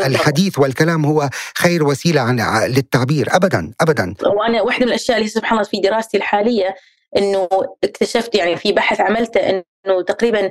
الحديث 0.07 0.59
والكلام 0.59 1.07
هو 1.07 1.31
خير 1.59 1.85
وسيلة 1.85 2.21
عن 2.21 2.41
للتعبير؟ 2.69 3.29
أبدا 3.31 3.73
أبدا. 3.81 4.15
وأنا 4.23 4.63
واحدة 4.63 4.85
من 4.87 4.89
الأشياء 4.89 5.19
اللي 5.19 5.29
سبحان 5.29 5.59
الله 5.59 5.71
في 5.71 5.81
دراستي 5.81 6.17
الحالية 6.17 6.75
إنه 7.17 7.49
اكتشفت 7.85 8.35
يعني 8.35 8.57
في 8.57 8.73
بحث 8.73 9.01
عملته 9.01 9.41
إنه 9.41 10.03
تقريبا 10.03 10.51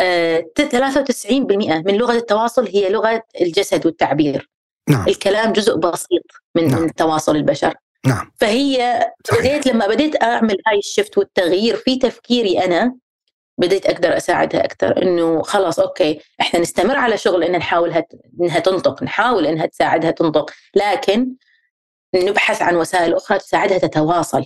آه، 0.00 0.44
93% 0.54 1.82
من 1.86 1.94
لغة 1.96 2.16
التواصل 2.16 2.68
هي 2.68 2.88
لغة 2.88 3.22
الجسد 3.40 3.86
والتعبير. 3.86 4.50
نعم. 4.88 5.08
الكلام 5.08 5.52
جزء 5.52 5.76
بسيط 5.76 6.22
من 6.54 6.68
نعم. 6.68 6.88
تواصل 6.88 7.36
البشر. 7.36 7.74
نعم. 8.06 8.32
فهي 8.36 9.06
صحيح. 9.24 9.40
بديت 9.40 9.66
لما 9.66 9.86
بديت 9.86 10.22
أعمل 10.22 10.56
هاي 10.66 10.78
الشفت 10.78 11.18
والتغيير 11.18 11.76
في 11.76 11.96
تفكيري 11.96 12.64
أنا 12.64 12.94
بديت 13.58 13.86
أقدر 13.86 14.16
أساعدها 14.16 14.64
أكثر 14.64 15.02
إنه 15.02 15.42
خلاص 15.42 15.78
أوكي 15.78 16.20
إحنا 16.40 16.60
نستمر 16.60 16.96
على 16.96 17.16
شغل 17.16 17.44
ان 17.44 17.52
نحاولها 17.52 18.04
إنها 18.40 18.58
تنطق 18.58 19.02
نحاول 19.02 19.46
إنها 19.46 19.66
تساعدها 19.66 20.10
تنطق. 20.10 20.50
لكن 20.74 21.34
نبحث 22.14 22.62
عن 22.62 22.76
وسائل 22.76 23.14
أخرى 23.14 23.38
تساعدها 23.38 23.78
تتواصل. 23.78 24.44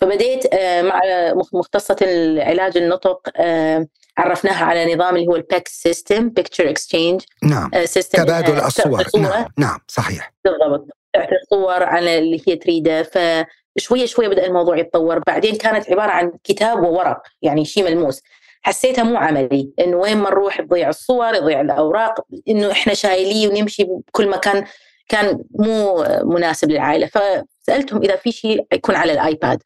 فبديت 0.00 0.54
آه، 0.54 0.82
مع 0.82 1.00
مخ- 1.34 1.54
مختصة 1.54 1.96
العلاج 2.02 2.76
النطق 2.76 3.28
آه، 3.36 3.86
عرفناها 4.18 4.64
على 4.64 4.94
نظام 4.94 5.16
اللي 5.16 5.26
هو 5.28 5.36
ال 5.36 5.44
PEC 5.44 5.68
system 5.68 6.28
picture 6.28 6.70
exchange 6.70 7.22
نعم 7.42 7.70
system 7.84 8.22
تبادل 8.24 8.58
الصور. 8.60 9.04
نعم 9.16 9.46
نعم 9.58 9.78
صحيح. 9.88 10.32
بالضبط 10.44 10.86
تعطي 11.12 11.34
الصور 11.42 11.82
على 11.82 12.18
اللي 12.18 12.42
هي 12.48 12.56
تريده 12.56 13.02
فشويه 13.02 14.06
شوية 14.06 14.28
بدأ 14.28 14.46
الموضوع 14.46 14.78
يتطور. 14.78 15.18
بعدين 15.26 15.56
كانت 15.56 15.90
عبارة 15.90 16.10
عن 16.10 16.32
كتاب 16.44 16.82
وورق 16.82 17.22
يعني 17.42 17.64
شيء 17.64 17.84
ملموس. 17.84 18.22
حسيتها 18.62 19.02
مو 19.04 19.16
عملي 19.16 19.70
انه 19.80 19.96
وين 19.96 20.16
ما 20.16 20.30
نروح 20.30 20.60
تضيع 20.60 20.88
الصور 20.88 21.34
يضيع 21.34 21.60
الأوراق 21.60 22.14
إنه 22.48 22.72
إحنا 22.72 22.94
شايليه 22.94 23.48
ونمشي 23.48 23.84
بكل 23.84 24.28
مكان 24.28 24.64
كان 25.08 25.44
مو 25.58 26.04
مناسب 26.24 26.70
للعائلة. 26.70 27.06
فسألتهم 27.06 28.02
إذا 28.02 28.16
في 28.16 28.32
شيء 28.32 28.66
يكون 28.72 28.94
على 28.94 29.12
الآيباد. 29.12 29.62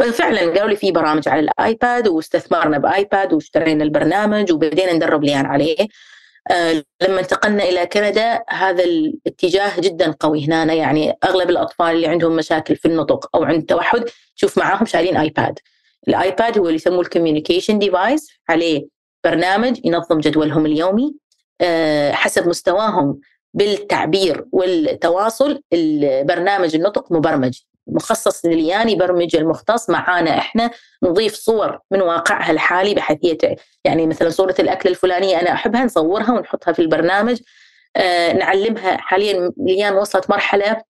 ففعلا 0.00 0.40
قالوا 0.40 0.68
لي 0.68 0.76
في 0.76 0.92
برامج 0.92 1.28
على 1.28 1.40
الآيباد 1.40 2.08
واستثمرنا 2.08 2.78
بآيباد 2.78 3.32
واشترينا 3.32 3.84
البرنامج 3.84 4.52
وبدينا 4.52 4.92
ندرب 4.92 5.24
ليان 5.24 5.46
عليه. 5.46 5.76
آه، 6.50 6.82
لما 7.02 7.20
انتقلنا 7.20 7.64
إلى 7.64 7.86
كندا 7.86 8.42
هذا 8.48 8.84
الاتجاه 8.84 9.80
جدا 9.80 10.14
قوي. 10.20 10.46
هنا 10.46 10.74
يعني 10.74 11.14
أغلب 11.24 11.50
الأطفال 11.50 11.86
اللي 11.86 12.06
عندهم 12.06 12.36
مشاكل 12.36 12.76
في 12.76 12.88
النطق 12.88 13.36
أو 13.36 13.44
عند 13.44 13.64
توحد 13.64 14.04
تشوف 14.36 14.58
معاهم 14.58 14.86
شايلين 14.86 15.16
iPad. 15.16 15.58
ال 16.08 16.18
iPad 16.18 16.58
هو 16.58 16.64
اللي 16.64 16.74
يسموه 16.74 17.00
ال 17.00 17.06
communication 17.06 17.78
device 17.78 18.28
عليه 18.48 18.86
برنامج 19.24 19.80
ينظم 19.84 20.20
جدولهم 20.20 20.66
اليومي. 20.66 21.14
آه، 21.60 22.12
حسب 22.12 22.48
مستواهم 22.48 23.20
بالتعبير 23.54 24.44
والتواصل 24.52 25.62
البرنامج 25.72 26.74
النطق 26.74 27.12
مبرمج. 27.12 27.58
مخصص 27.94 28.44
لليان 28.44 28.88
يبرمج 28.88 29.36
المختص 29.36 29.90
معانا 29.90 30.38
إحنا 30.38 30.70
نضيف 31.02 31.34
صور 31.34 31.78
من 31.90 32.02
واقعها 32.02 32.50
الحالي 32.50 32.94
بحيث 32.94 33.18
هي 33.24 33.56
يعني 33.84 34.06
مثلا 34.06 34.30
صورة 34.30 34.54
الأكل 34.58 34.88
الفلانية 34.88 35.40
أنا 35.40 35.52
أحبها 35.52 35.84
نصورها 35.84 36.32
ونحطها 36.32 36.72
في 36.72 36.82
البرنامج. 36.82 37.40
آه 37.96 38.32
نعلمها 38.32 38.96
حاليا 38.96 39.52
ليان 39.56 39.94
وصلت 39.94 40.30
مرحلة 40.30 40.82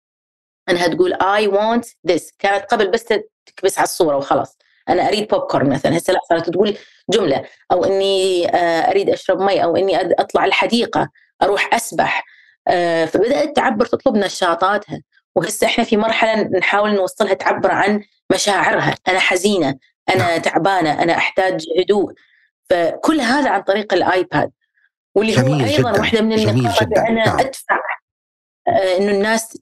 أنها 0.68 0.88
تقول 0.88 1.14
I 1.14 1.50
want 1.52 1.86
this. 2.12 2.22
كانت 2.38 2.64
قبل 2.64 2.88
بس 2.90 3.04
تكبس 3.46 3.78
على 3.78 3.84
الصورة 3.84 4.16
وخلاص. 4.16 4.58
أنا 4.88 5.08
أريد 5.08 5.28
بوب 5.28 5.40
كورن 5.40 5.68
مثلا. 5.68 5.96
هسه 5.96 6.12
لا 6.12 6.18
صارت 6.28 6.50
تقول 6.50 6.76
جملة. 7.10 7.44
أو 7.72 7.84
إني 7.84 8.48
آه 8.54 8.90
أريد 8.90 9.10
أشرب 9.10 9.40
مي. 9.40 9.64
أو 9.64 9.76
إني 9.76 9.98
أد- 9.98 10.14
أطلع 10.18 10.44
الحديقة. 10.44 11.08
أروح 11.42 11.74
أسبح. 11.74 12.24
آه 12.68 13.04
فبدأت 13.04 13.56
تعبر 13.56 13.86
تطلب 13.86 14.16
نشاطاتها. 14.16 15.02
وهسه 15.36 15.66
إحنا 15.66 15.84
في 15.84 15.96
مرحلة 15.96 16.42
نحاول 16.42 16.94
نوصلها 16.94 17.34
تعبر 17.34 17.70
عن 17.70 18.02
مشاعرها. 18.32 18.94
أنا 19.08 19.18
حزينة 19.18 19.74
أنا 20.14 20.38
تعبانة 20.38 21.02
أنا 21.02 21.16
أحتاج 21.16 21.64
هدوء. 21.78 22.12
فكل 22.70 23.20
هذا 23.20 23.50
عن 23.50 23.62
طريق 23.62 23.94
ال 23.94 24.05
iPad 24.05 24.50
واللي 25.14 25.38
هو 25.38 25.64
أيضا 25.64 25.90
جداً، 25.92 26.00
واحدة 26.00 26.20
من 26.20 26.32
النقاط 26.32 26.82
أنا 26.82 27.24
نعم. 27.24 27.38
أدفع 27.38 27.78
آه، 28.68 28.96
إنه 28.98 29.10
الناس 29.10 29.58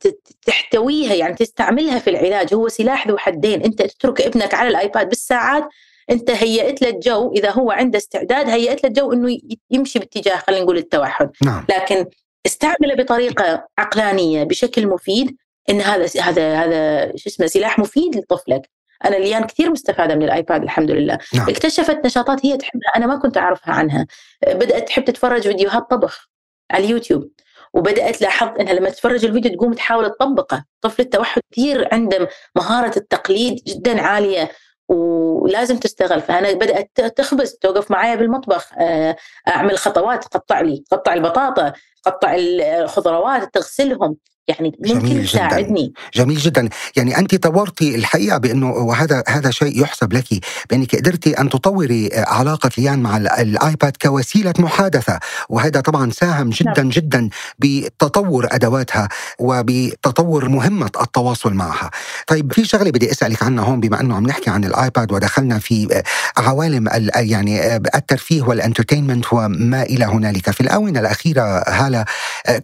تحتويها 0.47 1.15
يعني 1.15 1.35
تستعملها 1.35 1.99
في 1.99 2.11
العلاج. 2.11 2.55
هو 2.55 2.69
سلاح 2.69 3.09
ذو 3.09 3.19
حدين 3.19 3.63
أنت 3.63 3.83
تترك 3.83 4.21
ابنك 4.21 4.55
على 4.55 4.69
الآيباد 4.69 5.09
بالساعات 5.09 5.69
انت 6.11 6.31
هيئت 6.31 6.83
له 6.83 6.89
الجو. 6.89 7.33
إذا 7.33 7.51
هو 7.51 7.71
عنده 7.71 7.99
استعداد 7.99 8.49
هيئت 8.49 8.85
له 8.85 8.89
الجو 8.89 9.13
إنه 9.13 9.39
يمشي 9.71 9.99
باتجاه 9.99 10.37
خلينا 10.37 10.63
نقول 10.63 10.79
التوحد. 10.79 11.31
نعم. 11.45 11.67
لكن 11.69 12.07
استعمله 12.47 12.95
بطريقة 12.95 13.67
عقلانية 13.79 14.45
بشكل 14.45 14.87
مفيد 14.87 15.37
إن 15.71 15.81
هذا 15.81 16.07
هذا 16.23 16.55
هذا 16.55 17.13
شو 17.17 17.31
اسمه 17.31 17.47
سلاح 17.47 17.79
مفيد 17.79 18.17
لطفلك. 18.17 18.71
أنا 19.05 19.17
ليان 19.17 19.45
كثير 19.45 19.71
مستفادة 19.71 20.15
من 20.15 20.23
الآيباد 20.23 20.63
الحمد 20.63 20.91
لله. 20.91 21.19
نعم. 21.35 21.49
اكتشفت 21.49 22.07
نشاطات 22.07 22.47
هي 22.47 22.57
تحبها 22.57 22.91
أنا 22.97 23.07
ما 23.07 23.17
كنت 23.17 23.37
أعرفها 23.37 23.75
عنها. 23.75 24.07
بدأت 24.47 24.89
تحب 24.89 25.05
تتفرج 25.05 25.43
فيديوهات 25.43 25.91
طبخ 25.91 26.29
على 26.71 26.85
اليوتيوب 26.85 27.31
وبدأت 27.75 28.23
لاحظت 28.23 28.61
إنها 28.61 28.73
لما 28.73 28.91
تتفرج 28.91 29.25
الفيديو 29.25 29.57
تقوم 29.57 29.73
تحاول 29.73 30.11
تطبقه. 30.11 30.65
طفل 30.81 31.03
التوحد 31.03 31.43
كثير 31.53 31.89
عنده 31.93 32.29
مهارة 32.57 32.99
التقليد 32.99 33.65
جدا 33.67 34.01
عالية 34.01 34.51
ولازم 34.89 35.77
تستغل. 35.77 36.21
فأنا 36.21 36.53
بدأت 36.53 36.91
تخبز 37.17 37.53
توقف 37.53 37.91
معايا 37.91 38.15
بالمطبخ. 38.15 38.73
آه، 38.79 39.17
أعمل 39.49 39.79
خطوات 39.79 40.25
قطع 40.25 40.61
لي 40.61 40.85
قطع 40.91 41.15
البطاطا 41.15 41.73
قطع 42.05 42.35
الخضروات 42.39 43.55
تغسلهم. 43.55 44.17
يعني 44.49 44.73
ممكن 44.87 45.23
تساعدني 45.25 45.93
جميل 46.15 46.37
جدا. 46.39 46.69
يعني 46.97 47.19
أنت 47.19 47.35
طورتي 47.35 47.95
الحقيقة 47.95 48.39
بأنه 48.39 48.71
وهذا 48.71 49.23
هذا 49.29 49.51
شيء 49.51 49.83
يحسب 49.83 50.13
لك 50.13 50.25
بأنك 50.71 50.97
قدرتي 50.97 51.41
أن 51.41 51.49
تطوري 51.49 52.11
علاقة 52.15 52.71
ليان 52.79 52.99
مع 52.99 53.17
ال 53.17 53.33
iPad 53.33 53.97
كوسيلة 54.03 54.55
محادثة. 54.59 55.19
وهذا 55.49 55.81
طبعا 55.81 56.11
ساهم 56.11 56.51
جدا 56.51 56.83
نعم. 56.83 56.89
جدا 56.89 57.29
بتطور 57.59 58.47
أدواتها 58.51 59.09
وبتطور 59.39 60.49
مهمة 60.49 60.91
التواصل 61.03 61.55
معها. 61.55 61.91
طيب 62.27 62.53
في 62.53 62.65
شغلة 62.65 62.91
بدي 62.91 63.11
أسألك 63.11 63.43
عنها 63.43 63.65
هون 63.65 63.81
بما 63.81 64.01
أنه 64.01 64.17
عم 64.17 64.27
نحكي 64.27 64.51
عن 64.51 64.65
ال 64.65 64.74
iPad 64.74 65.13
ودخلنا 65.13 65.59
في 65.59 66.03
عوالم 66.37 66.89
يعني 67.17 67.77
الترفيه 67.77 68.43
وال 68.43 68.55
entertainment 68.55 69.33
وما 69.33 69.83
إلى 69.83 70.05
هنالك. 70.05 70.51
في 70.51 70.61
الآونة 70.61 71.01
الأخيرة 71.01 71.43
هالة 71.69 72.05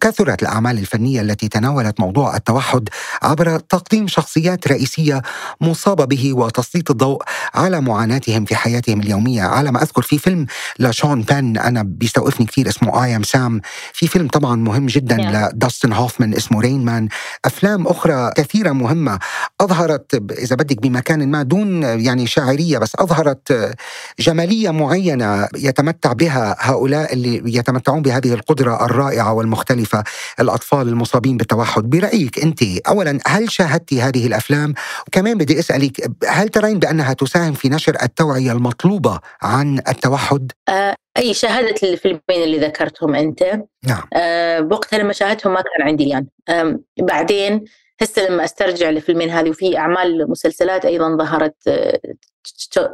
كثرت 0.00 0.42
الأعمال 0.42 0.78
الفنية 0.78 1.20
التي 1.20 1.48
تناولت 1.48 1.73
تناولت 1.74 2.00
موضوع 2.00 2.36
التوحد 2.36 2.88
عبر 3.22 3.58
تقديم 3.58 4.08
شخصيات 4.08 4.68
رئيسية 4.68 5.22
مصابة 5.60 6.04
به 6.04 6.32
وتسليط 6.32 6.90
الضوء 6.90 7.22
على 7.54 7.80
معاناتهم 7.80 8.44
في 8.44 8.56
حياتهم 8.56 9.00
اليومية. 9.00 9.42
على 9.42 9.72
ما 9.72 9.82
أذكر 9.82 10.02
في 10.02 10.18
فيلم 10.18 10.46
لشون 10.78 11.22
بان 11.22 11.56
أنا 11.56 11.82
بيستوقفني 11.82 12.46
كثير 12.46 12.68
اسمه 12.68 13.04
آي 13.04 13.16
أم 13.16 13.22
سام 13.22 13.60
في 13.92 14.06
فيلم 14.06 14.28
طبعا 14.28 14.56
مهم 14.56 14.86
جدا 14.86 15.16
yeah. 15.16 15.54
لداستن 15.54 15.92
هوفمان 15.92 16.34
اسمه 16.34 16.60
رين 16.60 16.84
مان 16.84 17.08
أفلام 17.44 17.86
أخرى 17.86 18.30
كثيرة 18.36 18.72
مهمة. 18.72 19.18
أظهرت 19.60 20.22
إذا 20.30 20.56
بدك 20.56 20.82
بمكان 20.82 21.30
ما 21.30 21.42
دون 21.42 21.82
يعني 21.82 22.26
شاعرية 22.26 22.78
بس 22.78 22.92
أظهرت 22.98 23.74
جمالية 24.18 24.70
معينة 24.70 25.48
يتمتع 25.56 26.12
بها 26.12 26.56
هؤلاء 26.58 27.12
اللي 27.12 27.42
يتمتعون 27.58 28.02
بهذه 28.02 28.34
القدرة 28.34 28.84
الرائعة 28.84 29.32
والمختلفة 29.32 30.04
الأطفال 30.40 30.88
المصابين 30.88 31.36
بالتوحد. 31.36 31.63
التوحد 31.64 31.90
برأيك 31.90 32.38
أنت. 32.38 32.62
أولا 32.88 33.18
هل 33.26 33.50
شاهدتي 33.50 34.02
هذه 34.02 34.26
الأفلام؟ 34.26 34.74
وكمان 35.08 35.38
بدي 35.38 35.58
أسألك 35.58 36.10
هل 36.28 36.48
ترين 36.48 36.78
بأنها 36.78 37.12
تساهم 37.12 37.52
في 37.52 37.68
نشر 37.68 37.96
التوعية 38.02 38.52
المطلوبة 38.52 39.20
عن 39.42 39.78
التوحد؟ 39.78 40.52
آه 40.68 40.94
أي 41.16 41.34
شاهدت 41.34 41.84
الفيلمين 41.84 42.20
اللي 42.30 42.58
ذكرتهم 42.58 43.14
أنت. 43.14 43.42
نعم. 43.84 44.02
آه 44.14 44.60
بوقتها 44.60 44.98
لما 44.98 45.12
شاهدتهم 45.12 45.52
ما 45.52 45.60
كان 45.60 45.88
عندي 45.88 46.08
يعني. 46.08 46.28
آه 46.48 46.80
بعدين 47.00 47.64
هسه 48.02 48.28
لما 48.28 48.44
أسترجع 48.44 48.88
الفيلمين 48.88 49.30
هذه 49.30 49.50
وفي 49.50 49.78
أعمال 49.78 50.30
مسلسلات 50.30 50.84
أيضا 50.84 51.16
ظهرت 51.16 51.54
آه 51.68 52.00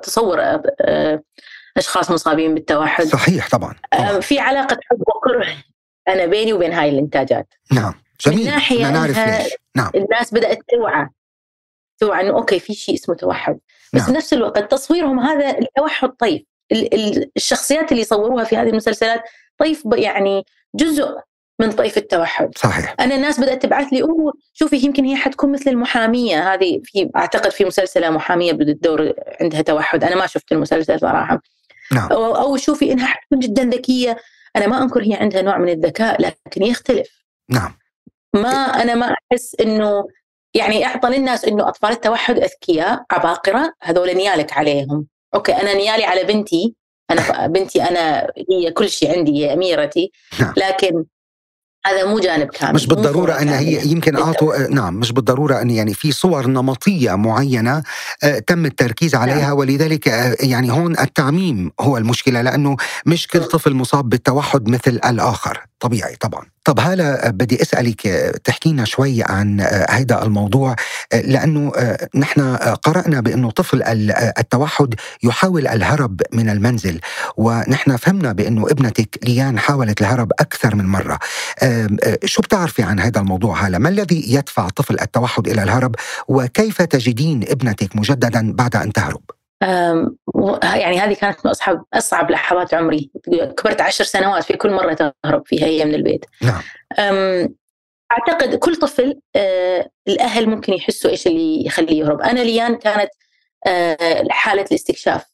تصور 0.02 0.38
آه 0.40 1.22
أشخاص 1.76 2.10
مصابين 2.10 2.54
بالتوحد. 2.54 3.04
صحيح 3.04 3.48
طبعا, 3.48 3.74
طبعا. 3.92 4.10
آه، 4.10 4.20
في 4.20 4.38
علاقة 4.38 4.76
حب 4.90 5.00
وكره 5.00 5.46
أنا 6.08 6.26
بيني 6.26 6.52
وبين 6.52 6.72
هاي 6.72 6.88
الإنتاجات. 6.88 7.54
نعم. 7.72 7.94
جميل. 8.26 8.38
من 8.38 8.44
ناحيه 8.44 8.90
نعرف 8.90 9.18
ليش. 9.18 9.52
نعم. 9.76 9.90
الناس 9.94 10.34
بدأت 10.34 10.58
توعى. 10.72 11.08
توعى 11.98 12.22
إنه 12.22 12.36
أوكي 12.36 12.58
في 12.58 12.74
شيء 12.74 12.94
اسمه 12.94 13.14
توحد. 13.14 13.58
بس 13.92 14.02
نعم. 14.02 14.12
نفس 14.12 14.32
الوقت 14.32 14.70
تصويرهم 14.70 15.20
هذا 15.20 15.58
التوحد 15.58 16.08
طيف 16.08 16.42
الشخصيات 17.36 17.92
اللي 17.92 18.02
يصوروها 18.02 18.44
في 18.44 18.56
هذه 18.56 18.68
المسلسلات 18.68 19.22
طيف 19.58 19.82
يعني 19.94 20.44
جزء 20.74 21.06
من 21.60 21.72
طيف 21.72 21.98
التوحد. 21.98 22.58
صحيح. 22.58 22.94
أنا 23.00 23.14
الناس 23.14 23.40
بدأت 23.40 23.62
تبعث 23.62 23.92
لي 23.92 24.02
أوه 24.02 24.32
شوفي 24.52 24.76
يمكن 24.76 25.04
هي 25.04 25.16
حتكون 25.16 25.52
مثل 25.52 25.70
المحامية. 25.70 26.54
هذه 26.54 26.80
في 26.84 27.10
أعتقد 27.16 27.50
في 27.50 27.64
مسلسلة 27.64 28.10
محامية 28.10 28.52
بالدور 28.52 29.12
عندها 29.40 29.62
توحد. 29.62 30.04
أنا 30.04 30.16
ما 30.16 30.26
شفت 30.26 30.52
المسلسل 30.52 31.00
صراحة. 31.00 31.42
نعم. 31.92 32.12
أو, 32.12 32.36
أو 32.36 32.56
شوفي 32.56 32.92
إنها 32.92 33.06
حتكون 33.06 33.38
جدا 33.38 33.64
ذكية. 33.64 34.16
أنا 34.56 34.66
ما 34.66 34.82
أنكر 34.82 35.02
هي 35.02 35.14
عندها 35.14 35.42
نوع 35.42 35.58
من 35.58 35.68
الذكاء 35.68 36.22
لكن 36.22 36.62
يختلف. 36.62 37.24
نعم. 37.48 37.79
ما 38.34 38.82
أنا 38.82 38.94
ما 38.94 39.14
أحس 39.32 39.56
إنه 39.60 40.04
يعني 40.54 40.86
أعطى 40.86 41.08
للناس 41.08 41.44
إنه 41.44 41.68
أطفال 41.68 41.90
التوحد 41.90 42.38
أذكياء 42.38 43.04
عباقرة 43.10 43.72
هذول 43.82 44.14
نيالك 44.14 44.52
عليهم 44.52 45.06
أوكي 45.34 45.52
أنا 45.52 45.74
نيالي 45.74 46.04
على 46.04 46.24
بنتي 46.24 46.74
أنا 47.10 47.46
بنتي 47.46 47.82
أنا 47.82 48.26
هي 48.50 48.70
كل 48.70 48.88
شيء 48.90 49.18
عندي 49.18 49.32
هي 49.32 49.52
أميرتي 49.52 50.12
نعم. 50.40 50.54
لكن 50.56 51.04
هذا 51.86 52.04
مو 52.04 52.18
جانب 52.18 52.48
كامل 52.48 52.74
مش 52.74 52.86
بالضرورة 52.86 53.32
أن 53.32 53.48
هي 53.48 53.86
يمكن 53.86 54.16
أعطوا 54.16 54.68
نعم 54.68 54.94
مش 54.94 55.12
بالضرورة 55.12 55.62
أن 55.62 55.70
يعني 55.70 55.94
في 55.94 56.12
صور 56.12 56.46
نمطية 56.46 57.14
معينة 57.14 57.82
آه، 58.24 58.38
تم 58.38 58.66
التركيز 58.66 59.14
عليها 59.14 59.40
نعم. 59.40 59.58
ولذلك 59.58 60.08
آه، 60.08 60.36
يعني 60.40 60.72
هون 60.72 60.98
التعميم 60.98 61.72
هو 61.80 61.96
المشكلة 61.96 62.42
لأنه 62.42 62.76
مش 63.06 63.28
كل 63.28 63.44
طفل 63.44 63.74
مصاب 63.74 64.08
بالتوحد 64.08 64.68
مثل 64.68 65.00
الآخر 65.04 65.69
طبيعي 65.80 66.16
طبعا. 66.16 66.46
طب 66.64 66.80
هلا 66.80 67.30
بدي 67.30 67.62
أسألك 67.62 68.00
تحكينا 68.44 68.84
شوي 68.84 69.22
عن 69.22 69.60
هذا 69.90 70.22
الموضوع 70.22 70.76
لأنه 71.12 71.72
نحن 72.14 72.56
قرأنا 72.56 73.20
بأنه 73.20 73.50
طفل 73.50 73.82
التوحد 74.38 74.94
يحاول 75.22 75.66
الهرب 75.66 76.20
من 76.32 76.50
المنزل 76.50 77.00
ونحن 77.36 77.96
فهمنا 77.96 78.32
بأنه 78.32 78.66
ابنتك 78.70 79.18
ليان 79.24 79.58
حاولت 79.58 80.00
الهرب 80.00 80.32
أكثر 80.40 80.74
من 80.74 80.86
مرة. 80.86 81.18
شو 82.24 82.42
بتعرفي 82.42 82.82
عن 82.82 83.00
هذا 83.00 83.20
الموضوع 83.20 83.66
هلا؟ 83.66 83.78
ما 83.78 83.88
الذي 83.88 84.34
يدفع 84.34 84.68
طفل 84.68 85.00
التوحد 85.00 85.48
إلى 85.48 85.62
الهرب؟ 85.62 85.94
وكيف 86.28 86.82
تجدين 86.82 87.42
ابنتك 87.48 87.96
مجددا 87.96 88.52
بعد 88.52 88.76
أن 88.76 88.92
تهرب؟ 88.92 89.22
يعني 90.62 90.98
هذه 90.98 91.14
كانت 91.14 91.38
من 91.44 91.50
اصعب 91.50 91.84
أصعب 91.94 92.30
لحظات 92.30 92.74
عمري. 92.74 93.10
كبرت 93.30 93.80
عشر 93.80 94.04
سنوات 94.04 94.44
في 94.44 94.56
كل 94.56 94.70
مرة 94.70 94.92
تهرب 94.92 95.46
فيها 95.46 95.66
هي 95.66 95.84
من 95.84 95.94
البيت. 95.94 96.24
نعم. 96.42 96.62
أعتقد 98.12 98.54
كل 98.54 98.76
طفل 98.76 99.20
أه، 99.36 99.90
الأهل 100.08 100.48
ممكن 100.48 100.72
يحسوا 100.72 101.10
إيش 101.10 101.26
اللي 101.26 101.66
يخليه 101.66 102.00
يهرب. 102.00 102.20
أنا 102.20 102.40
ليان 102.40 102.76
كانت 102.76 103.10
أه، 103.66 104.26
حالة 104.30 104.64
الاستكشاف. 104.70 105.24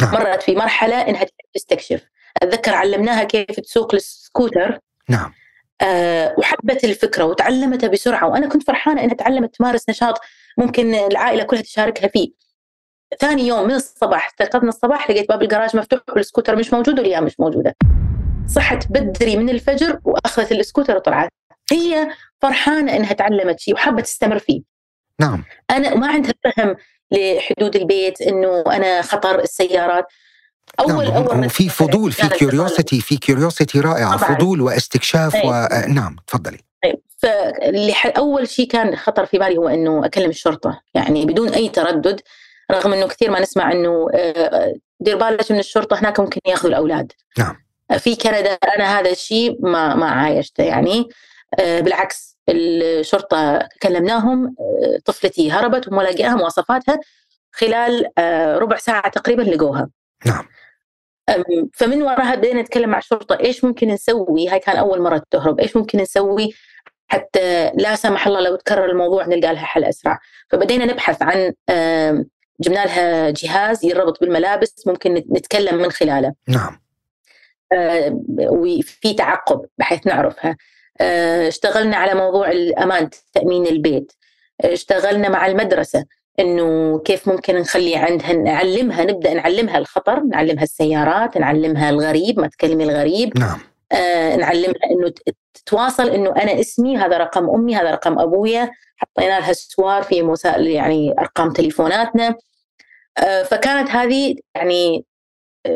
نعم. 0.00 0.14
مرت 0.14 0.42
في 0.42 0.54
مرحلة 0.54 1.00
إنها 1.00 1.26
تستكشف. 1.54 2.02
أتذكر 2.42 2.74
علمناها 2.74 3.24
كيف 3.24 3.60
تسوق 3.60 3.94
السكوتر. 3.94 4.78
نعم. 5.08 5.32
أه 5.80 6.34
وحبت 6.38 6.84
الفكرة 6.84 7.24
وتعلمتها 7.24 7.88
بسرعة. 7.88 8.28
وأنا 8.28 8.48
كنت 8.48 8.62
فرحانة 8.62 9.04
إنها 9.04 9.14
تعلمت 9.14 9.54
تمارس 9.54 9.88
نشاط 9.88 10.20
ممكن 10.58 10.94
العائلة 10.94 11.42
كلها 11.44 11.62
تشاركها 11.62 12.08
فيه. 12.08 12.45
ثاني 13.20 13.46
يوم 13.46 13.64
من 13.64 13.74
الصباح 13.74 14.26
استيقظنا 14.26 14.68
الصباح 14.68 15.10
لقيت 15.10 15.28
باب 15.28 15.42
الجراج 15.42 15.76
مفتوح 15.76 16.00
والسكوتر 16.08 16.56
مش 16.56 16.72
موجود 16.72 16.98
وليان 16.98 17.24
مش 17.24 17.40
موجودة. 17.40 17.76
صحت 18.48 18.86
بدري 18.90 19.36
من 19.36 19.48
الفجر 19.48 20.00
وأخذت 20.04 20.52
السكوتر 20.52 20.96
وطلعت. 20.96 21.28
هي 21.72 22.08
فرحانة 22.42 22.96
إنها 22.96 23.12
تعلمت 23.12 23.60
شيء 23.60 23.74
وحابة 23.74 24.02
تستمر 24.02 24.38
فيه. 24.38 24.62
نعم. 25.20 25.44
إنه 25.70 25.94
ما 25.94 26.08
عندها 26.08 26.32
فهم 26.44 26.76
لحدود 27.10 27.76
البيت 27.76 28.20
إنه 28.20 28.64
أنا 28.66 29.02
خطر 29.02 29.38
السيارات. 29.38 30.06
اول 30.80 31.04
نعم 31.04 31.14
أول 31.14 31.50
في 31.50 31.68
فضول 31.68 32.12
في 32.12 32.28
curiosity 32.28 33.00
في 33.00 33.16
curiosity 33.16 33.80
رائعة 33.80 34.16
طبعاً. 34.16 34.34
فضول 34.34 34.60
واستكشاف 34.60 35.34
و... 35.44 35.66
نعم 35.88 36.16
تفضلي. 36.26 36.58
طيب 36.84 37.00
فاللي 37.18 37.94
أول 38.16 38.48
شيء 38.48 38.68
كان 38.68 38.96
خطر 38.96 39.26
في 39.26 39.38
بالي 39.38 39.56
هو 39.58 39.68
إنه 39.68 40.06
أكلم 40.06 40.30
الشرطة. 40.30 40.80
يعني 40.94 41.26
بدون 41.26 41.48
أي 41.48 41.68
تردد 41.68 42.20
رغم 42.70 42.92
إنه 42.92 43.06
كثير 43.08 43.30
ما 43.30 43.40
نسمع 43.40 43.72
إنه 43.72 44.08
آه، 44.14 44.74
دير 45.00 45.16
بالك 45.16 45.52
من 45.52 45.58
الشرطة 45.58 46.00
هناك 46.00 46.20
ممكن 46.20 46.40
يأخذوا 46.46 46.70
الأولاد. 46.70 47.12
نعم. 47.38 47.56
في 47.98 48.16
كندا 48.16 48.52
أنا 48.52 49.00
هذا 49.00 49.10
الشيء 49.10 49.56
ما 49.60 49.94
ما 49.94 50.10
عايشته 50.10 50.64
يعني. 50.64 51.08
آه، 51.60 51.80
بالعكس 51.80 52.38
الشرطة 52.48 53.68
كلمناهم 53.82 54.56
آه، 54.60 54.98
طفلتي 55.04 55.52
هربت 55.52 55.88
وما 55.88 56.02
لقيها 56.02 56.34
مواصفاتها 56.34 57.00
خلال 57.52 58.06
ربع 58.62 58.76
ساعة 58.76 59.08
تقريبا 59.08 59.42
لقوها. 59.42 59.88
نعم. 60.26 60.44
فمن 61.74 62.02
وراها 62.02 62.34
بدينا 62.34 62.62
نتكلم 62.62 62.90
مع 62.90 62.98
الشرطة 62.98 63.38
إيش 63.40 63.64
ممكن 63.64 63.88
نسوي؟ 63.88 64.48
هاي 64.48 64.58
كان 64.58 64.76
أول 64.76 65.02
مرة 65.02 65.22
تهرب. 65.30 65.60
إيش 65.60 65.76
ممكن 65.76 66.00
نسوي 66.00 66.54
حتى 67.08 67.70
لا 67.74 67.96
سمح 67.96 68.26
الله 68.26 68.40
لو 68.40 68.56
تكرر 68.56 68.84
الموضوع 68.84 69.26
نلقى 69.26 69.54
لها 69.54 69.64
حل 69.64 69.84
أسرع. 69.84 70.18
فبدينا 70.48 70.84
نبحث 70.84 71.22
عن 71.22 71.52
جبنا 72.60 72.84
لها 72.84 73.30
جهاز 73.30 73.84
يربط 73.84 74.20
بالملابس 74.20 74.86
ممكن 74.86 75.14
نتكلم 75.14 75.74
من 75.78 75.90
خلاله. 75.90 76.32
نعم. 76.48 76.80
آه 77.72 78.20
وفي 78.38 79.14
تعقب 79.14 79.66
بحيث 79.78 80.06
نعرفها. 80.06 80.56
آه، 81.00 81.48
اشتغلنا 81.48 81.96
على 81.96 82.14
موضوع 82.14 82.50
الأمان 82.50 83.10
تأمين 83.34 83.66
البيت. 83.66 84.12
اشتغلنا 84.60 85.28
مع 85.28 85.46
المدرسة 85.46 86.04
إنه 86.40 86.98
كيف 86.98 87.28
ممكن 87.28 87.56
نخلي 87.56 87.96
عندها 87.96 88.32
نعلمها 88.32 89.04
نبدأ 89.04 89.34
نعلمها 89.34 89.78
الخطر 89.78 90.20
نعلمها 90.20 90.62
السيارات 90.62 91.36
نعلمها 91.36 91.90
الغريب 91.90 92.40
ما 92.40 92.46
تكلمي 92.46 92.84
الغريب. 92.84 93.38
نعم. 93.38 93.58
آه 93.92 94.36
نعلمها 94.36 94.84
إنه 94.90 95.12
تتواصل 95.56 96.08
إنه 96.08 96.30
أنا 96.30 96.60
اسمي 96.60 96.96
هذا 96.96 97.18
رقم 97.18 97.50
أمي 97.50 97.76
هذا 97.76 97.90
رقم 97.90 98.18
أبويا 98.18 98.70
حطينا 98.96 99.38
لها 99.40 99.52
سوار 99.52 100.02
في 100.02 100.22
وسائل 100.22 100.66
يعني 100.66 101.14
أرقام 101.18 101.52
تليفوناتنا. 101.52 102.34
آه 103.18 103.42
فكانت 103.42 103.90
هذه 103.90 104.36
يعني 104.54 105.04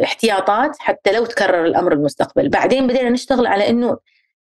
احتياطات 0.05 0.77
حتى 0.79 1.13
لو 1.13 1.25
تكرر 1.25 1.65
الأمر 1.65 1.93
المستقبل. 1.93 2.49
بعدين 2.49 2.87
بدينا 2.87 3.11
نشتغل 3.11 3.47
على 3.47 3.69
إنه 3.69 3.99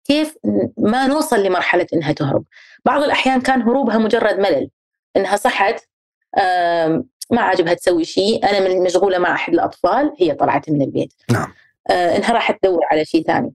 كيف 0.06 0.38
ما 0.78 1.08
نوصل 1.08 1.44
لمرحلة 1.44 1.88
إنها 1.94 2.12
تهرب. 2.12 2.44
بعض 2.86 3.04
الأحيان 3.04 3.42
كان 3.42 3.62
هروبها 3.62 3.98
مجرد 3.98 4.40
ملل. 4.40 4.70
إنها 5.16 5.36
صحت 5.36 5.88
ما 7.32 7.42
عجبها 7.42 7.74
تسوي 7.74 8.06
شيء 8.06 8.50
أنا 8.50 8.80
مشغولة 8.80 9.18
مع 9.18 9.34
أحد 9.34 9.54
الأطفال 9.54 10.14
هي 10.20 10.34
طلعت 10.34 10.70
من 10.70 10.82
البيت. 10.82 11.14
نعم. 11.32 11.54
آه، 11.90 12.18
إنها 12.18 12.34
راح 12.34 12.52
تدور 12.52 12.86
على 12.92 13.06
شيء 13.06 13.24
ثاني. 13.24 13.54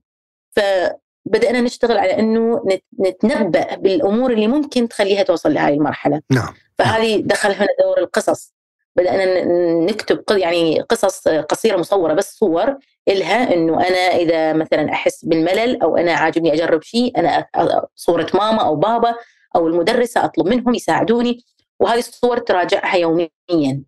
فبدانا 1.25 1.61
نشتغل 1.61 1.97
على 1.97 2.19
إنه 2.19 2.63
نتنبأ 2.99 3.75
بالأمور 3.75 4.31
اللي 4.31 4.47
ممكن 4.47 4.87
تخليها 4.87 5.23
توصل 5.23 5.53
لهذه 5.53 5.73
المرحلة. 5.73 6.21
نعم. 6.31 6.53
فهذه 6.77 7.21
دخل 7.25 7.51
هنا 7.51 7.67
دور 7.79 7.97
القصص. 7.97 8.53
بدأنا 8.95 9.45
نكتب 9.85 10.23
يعني 10.37 10.81
قصص 10.81 11.27
قصيرة 11.27 11.77
مصورة 11.77 12.13
بس 12.13 12.37
صور 12.37 12.77
إلها 13.07 13.53
إنه 13.53 13.87
أنا 13.87 13.97
إذا 13.97 14.53
مثلا 14.53 14.91
أحس 14.91 15.25
بالملل 15.25 15.81
أو 15.81 15.97
أنا 15.97 16.13
عاجبني 16.13 16.53
أجرب 16.53 16.81
شيء 16.81 17.17
أنا 17.17 17.47
صورة 17.95 18.27
ماما 18.33 18.61
أو 18.61 18.75
بابا 18.75 19.15
أو 19.55 19.67
المدرسة 19.67 20.25
أطلب 20.25 20.47
منهم 20.47 20.75
يساعدوني. 20.75 21.45
وهذه 21.79 21.99
الصور 21.99 22.37
تراجعها 22.37 22.95
يوميا 22.95 23.29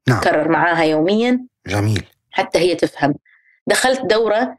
نعم. 0.07 0.21
تكرر 0.21 0.49
معاها 0.49 0.83
يوميا. 0.83 1.45
جميل. 1.67 2.05
حتى 2.31 2.59
هي 2.59 2.75
تفهم. 2.75 3.15
دخلت 3.67 4.01
دورة 4.05 4.55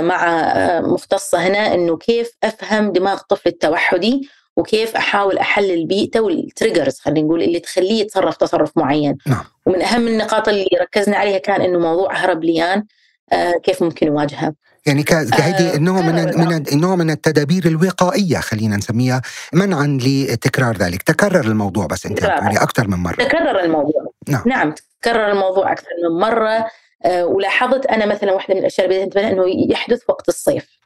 مع 0.00 0.28
آه، 0.30 0.80
مختصة 0.80 1.38
هنا 1.38 1.74
إنه 1.74 1.96
كيف 1.96 2.30
أفهم 2.44 2.92
دماغ 2.92 3.16
الطفل 3.20 3.48
التوحدي 3.48 4.28
وكيف 4.56 4.96
أحاول 4.96 5.38
أحلل 5.38 5.86
بيئته 5.86 6.20
والتريجرز 6.20 6.98
خلينا 6.98 7.26
نقول 7.26 7.42
اللي 7.42 7.60
تخليه 7.60 8.00
يتصرف 8.00 8.36
تصرف 8.36 8.70
معين. 8.76 9.18
نعم. 9.26 9.44
ومن 9.66 9.82
أهم 9.82 10.08
النقاط 10.08 10.48
اللي 10.48 10.68
ركزنا 10.80 11.16
عليها 11.16 11.38
كان 11.38 11.60
إنه 11.60 11.78
موضوع 11.78 12.16
هرب 12.16 12.44
ليان 12.44 12.84
آه 13.32 13.52
كيف 13.62 13.82
ممكن 13.82 14.06
يواجهها 14.06 14.54
يعني 14.86 15.02
كهيدي 15.02 15.74
آه 15.74 15.78
نوع 15.78 16.00
من 16.00 16.38
من 16.38 16.80
نوع 16.80 16.96
من 16.96 17.10
التدابير 17.10 17.66
الوقائية 17.66 18.38
خلينا 18.38 18.76
نسميها 18.76 19.22
منعا 19.52 19.98
لتكرار 20.02 20.76
ذلك. 20.76 21.02
تكرر 21.02 21.44
الموضوع 21.44 21.86
بس 21.86 22.06
انت 22.06 22.22
يعني 22.22 22.62
أكثر 22.62 22.88
من 22.88 22.96
مرة. 22.98 23.14
تكرر 23.14 23.60
الموضوع. 23.60 24.12
نعم, 24.28 24.42
نعم 24.46 24.74
تكرر 25.02 25.32
الموضوع 25.32 25.72
أكثر 25.72 25.86
من 26.10 26.20
مرة. 26.20 26.48
آه 26.50 26.66
ولاحظت 27.06 27.86
أنا 27.86 28.06
مثلا 28.06 28.32
واحدة 28.32 28.54
من 28.54 28.60
الأشياء 28.60 28.86
اللي 28.86 29.06
بديت 29.06 29.16
إنه 29.16 29.44
يحدث 29.72 30.02
وقت 30.08 30.28
الصيف. 30.28 30.78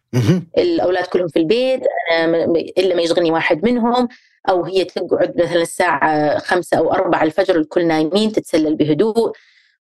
الأولاد 0.58 1.06
كلهم 1.06 1.28
في 1.28 1.38
البيت 1.38 1.82
أنا 2.12 2.44
إلا 2.78 2.94
ما 2.94 3.02
يشغلني 3.02 3.30
واحد 3.30 3.64
منهم 3.64 4.08
أو 4.48 4.64
هي 4.64 4.84
تقعد 4.84 5.34
مثلا 5.36 5.62
الساعة 5.62 6.38
خمسة 6.38 6.78
أو 6.78 6.92
أربعة 6.92 7.22
الفجر 7.22 7.56
الكل 7.56 7.86
نايمين 7.86 8.32
تتسلل 8.32 8.76
بهدوء. 8.76 9.32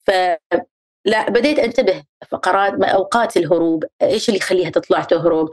ف 0.07 0.11
لا 1.05 1.31
بديت 1.31 1.59
أنتبه 1.59 2.03
فقرات 2.29 2.83
أوقات 2.83 3.37
الهروب 3.37 3.85
إيش 4.03 4.29
اللي 4.29 4.39
يخليها 4.39 4.71
تطلع 4.71 5.01
تهرب؟ 5.01 5.51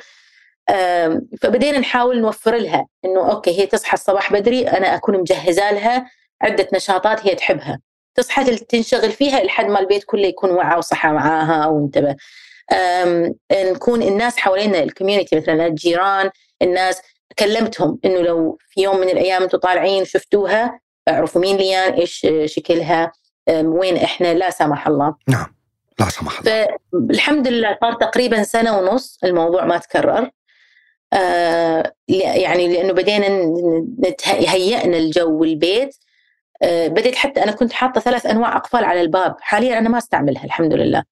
فبدينا 1.41 1.79
نحاول 1.79 2.21
نوفر 2.21 2.55
لها 2.55 2.87
إنه 3.05 3.31
أوكي 3.31 3.59
هي 3.59 3.65
تصحى 3.65 3.93
الصباح 3.93 4.33
بدري 4.33 4.67
أنا 4.67 4.95
أكون 4.95 5.19
مجهزة 5.19 5.71
لها 5.71 6.11
عدة 6.41 6.67
نشاطات 6.73 7.27
هي 7.27 7.35
تحبها. 7.35 7.79
تصحى 8.19 8.55
تنشغل 8.55 9.11
فيها 9.11 9.43
لحد 9.43 9.65
ما 9.65 9.79
البيت 9.79 10.03
كله 10.03 10.27
يكون 10.27 10.51
وعى 10.51 10.77
وصحى 10.77 11.09
معاها 11.09 11.63
أو 11.63 11.77
انتبه 11.77 12.15
نكون 13.51 14.01
الناس 14.01 14.37
حوالينا 14.37 14.83
ال 14.83 14.89
community 14.89 15.35
مثلا 15.35 15.67
الجيران 15.67 16.29
الناس 16.61 17.01
كلمتهم 17.39 17.99
إنه 18.05 18.19
لو 18.19 18.57
في 18.69 18.81
يوم 18.81 18.97
من 18.97 19.09
الأيام 19.09 19.43
أنتم 19.43 19.57
طالعين 19.57 20.05
شفتوها 20.05 20.79
اعرفوا 21.09 21.41
مين 21.41 21.57
ليان 21.57 21.93
إيش 21.93 22.27
شكلها 22.45 23.11
وين 23.49 23.97
إحنا؟ 23.97 24.33
لا 24.33 24.49
سمح 24.49 24.87
الله. 24.87 25.15
نعم 25.27 25.55
لا 25.99 26.09
سمح 26.09 26.39
الله. 26.39 26.67
فالحمد 26.93 27.47
لله 27.47 27.77
صار 27.81 27.93
تقريبا 27.93 28.43
سنة 28.43 28.79
ونص 28.79 29.19
الموضوع 29.23 29.65
ما 29.65 29.77
تكرر. 29.77 30.29
آه 31.13 31.93
يعني 32.07 32.67
لأنه 32.67 32.93
بدينا 32.93 33.27
هيئنا 34.25 34.97
الجو 34.97 35.39
والبيت 35.39 35.95
بديت 36.63 37.15
حتى 37.15 37.43
أنا 37.43 37.51
كنت 37.51 37.73
حاطة 37.73 38.01
ثلاث 38.01 38.25
أنواع 38.25 38.57
أقفال 38.57 38.83
على 38.85 39.01
الباب. 39.01 39.35
حاليا 39.39 39.77
أنا 39.77 39.89
ما 39.89 39.97
أستعملها 39.97 40.43
الحمد 40.43 40.73
لله. 40.73 41.03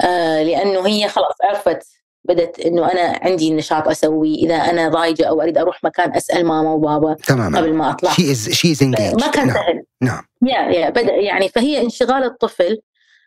آه 0.00 0.42
لأنه 0.42 0.86
هي 0.86 1.08
خلاص 1.08 1.34
عرفت 1.44 1.86
بدت 2.24 2.60
إنه 2.60 2.92
أنا 2.92 3.18
عندي 3.22 3.54
نشاط 3.54 3.88
أسوي 3.88 4.34
إذا 4.34 4.54
أنا 4.54 4.88
ضايجة 4.88 5.24
أو 5.24 5.42
أريد 5.42 5.58
أروح 5.58 5.84
مكان 5.84 6.16
أسأل 6.16 6.46
ماما 6.46 6.72
وبابا 6.72 7.14
تماما. 7.14 7.58
قبل 7.58 7.74
ما 7.74 7.90
أطلع. 7.90 8.12
شي 8.12 8.30
از 8.30 8.48
شي 8.50 8.72
از 8.72 8.82
ما 8.82 9.26
كان 9.26 9.46
نعم. 9.46 9.56
سهل. 9.56 9.82
نعم. 10.00 10.22
يا 10.42 10.58
يا 10.58 10.90
بدأ 10.90 11.12
يعني 11.12 11.48
فهي 11.48 11.80
انشغال 11.80 12.24
الطفل 12.24 12.78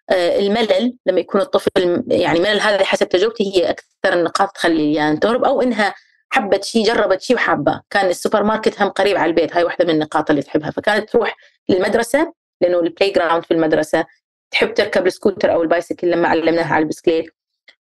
آه 0.10 0.40
الملل 0.40 0.98
لما 1.06 1.20
يكون 1.20 1.42
الطفل 1.42 2.04
يعني 2.08 2.40
ملل 2.40 2.62
هذا 2.62 2.84
حسب 2.84 3.10
تجربتي 3.10 3.56
هي 3.56 3.70
أكثر 3.70 4.14
النقاط 4.14 4.52
تخلي 4.52 4.94
يعني 4.94 5.18
تهرب 5.18 5.44
أو 5.44 5.62
إنها 5.62 5.94
حبت 6.30 6.64
شيء 6.64 6.86
جربت 6.86 7.22
شيء 7.22 7.36
وحابة. 7.36 7.82
كان 7.90 8.06
السوبر 8.06 8.44
ماركت 8.44 8.82
هم 8.82 8.90
قريب 8.90 9.18
على 9.18 9.30
البيت 9.30 9.56
هاي 9.56 9.64
واحدة 9.64 9.86
من 9.86 9.92
النقاط 9.92 10.30
اللي 10.30 10.42
تحبها. 10.42 10.72
فكانت 10.72 11.10
تروح 11.10 11.36
للمدرسة 11.70 12.34
لأنه 12.62 12.80
ال 12.80 13.12
playground 13.12 13.44
في 13.44 13.54
المدرسة. 13.54 14.06
تحب 14.52 14.74
تركب 14.74 15.08
السكوتر 15.08 15.54
أو 15.54 15.62
ال 15.64 15.70
bicycle 15.70 16.12
لما 16.12 16.28
علمناها 16.28 16.74
على 16.74 16.84
البسكليت. 16.84 17.38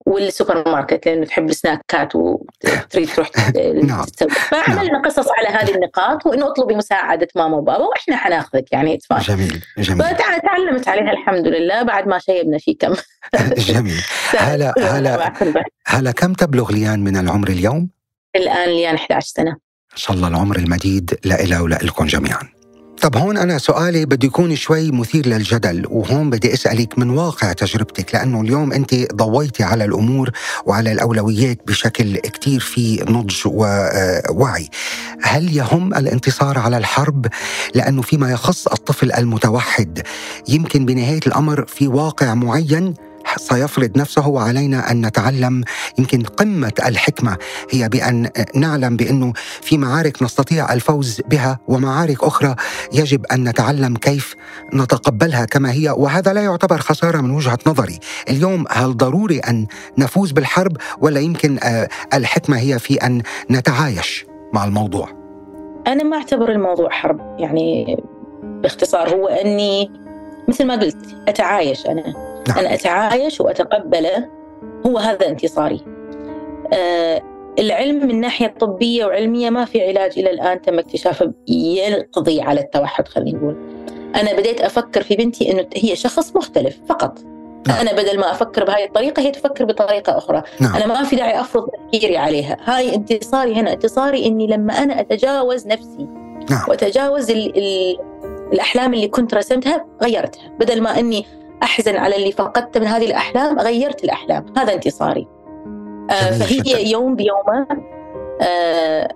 والسوبر 0.06 0.68
ماركت 0.68 1.06
لأنه 1.06 1.26
تحب 1.26 1.50
السناكات 1.50 2.16
وتريد 2.16 3.08
تروح 3.14 3.30
نعم. 3.84 4.04
فعملنا 4.30 5.02
قصص 5.04 5.26
على 5.38 5.48
هذه 5.48 5.74
النقاط 5.74 6.26
وإنه 6.26 6.46
اطلبي 6.46 6.74
مساعدة 6.74 7.28
ماما 7.36 7.56
وبابا 7.56 7.84
وإحنا 7.84 8.16
حناخذك 8.16 8.72
يعني 8.72 8.98
جميل 9.20 9.62
جميل. 9.78 10.04
فتعلمت 10.04 10.88
عليها 10.88 11.12
الحمد 11.12 11.46
لله 11.46 11.82
بعد 11.82 12.08
ما 12.08 12.18
شيبنا 12.18 12.58
في 12.58 12.74
كم 12.74 12.94
جميل. 13.72 14.00
هلا 14.38 14.74
هلا 14.96 15.32
هلا 15.86 16.10
كم 16.12 16.32
تبلغ 16.32 16.72
ليان 16.72 17.00
من 17.00 17.16
العمر 17.16 17.48
اليوم؟ 17.48 17.90
الآن 18.36 18.68
ليان 18.68 18.94
11 18.94 19.26
سنة. 19.26 19.50
ان 19.92 19.96
شاء 19.96 20.16
الله 20.16 20.28
العمر 20.28 20.56
المديد 20.56 21.18
لإلها 21.24 21.60
ولكم 21.60 22.06
جميعا. 22.06 22.59
طب 23.02 23.16
هون 23.16 23.36
أنا 23.36 23.58
سؤالي 23.58 24.04
بده 24.06 24.26
يكون 24.26 24.56
شوي 24.56 24.90
مثير 24.90 25.26
للجدل 25.26 25.86
وهون 25.90 26.30
بدي 26.30 26.54
أسألك 26.54 26.98
من 26.98 27.10
واقع 27.10 27.52
تجربتك 27.52 28.14
لأنه 28.14 28.40
اليوم 28.40 28.72
أنت 28.72 28.94
ضويتي 29.14 29.62
على 29.62 29.84
الأمور 29.84 30.30
وعلى 30.66 30.92
الأولويات 30.92 31.58
بشكل 31.66 32.16
كتير 32.16 32.60
في 32.60 33.04
نضج 33.08 33.36
ووعي 33.46 34.68
هل 35.22 35.56
يهم 35.56 35.94
الانتصار 35.94 36.58
على 36.58 36.78
الحرب؟ 36.78 37.26
لأنه 37.74 38.02
فيما 38.02 38.30
يخص 38.30 38.66
الطفل 38.66 39.12
المتوحد 39.12 40.02
يمكن 40.48 40.86
بنهاية 40.86 41.20
الأمر 41.26 41.64
في 41.66 41.88
واقع 41.88 42.34
معين 42.34 42.94
سيفرض 43.36 43.98
نفسه 43.98 44.28
وعلينا 44.28 44.90
أن 44.90 45.06
نتعلم 45.06 45.62
يمكن 45.98 46.22
قمة 46.22 46.72
الحكمة. 46.86 47.36
هي 47.70 47.88
بأن 47.88 48.30
نعلم 48.54 48.96
بأنه 48.96 49.32
في 49.62 49.78
معارك 49.78 50.22
نستطيع 50.22 50.72
الفوز 50.72 51.20
بها 51.30 51.58
ومعارك 51.68 52.24
أخرى 52.24 52.54
يجب 52.92 53.26
أن 53.26 53.48
نتعلم 53.48 53.96
كيف 53.96 54.34
نتقبلها 54.74 55.44
كما 55.44 55.72
هي 55.72 55.90
وهذا 55.90 56.32
لا 56.32 56.40
يعتبر 56.40 56.78
خسارة 56.78 57.20
من 57.20 57.30
وجهة 57.30 57.58
نظري. 57.66 57.98
اليوم 58.28 58.64
هل 58.70 58.96
ضروري 58.96 59.38
أن 59.38 59.66
نفوز 59.98 60.32
بالحرب 60.32 60.76
ولا 61.00 61.20
يمكن 61.20 61.58
آه، 61.62 61.88
الحكمة 62.14 62.58
هي 62.58 62.78
في 62.78 62.94
أن 62.94 63.22
نتعايش 63.50 64.26
مع 64.52 64.64
الموضوع؟ 64.64 65.08
أنا 65.86 66.04
ما 66.04 66.16
أعتبر 66.16 66.50
الموضوع 66.52 66.90
حرب. 66.90 67.20
يعني 67.38 67.96
باختصار 68.42 69.08
هو 69.08 69.26
أني 69.28 69.90
مثل 70.50 70.64
ما 70.64 70.74
قلت 70.74 71.16
أتعايش 71.28 71.86
أنا 71.86 72.02
نعم. 72.48 72.58
أنا 72.58 72.74
أتعايش 72.74 73.40
وأتقبله 73.40 74.28
هو 74.86 74.98
هذا 74.98 75.28
انتصاري 75.28 75.80
آه 76.72 77.22
العلم 77.58 78.06
من 78.06 78.20
ناحية 78.20 78.54
طبية 78.60 79.04
وعلمية 79.04 79.50
ما 79.50 79.64
في 79.64 79.88
علاج 79.88 80.18
إلى 80.18 80.30
الآن 80.30 80.62
تم 80.62 80.78
اكتشافه 80.78 81.32
يقضي 81.48 82.40
على 82.40 82.60
التوحد 82.60 83.08
خلينا 83.08 83.38
نقول 83.38 83.56
أنا 84.16 84.32
بديت 84.32 84.60
أفكر 84.60 85.02
في 85.02 85.16
بنتي 85.16 85.52
أنه 85.52 85.66
هي 85.76 85.96
شخص 85.96 86.36
مختلف 86.36 86.78
فقط 86.88 87.18
نعم. 87.68 87.78
أنا 87.80 87.92
بدل 87.92 88.18
ما 88.18 88.30
أفكر 88.30 88.64
بهاي 88.64 88.84
الطريقة 88.84 89.22
هي 89.22 89.30
تفكر 89.30 89.64
بطريقة 89.64 90.18
أخرى 90.18 90.42
نعم. 90.60 90.76
أنا 90.76 90.86
ما 90.86 91.02
في 91.02 91.16
داعي 91.16 91.40
أفرض 91.40 91.68
تفكيري 91.68 92.16
عليها 92.16 92.56
هاي 92.64 92.94
انتصاري 92.94 93.54
هنا 93.54 93.72
انتصاري 93.72 94.26
أني 94.26 94.46
لما 94.46 94.72
أنا 94.72 95.00
أتجاوز 95.00 95.66
نفسي 95.66 96.06
نعم. 96.50 96.64
وأتجاوز 96.68 97.30
ال 97.30 97.58
ال 97.58 97.98
الأحلام 98.52 98.94
اللي 98.94 99.08
كنت 99.08 99.34
رسمتها 99.34 99.86
غيرتها. 100.02 100.48
بدل 100.60 100.82
ما 100.82 100.98
أني 100.98 101.26
أحزن 101.62 101.96
على 101.96 102.16
اللي 102.16 102.32
فقدت 102.32 102.78
من 102.78 102.86
هذه 102.86 103.06
الأحلام 103.06 103.58
غيرت 103.58 104.04
الأحلام. 104.04 104.46
هذا 104.56 104.74
انتصاري. 104.74 105.28
آه 106.10 106.30
فهي 106.30 106.56
جدا. 106.56 106.78
يوم 106.78 107.16
بيومه 107.16 107.66
آه، 108.42 109.14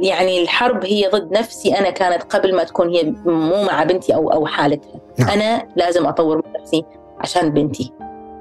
يعني 0.00 0.42
الحرب 0.42 0.84
هي 0.84 1.08
ضد 1.08 1.32
نفسي. 1.32 1.78
أنا 1.78 1.90
كانت 1.90 2.22
قبل 2.22 2.56
ما 2.56 2.64
تكون 2.64 2.88
هي 2.88 3.14
مو 3.24 3.64
مع 3.64 3.84
بنتي 3.84 4.14
أو 4.14 4.32
أو 4.32 4.46
حالتها. 4.46 5.00
نعم. 5.18 5.28
أنا 5.28 5.68
لازم 5.76 6.06
أطور 6.06 6.36
من 6.36 6.60
نفسي 6.60 6.84
عشان 7.18 7.50
بنتي. 7.50 7.92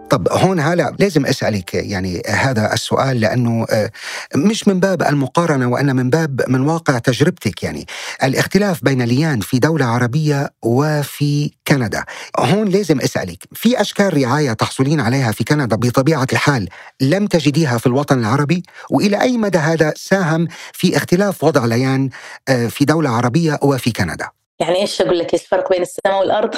طب 0.10 0.28
هون 0.32 0.60
هلا 0.60 0.95
لازم 0.99 1.26
أسألك 1.26 1.74
يعني 1.74 2.22
هذا 2.28 2.74
السؤال 2.74 3.20
لأنه 3.20 3.66
آه، 3.70 3.91
مش 4.36 4.68
من 4.68 4.80
باب 4.80 5.01
المقارنة 5.01 5.68
وان 5.68 5.95
من 5.95 6.10
باب 6.10 6.41
من 6.47 6.62
واقع 6.62 6.97
تجربتك 6.97 7.64
يعني. 7.64 7.86
الاختلاف 8.24 8.84
بين 8.84 9.01
ليان 9.01 9.39
في 9.39 9.60
دولة 9.60 9.86
عربية 9.86 10.49
وفي 10.64 11.51
كندا. 11.68 12.03
هون 12.39 12.68
لازم 12.68 12.99
أسألك 13.01 13.43
في 13.53 13.82
أشكال 13.82 14.18
رعاية 14.18 14.53
تحصلين 14.53 14.99
عليها 14.99 15.32
في 15.32 15.43
كندا 15.43 15.76
بطبيعة 15.76 16.28
الحال 16.34 16.70
لم 17.01 17.28
تجديها 17.28 17.78
في 17.78 17.88
الوطن 17.88 18.20
العربي؟ 18.20 18.64
وإلى 18.89 19.22
أي 19.22 19.38
مدى 19.38 19.57
هذا 19.57 19.93
ساهم 19.95 20.47
في 20.74 20.97
اختلاف 20.97 21.43
وضع 21.43 21.66
ليان 21.66 22.10
آه، 22.49 22.68
في 22.68 22.86
دولة 22.86 23.10
عربية 23.10 23.60
وفي 23.62 23.91
كندا؟ 23.91 24.30
يعني 24.60 24.82
إيش 24.82 25.01
أقول 25.01 25.20
لك؟ 25.20 25.34
الفرق 25.34 25.70
بين 25.70 25.82
السماء 25.82 26.20
والأرض؟ 26.20 26.55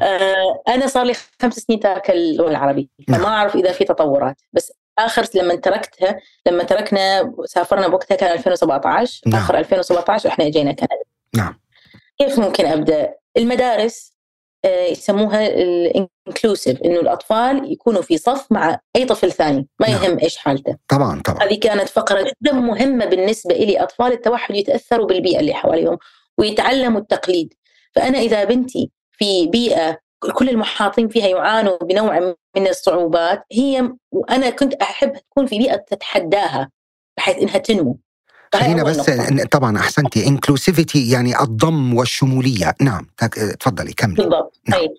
آه، 0.00 0.62
أنا 0.68 0.86
صار 0.86 1.04
لي 1.04 1.14
خمس 1.42 1.54
سنين 1.54 1.80
تاركه 1.80 2.12
اللغة 2.12 2.50
العربية 2.50 2.86
نعم. 3.08 3.20
فما 3.20 3.28
أعرف 3.28 3.56
إذا 3.56 3.72
في 3.72 3.84
تطورات 3.84 4.36
بس 4.52 4.72
آخر 4.98 5.26
لما 5.34 5.54
تركتها 5.54 6.20
لما 6.46 6.64
تركنا 6.64 7.34
سافرنا 7.44 7.88
بوقتها 7.88 8.14
كان 8.14 8.32
2017 8.32 9.20
نعم. 9.26 9.40
آخر 9.40 9.58
2017 9.58 10.28
وإحنا 10.28 10.46
اجينا 10.46 10.72
كندا 10.72 10.96
نعم 11.36 11.60
كيف 12.18 12.38
ممكن 12.38 12.66
أبدأ؟ 12.66 13.14
المدارس 13.36 14.14
آه، 14.64 14.84
يسموها 14.84 15.46
الانكلوسيف 15.46 16.82
إنه 16.82 17.00
الأطفال 17.00 17.72
يكونوا 17.72 18.02
في 18.02 18.18
صف 18.18 18.52
مع 18.52 18.80
أي 18.96 19.04
طفل 19.04 19.32
ثاني 19.32 19.68
ما 19.80 19.90
نعم. 19.90 20.02
يهم 20.04 20.18
إيش 20.18 20.36
حالته 20.36 20.76
طبعا 20.88 21.22
طبعا 21.22 21.44
هذه 21.44 21.58
كانت 21.60 21.88
فقرة 21.88 22.22
جدا 22.22 22.52
مهمة 22.52 23.04
بالنسبة 23.04 23.54
لي 23.54 23.82
أطفال 23.82 24.12
التوحد 24.12 24.54
يتأثروا 24.54 25.06
بالبيئة 25.06 25.40
اللي 25.40 25.54
حواليهم 25.54 25.98
ويتعلموا 26.38 27.00
التقليد 27.00 27.54
فأنا 27.94 28.18
إذا 28.18 28.44
بنتي 28.44 28.90
في 29.18 29.46
بيئة 29.46 29.98
كل 30.32 30.48
المحاطين 30.48 31.08
فيها 31.08 31.26
يعانوا 31.28 31.76
بنوع 31.78 32.34
من 32.56 32.66
الصعوبات. 32.66 33.44
هي 33.52 33.90
وأنا 34.12 34.50
كنت 34.50 34.74
أحب 34.74 35.12
تكون 35.16 35.46
في 35.46 35.58
بيئة 35.58 35.76
تتحداها 35.76 36.70
بحيث 37.16 37.36
إنها 37.36 37.58
تنمو. 37.58 37.98
فهي 38.52 38.62
خلينا 38.62 38.82
بس 38.84 39.08
نقطة. 39.08 39.44
طبعا 39.44 39.78
أحسنتي 39.78 40.26
انكلوسيفيتي 40.26 41.10
يعني 41.10 41.40
الضم 41.40 41.94
والشمولية. 41.96 42.74
نعم 42.80 43.06
تفضلي 43.60 43.92
كملي. 43.92 44.14
بالضبط. 44.14 44.60
نعم. 44.68 44.80
طيب. 44.80 44.90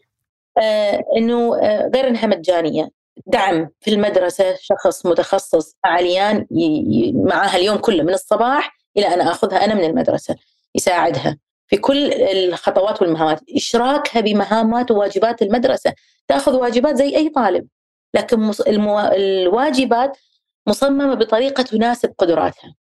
آه 0.61 1.03
إنه 1.17 1.59
آه 1.61 1.91
غير 1.95 2.07
إنها 2.07 2.25
مجانية. 2.27 2.89
دعم 3.27 3.69
في 3.81 3.91
المدرسة 3.93 4.55
شخص 4.61 5.05
متخصص 5.05 5.75
ي- 6.51 7.13
معاها 7.15 7.57
اليوم 7.57 7.77
كله 7.77 8.03
من 8.03 8.13
الصباح 8.13 8.77
إلى 8.97 9.13
أن 9.13 9.21
أخذها 9.21 9.65
أنا 9.65 9.73
من 9.73 9.83
المدرسة 9.83 10.35
يساعدها. 10.75 11.37
في 11.67 11.77
كل 11.77 12.13
الخطوات 12.13 13.01
والمهامات. 13.01 13.41
إشراكها 13.55 14.21
بمهامات 14.21 14.91
وواجبات 14.91 15.41
المدرسة. 15.41 15.93
تأخذ 16.27 16.55
واجبات 16.55 16.95
زي 16.95 17.15
أي 17.15 17.29
طالب. 17.29 17.67
لكن 18.13 18.51
المو... 18.67 18.99
الواجبات 18.99 20.17
مصممة 20.67 21.13
بطريقة 21.13 21.63
تناسب 21.63 22.13
قدراتها. 22.17 22.75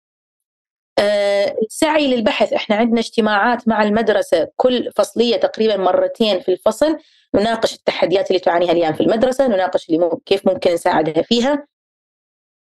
آه، 1.00 1.56
السعي 1.66 2.16
للبحث. 2.16 2.54
إحنا 2.54 2.76
عندنا 2.76 3.00
اجتماعات 3.00 3.68
مع 3.68 3.84
المدرسة 3.84 4.48
كل 4.56 4.92
فصلية 4.96 5.36
تقريبا 5.38 5.78
مرتين 5.78 6.40
في 6.40 6.52
الفصل. 6.52 6.98
نناقش 7.36 7.76
التحديات 7.76 8.28
اللي 8.28 8.40
تعانيها 8.40 8.72
اليوم 8.72 8.94
في 8.94 9.02
المدرسة. 9.02 9.48
نناقش 9.48 9.90
اللي 9.90 10.10
كيف 10.26 10.48
ممكن 10.48 10.74
نساعدها 10.74 11.24
فيها. 11.24 11.68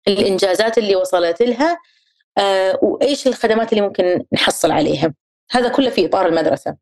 الإنجازات 0.09 0.79
اللي 0.79 0.97
وصلت 0.97 1.43
لها. 1.43 1.79
آه، 2.39 2.79
وإيش 2.83 3.27
الخدمات 3.27 3.73
اللي 3.73 3.85
ممكن 3.85 4.25
نحصل 4.33 4.71
عليها. 4.71 5.15
هذا 5.51 5.69
كله 5.69 5.91
في 5.91 6.07
إطار 6.07 6.27
المدرسة. 6.27 6.77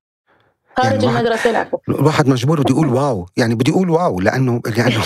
خارج 0.77 1.03
يعني 1.03 1.19
المدرسة 1.19 1.51
العفو 1.51 1.79
الواحد 1.89 2.29
مجبور 2.29 2.61
بده 2.61 2.75
يقول 2.75 2.87
wow. 2.87 3.27
يعني 3.37 3.55
بدي 3.55 3.71
أقول 3.73 3.91
wow 3.91 4.21
لأنه 4.21 4.61
لأنه 4.77 5.05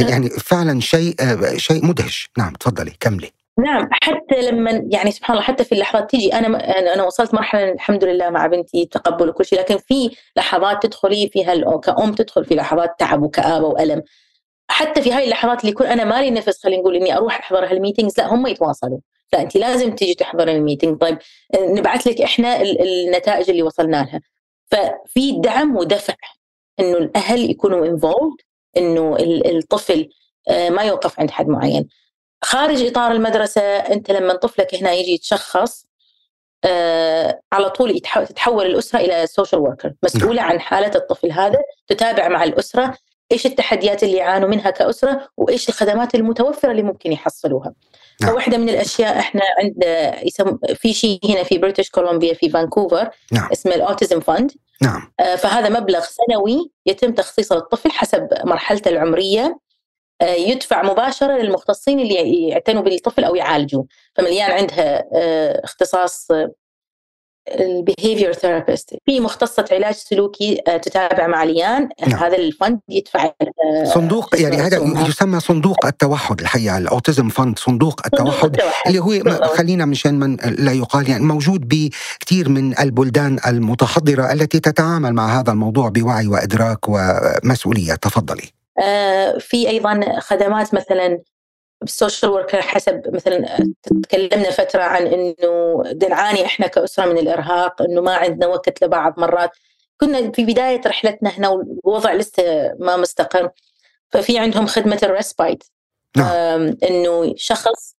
يعني 0.00 0.28
فعلا 0.30 0.80
شيء 0.80 1.14
شيء 1.56 1.86
مدهش. 1.86 2.30
نعم 2.38 2.52
تفضلي 2.52 2.92
كملي. 3.00 3.30
نعم 3.58 3.88
حتى 3.92 4.50
لما 4.50 4.70
يعني 4.90 5.10
سبحان 5.10 5.36
الله 5.36 5.46
حتى 5.46 5.64
في 5.64 5.72
اللحظات 5.74 6.10
تيجي 6.10 6.34
أنا 6.34 6.48
أنا 6.94 7.02
وصلت 7.02 7.34
مرحلة 7.34 7.72
الحمد 7.72 8.04
لله 8.04 8.30
مع 8.30 8.46
بنتي 8.46 8.86
تقبل 8.86 9.28
وكل 9.28 9.44
شيء 9.44 9.58
لكن 9.58 9.76
في 9.78 10.10
لحظات 10.36 10.82
تدخلي 10.82 11.28
فيها 11.28 11.78
كأم 11.78 12.12
تدخل 12.12 12.44
في 12.44 12.54
لحظات 12.54 12.90
تعب 12.98 13.22
وكآبة 13.22 13.66
وألم. 13.66 14.02
حتى 14.70 15.02
في 15.02 15.12
هاي 15.12 15.24
اللحظات 15.24 15.60
اللي 15.60 15.72
يكون 15.72 15.86
أنا 15.86 16.04
مالي 16.04 16.30
نفس 16.30 16.62
خلينا 16.62 16.80
نقول 16.80 16.96
إني 16.96 17.16
أروح 17.16 17.38
أحضر 17.38 17.64
هال 17.64 17.75
meetings 17.75 18.18
لا 18.18 18.34
هم 18.34 18.46
يتواصلوا. 18.46 18.98
لا 19.32 19.40
انت 19.42 19.56
لازم 19.56 19.94
تيجي 19.94 20.14
تحضر 20.14 20.48
ال 20.48 20.54
meeting 20.54 20.98
طيب 21.00 21.18
نبعث 21.60 22.06
لك 22.06 22.20
إحنا 22.20 22.60
ال- 22.62 22.80
النتائج 22.82 23.50
اللي 23.50 23.62
وصلنا 23.62 23.96
لها. 23.96 24.20
ففي 24.70 25.32
دعم 25.40 25.76
ودفع 25.76 26.14
إنه 26.80 26.96
الأهل 26.98 27.50
يكونوا 27.50 27.86
involved 27.86 28.36
إنه 28.76 29.16
ال- 29.16 29.56
الطفل 29.58 30.08
آه، 30.48 30.68
ما 30.70 30.82
يوقف 30.82 31.20
عند 31.20 31.30
حد 31.30 31.48
معين. 31.48 31.88
خارج 32.44 32.82
إطار 32.86 33.12
المدرسة 33.12 33.60
أنت 33.62 34.10
لما 34.10 34.34
طفلك 34.34 34.74
هنا 34.74 34.92
يجي 34.92 35.12
يتشخص 35.12 35.86
آه 36.64 37.40
على 37.52 37.70
طول 37.70 38.00
تتحول 38.00 38.66
الأسرة 38.66 38.98
إلى 39.00 39.26
social 39.26 39.60
worker 39.60 39.92
مسؤولة 40.02 40.42
عن 40.42 40.60
حالة 40.60 40.94
الطفل 40.94 41.32
هذا 41.32 41.58
تتابع 41.86 42.28
مع 42.28 42.44
الأسرة 42.44 42.96
إيش 43.32 43.46
التحديات 43.46 44.02
اللي 44.02 44.16
يعانوا 44.16 44.48
منها 44.48 44.70
كأسرة 44.70 45.28
وإيش 45.36 45.68
الخدمات 45.68 46.14
المتوفرة 46.14 46.70
اللي 46.70 46.82
ممكن 46.82 47.12
يحصلوها. 47.12 47.74
نعم. 48.22 48.32
فواحدة 48.32 48.58
من 48.58 48.68
الأشياء 48.68 49.18
إحنا 49.18 49.42
عند 49.58 49.84
يسم 50.22 50.58
في 50.74 50.94
شيء 50.94 51.20
هنا 51.24 51.42
في 51.42 51.58
بريتش 51.58 51.90
كولومبيا 51.90 52.34
في 52.34 52.50
فانكوفر 52.50 53.10
نعم. 53.32 53.48
اسمه 53.52 53.74
ال 53.74 53.81
autism 53.81 54.20
fund 54.20 54.52
نعم. 54.82 55.12
آه، 55.20 55.36
فهذا 55.36 55.68
مبلغ 55.80 56.00
سنوي 56.00 56.70
يتم 56.86 57.12
تخصيصه 57.12 57.56
للطفل 57.56 57.90
حسب 57.90 58.28
مرحلته 58.44 58.88
العمرية. 58.88 59.58
آه، 60.20 60.34
يدفع 60.34 60.82
مباشرة 60.82 61.32
للمختصين 61.32 62.00
اللي 62.00 62.48
يعتنوا 62.48 62.82
بالطفل 62.82 63.24
أو 63.24 63.34
يعالجوه. 63.34 63.86
فليان 64.14 64.50
عندها 64.50 65.04
آه، 65.14 65.64
اختصاص 65.64 66.28
ال 67.48 67.57
behavior 67.57 68.32
therapist 68.32 68.96
في 69.06 69.20
مختصة 69.20 69.64
علاج 69.70 69.94
سلوكي 69.94 70.62
آه، 70.68 70.76
تتابع 70.76 71.26
مع 71.26 71.44
ليان 71.44 71.88
نعم. 72.06 72.18
هذا 72.18 72.36
ال 72.36 72.45
fund 72.45 72.80
يدفع 72.88 73.24
آه، 73.24 73.84
صندوق 73.84 74.40
يعني 74.40 74.56
هذا 74.56 75.06
يسمى 75.08 75.40
صندوق 75.40 75.86
التوحد 75.86 76.40
الحقيقة 76.40 76.78
ال 76.78 76.85
autism 76.85 77.28
fund 77.28 77.58
صندوق 77.58 78.00
التوحد 78.06 78.44
التوحد. 78.44 78.86
اللي 78.86 78.98
هو 78.98 79.08
بالضبط. 79.08 79.44
خلينا 79.44 79.84
مشان 79.84 80.14
من 80.14 80.36
لا 80.58 80.72
يقال 80.72 81.10
يعني 81.10 81.24
موجود 81.24 81.68
بكثير 81.68 82.48
من 82.48 82.78
البلدان 82.78 83.38
المتحضرة 83.46 84.32
التي 84.32 84.60
تتعامل 84.60 85.12
مع 85.12 85.40
هذا 85.40 85.52
الموضوع 85.52 85.88
بوعي 85.88 86.26
وإدراك 86.26 86.78
ومسؤولية 86.88 87.94
تفضلي 87.94 88.50
آه، 88.78 89.38
في 89.38 89.68
أيضا 89.68 90.20
خدمات 90.20 90.74
مثلا 90.74 91.18
بال 91.86 91.97
social 91.97 92.30
worker 92.30 92.62
حسب 92.62 93.02
مثلا 93.14 93.66
تكلمنا 94.02 94.50
فترة 94.50 94.82
عن 94.82 95.06
إنه 95.06 95.82
نعاني 96.08 96.44
إحنا 96.44 96.66
كأسرة 96.66 97.06
من 97.06 97.18
الإرهاق 97.18 97.82
إنه 97.82 98.00
ما 98.00 98.14
عندنا 98.14 98.46
وقت 98.46 98.84
لبعض 98.84 99.20
مرات. 99.20 99.50
كنا 100.00 100.32
في 100.32 100.44
بداية 100.44 100.80
رحلتنا 100.86 101.30
هنا 101.30 101.48
والوضع 101.48 102.12
لسه 102.12 102.74
ما 102.78 102.96
مستقر. 102.96 103.50
ففي 104.10 104.38
عندهم 104.38 104.66
خدمة 104.66 104.98
ال 105.02 105.10
respite 105.10 105.64
نعم. 106.16 106.76
إنه 106.90 107.34
شخص 107.36 107.96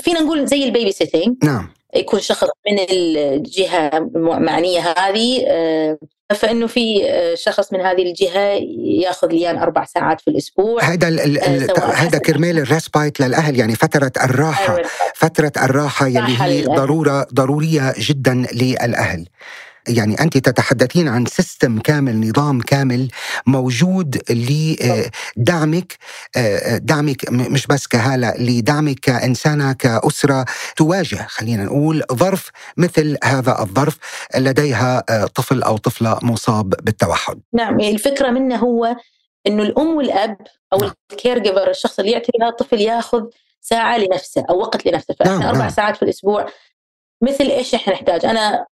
فينا 0.00 0.20
نقول 0.20 0.46
زي 0.46 0.64
ال 0.64 0.92
babysitting 0.92 1.44
نعم. 1.44 1.72
يكون 1.94 2.20
شخص 2.20 2.48
من 2.70 2.78
الجهة 2.90 3.96
المعنية 3.96 4.80
هذه 4.80 5.46
فإنه 6.34 6.66
في 6.66 7.10
آه، 7.10 7.34
شخص 7.34 7.72
من 7.72 7.80
هذه 7.80 8.02
الجهة 8.02 8.60
يأخذ 8.84 9.28
ليان 9.28 9.58
أربع 9.58 9.84
ساعات 9.84 10.20
في 10.20 10.28
الأسبوع. 10.28 10.82
هذا 10.82 11.08
آه، 11.08 11.80
هذا 11.92 12.18
كرمال 12.18 12.58
ال 12.58 12.66
respite 12.66 13.20
للأهل 13.20 13.58
يعني 13.58 13.74
فترة 13.74 14.12
الراحة. 14.24 14.82
فترة 15.14 15.52
الراحة 15.56 16.06
يلي 16.06 16.18
راحة 16.18 16.44
هي 16.44 16.62
للأهل. 16.62 16.76
ضرورة 16.76 17.26
ضرورية 17.34 17.94
جدا 17.98 18.46
للأهل. 18.52 19.28
يعني 19.88 20.20
أنت 20.20 20.38
تتحدثين 20.38 21.08
عن 21.08 21.26
system 21.26 21.78
كامل 21.78 22.28
نظام 22.28 22.60
كامل 22.60 23.08
موجود 23.46 24.20
لدعمك 25.36 25.96
دعمك 26.72 27.30
م- 27.32 27.52
مش 27.52 27.66
بس 27.66 27.86
كهالة 27.86 28.34
لدعمك 28.38 28.98
كإنسانة 29.00 29.72
كأسرة 29.72 30.44
تواجه 30.76 31.26
خلينا 31.28 31.64
نقول 31.64 32.02
ظرف 32.12 32.50
مثل 32.76 33.18
هذا 33.24 33.60
الظرف 33.60 33.98
لديها 34.36 35.04
آه، 35.08 35.26
طفل 35.26 35.62
أو 35.62 35.76
طفلة 35.76 36.18
مصاب 36.22 36.68
بالتوحد 36.70 37.40
نعم 37.52 37.80
الفكرة 37.80 38.30
منه 38.30 38.56
هو 38.56 38.96
إنه 39.46 39.62
الأم 39.62 39.96
والأب 39.96 40.36
أو 40.72 40.78
نعم. 40.78 40.92
ال 41.12 41.38
caregiver 41.38 41.70
الشخص 41.70 41.98
اللي 41.98 42.10
يعتني 42.12 42.32
بهذا 42.38 42.50
الطفل 42.50 42.80
ياخذ 42.80 43.24
ساعة 43.60 43.98
لنفسه 43.98 44.44
أو 44.50 44.58
وقت 44.60 44.86
لنفسه 44.86 45.14
فإحنا 45.18 45.38
نعم، 45.38 45.46
أربع 45.48 45.58
نعم. 45.58 45.68
ساعات 45.70 45.96
في 45.96 46.02
الأسبوع 46.02 46.46
مثل 47.22 47.44
إيش 47.44 47.74
إحنا 47.74 47.92
نحتاج؟ 47.92 48.26
أنا 48.26 48.66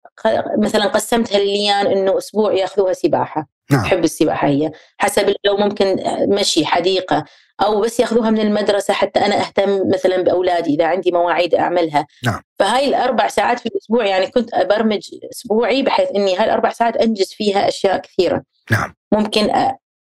مثلا 0.58 0.86
قسمتها 0.86 1.38
لليان 1.38 1.86
إنه 1.86 2.18
أسبوع 2.18 2.52
ياخذوها 2.52 2.92
سباحة. 2.92 3.48
نعم. 3.70 3.82
تحب 3.82 4.04
السباحة 4.04 4.48
هي. 4.48 4.70
حسب 4.98 5.34
لو 5.44 5.56
ممكن 5.56 5.96
مشي 6.28 6.66
حديقة 6.66 7.24
أو 7.62 7.80
بس 7.80 8.00
ياخذوها 8.00 8.30
من 8.30 8.40
المدرسة 8.40 8.94
حتى 8.94 9.20
أنا 9.20 9.40
أهتم 9.40 9.88
مثلا 9.88 10.22
بأولادي 10.22 10.74
إذا 10.74 10.86
عندي 10.86 11.12
مواعيد 11.12 11.54
أعملها. 11.54 12.06
نعم. 12.24 12.40
فهاي 12.58 12.88
الأربع 12.88 13.28
ساعات 13.28 13.58
في 13.60 13.66
الأسبوع 13.66 14.06
يعني 14.06 14.26
كنت 14.26 14.54
أبرمج 14.54 15.10
أسبوعي 15.32 15.82
بحيث 15.82 16.08
إني 16.16 16.36
هاي 16.36 16.44
الأربع 16.44 16.70
ساعات 16.70 16.96
أنجز 16.96 17.32
فيها 17.32 17.68
أشياء 17.68 17.98
كثيرة. 17.98 18.42
نعم. 18.70 18.94
ممكن 19.12 19.52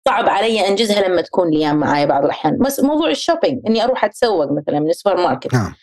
صعب 0.08 0.28
علي 0.28 0.68
أنجزها 0.68 1.08
لما 1.08 1.20
تكون 1.22 1.50
ليان 1.50 1.76
معايا 1.76 2.06
بعض 2.06 2.24
الأحيان. 2.24 2.58
بس 2.58 2.80
موضوع 2.80 3.10
ال 3.10 3.16
shopping 3.16 3.62
إني 3.66 3.84
أروح 3.84 4.04
أتسوق 4.04 4.52
مثلا 4.52 4.80
من 4.80 4.90
السوبر 4.90 5.16
ماركت. 5.16 5.54
نعم. 5.54 5.74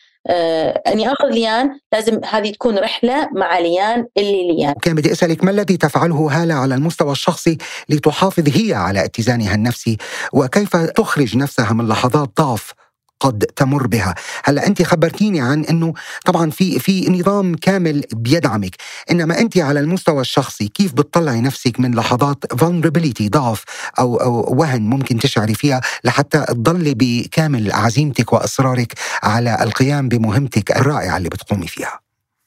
أني 0.87 1.07
آخذ 1.07 1.27
ليان 1.31 1.79
لازم 1.93 2.21
هذه 2.25 2.51
تكون 2.51 2.77
رحلة 2.77 3.29
مع 3.35 3.59
ليان 3.59 4.05
اللي 4.17 4.51
ليان. 4.51 4.73
وكان 4.77 4.95
بدي 4.95 5.11
أسألك 5.11 5.43
ما 5.43 5.51
الذي 5.51 5.77
تفعله 5.77 6.29
هالة 6.31 6.53
على 6.53 6.75
المستوى 6.75 7.11
الشخصي 7.11 7.57
لتحافظ 7.89 8.49
هي 8.57 8.73
على 8.73 9.05
اتزانها 9.05 9.55
النفسي؟ 9.55 9.97
وكيف 10.33 10.75
تخرج 10.75 11.37
نفسها 11.37 11.73
من 11.73 11.87
لحظات 11.87 12.29
ضعف 12.37 12.73
قد 13.19 13.39
تمر 13.39 13.87
بها. 13.87 14.15
هلا 14.43 14.67
أنت 14.67 14.81
خبرتيني 14.81 15.41
عن 15.41 15.63
إنه 15.63 15.93
طبعا 16.25 16.49
في 16.49 16.79
في 16.79 17.09
نظام 17.09 17.55
كامل 17.55 18.03
بيدعمك. 18.13 18.75
إنما 19.11 19.39
أنت 19.39 19.57
على 19.57 19.79
المستوى 19.79 20.21
الشخصي 20.21 20.67
كيف 20.67 20.93
بتطلعي 20.93 21.41
نفسك 21.41 21.79
من 21.79 21.95
لحظات 21.95 22.45
vulnerability 22.53 23.29
ضعف 23.29 23.63
أو 23.99 24.17
أو 24.17 24.55
وهن 24.59 24.81
ممكن 24.81 25.19
تشعري 25.19 25.53
فيها 25.53 25.81
لحتى 26.03 26.45
تضلي 26.47 26.93
بكامل 26.93 27.71
عزيمتك 27.71 28.33
وإصرارك 28.33 28.93
على 29.23 29.57
القيام 29.61 30.09
بمهمتك 30.09 30.71
الرائعة 30.77 31.17
اللي 31.17 31.29
بتقومي 31.29 31.67
فيها؟ 31.67 31.99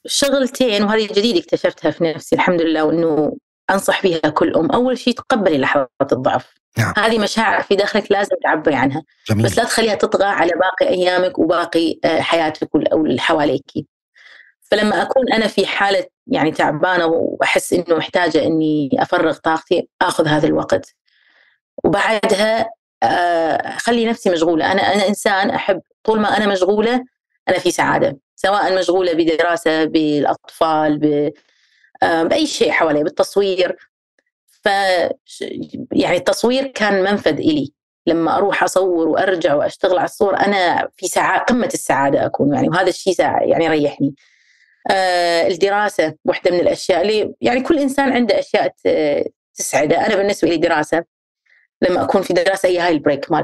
شغلتين 0.07 0.83
وهذه 0.83 1.07
جديد 1.07 1.37
اكتشفتها 1.37 1.91
في 1.91 2.03
نفسي 2.03 2.35
الحمد 2.35 2.61
لله 2.61 2.83
وإنه 2.83 3.37
أنصح 3.69 4.03
بها 4.03 4.19
كل 4.19 4.55
أم. 4.55 4.71
أول 4.71 4.97
شيء 4.97 5.13
تقبلي 5.13 5.57
لحظات 5.57 6.11
الضعف. 6.11 6.60
نعم. 6.77 6.93
هذه 6.97 7.19
مشاعر 7.19 7.61
في 7.61 7.75
داخلك 7.75 8.11
لازم 8.11 8.35
تعبري 8.43 8.75
عنها. 8.75 9.03
جميل. 9.29 9.45
بس 9.45 9.57
لا 9.57 9.63
تخليها 9.63 9.95
تطغى 9.95 10.25
على 10.25 10.51
باقي 10.51 10.93
أيامك 10.93 11.39
وباقي 11.39 11.99
آه، 12.05 12.21
حياتك 12.21 12.69
أو 12.93 13.05
اللي 13.05 13.21
حواليك. 13.21 13.71
فلما 14.61 15.01
أكون 15.01 15.33
أنا 15.33 15.47
في 15.47 15.65
حالة 15.65 16.05
يعني 16.27 16.51
تعبانة 16.51 17.05
وأحس 17.05 17.73
إنه 17.73 17.97
محتاجة 17.97 18.43
إني 18.45 18.89
أفرغ 18.99 19.37
طاقتي 19.37 19.87
آخذ 20.01 20.27
هذا 20.27 20.47
الوقت. 20.47 20.95
وبعدها 21.83 22.69
آه، 23.03 23.55
اخلي 23.55 24.05
نفسي 24.05 24.29
مشغولة. 24.29 24.71
أنا 24.71 24.81
أنا 24.81 25.07
إنسان 25.07 25.49
أحب 25.49 25.81
طول 26.03 26.19
ما 26.19 26.37
أنا 26.37 26.47
مشغولة 26.47 27.05
أنا 27.49 27.59
في 27.59 27.71
سعادة. 27.71 28.17
سواء 28.35 28.79
مشغولة 28.79 29.13
بدراسة 29.13 29.85
بالأطفال 29.85 30.97
ب 30.97 31.31
آه، 32.03 32.23
بأي 32.23 32.47
شيء 32.47 32.71
حوالي 32.71 33.03
بالتصوير 33.03 33.90
ف 34.63 34.67
يعني 35.91 36.17
التصوير 36.17 36.67
كان 36.67 37.03
منفذ 37.03 37.37
إلي. 37.37 37.73
لما 38.07 38.37
أروح 38.37 38.63
أصور 38.63 39.07
وأرجع 39.07 39.55
وأشتغل 39.55 39.97
على 39.97 40.05
الصور 40.05 40.37
أنا 40.37 40.89
في 40.95 41.07
ساعة 41.07 41.43
قمة 41.43 41.69
السعادة 41.73 42.25
أكون 42.25 42.53
يعني 42.53 42.69
وهذا 42.69 42.89
الشيء 42.89 43.15
يعني 43.19 43.65
يريحني. 43.65 44.15
آه 44.91 45.47
الدراسة 45.47 46.13
واحدة 46.25 46.51
من 46.51 46.59
الأشياء 46.59 47.01
اللي 47.01 47.33
يعني 47.41 47.61
كل 47.61 47.79
إنسان 47.79 48.11
عنده 48.11 48.39
أشياء 48.39 48.73
تسعده، 49.55 50.05
أنا 50.05 50.15
بالنسبة 50.15 50.47
لي 50.47 50.57
دراسة. 50.57 51.03
لما 51.81 52.03
أكون 52.03 52.21
في 52.21 52.33
دراسة 52.33 52.69
هي 52.69 52.79
هاي 52.79 52.91
ال 52.91 52.98
break 52.98 53.31
مال 53.31 53.43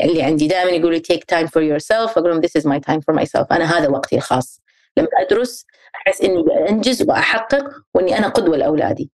اللي 0.00 0.22
عندي. 0.22 0.46
دائما 0.46 0.70
يقولوا 0.70 0.90
لي 0.90 1.00
take 1.00 1.24
time 1.24 1.46
for 1.46 1.62
yourself 1.62 2.18
أقول 2.18 2.30
لهم 2.30 2.40
this 2.40 2.56
is 2.56 2.66
my 2.66 2.80
time 2.80 3.00
for 3.00 3.14
myself 3.14 3.52
أنا 3.52 3.78
هذا 3.78 3.88
وقتي 3.88 4.16
الخاص. 4.16 4.60
لما 4.96 5.08
أدرس 5.20 5.64
أحس 5.96 6.22
إني 6.22 6.44
أنجز 6.68 7.02
وأحقق 7.02 7.64
وإني 7.94 8.18
أنا 8.18 8.28
قدوة 8.28 8.56
لأولادي. 8.56 9.10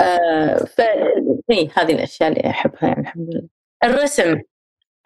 آه 0.00 0.56
ف 0.56 0.80
هذه 1.78 1.92
الأشياء 1.92 2.28
اللي 2.28 2.50
أحبها 2.50 2.88
يعني 2.88 3.00
الحمد 3.00 3.28
لله 3.30 3.48
الرسم 3.84 4.40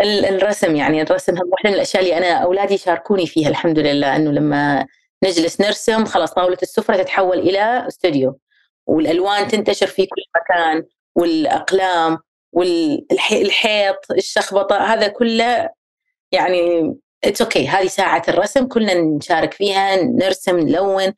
الرسم 0.01 0.77
يعني 0.77 1.03
الرسم 1.03 1.33
واحدة 1.33 1.71
من 1.71 1.75
الأشياء 1.75 2.03
اللي 2.03 2.19
أنا 2.19 2.33
أولادي 2.33 2.79
شاركوني 2.79 3.27
فيها 3.27 3.49
الحمد 3.49 3.79
لله 3.79 4.17
إنه 4.17 4.31
لما 4.31 4.87
نجلس 5.25 5.61
نرسم 5.61 6.05
خلاص 6.05 6.35
طاولة 6.35 6.59
السفرة 6.63 7.03
تتحول 7.03 7.39
إلى 7.39 7.87
استوديو 7.89 8.39
والألوان 8.87 9.49
تنتشر 9.49 9.87
في 9.87 10.07
كل 10.07 10.23
مكان 10.37 10.85
والأقلام 11.15 12.19
والحيط 12.53 14.11
الشخبطة 14.11 14.77
هذا 14.77 15.09
كله 15.09 15.71
يعني 16.33 16.95
it's 17.25 17.67
okay. 17.67 17.71
هذه 17.71 17.87
ساعة 17.87 18.23
الرسم 18.29 18.67
كلنا 18.67 18.95
نشارك 18.95 19.55
فيها 19.55 19.97
نرسم 19.97 20.59
نلون 20.59 21.13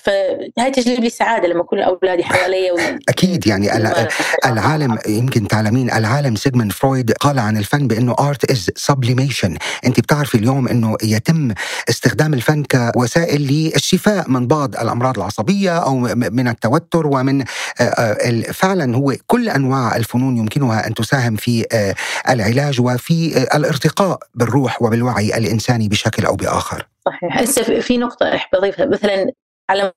فهي 0.00 0.70
تجلب 0.70 1.00
لي 1.00 1.10
سعادة 1.10 1.48
لما 1.48 1.62
كل 1.62 1.80
أولادي 1.80 2.24
حوالي 2.24 2.70
و... 2.70 2.76
أكيد 3.08 3.46
يعني 3.46 3.76
العالم 4.46 4.98
يمكن 5.08 5.48
تعلمين 5.48 5.92
العالم 5.92 6.36
سيغموند 6.36 6.72
فرويد 6.72 7.12
قال 7.12 7.38
عن 7.38 7.56
الفن 7.56 7.88
بأنه 7.88 8.16
art 8.20 8.50
is 8.50 8.70
sublimation 8.76 9.56
أنت 9.86 10.00
بتعرفي 10.00 10.34
اليوم 10.34 10.68
أنه 10.68 10.96
يتم 11.02 11.54
استخدام 11.88 12.34
الفن 12.34 12.62
كوسائل 12.62 13.40
للشفاء 13.40 14.30
من 14.30 14.46
بعض 14.46 14.76
الأمراض 14.76 15.16
العصبية 15.18 15.78
أو 15.78 15.98
من 16.14 16.48
التوتر 16.48 17.06
ومن 17.06 17.44
فعلا 18.52 18.96
هو 18.96 19.14
كل 19.26 19.48
أنواع 19.48 19.96
الفنون 19.96 20.36
يمكنها 20.36 20.86
أن 20.86 20.94
تساهم 20.94 21.36
في 21.36 21.66
العلاج 22.28 22.80
وفي 22.80 23.42
الارتقاء 23.56 24.18
بالروح 24.34 24.82
وبالوعي 24.82 25.38
الإنساني 25.38 25.88
بشكل 25.88 26.26
أو 26.26 26.36
بآخر. 26.36 26.86
صحيح. 27.06 27.38
هسه 27.38 27.80
في 27.80 27.98
نقطة 27.98 28.34
أحب 28.34 28.54
أضيفها 28.54 28.86
مثلا 28.86 29.32
على 29.70 29.92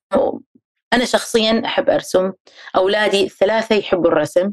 أنا 0.93 1.05
شخصيا 1.05 1.61
أحب 1.65 1.89
أرسم. 1.89 2.31
أولادي 2.75 3.23
الثلاثة 3.23 3.75
يحبوا 3.75 4.07
الرسم. 4.07 4.51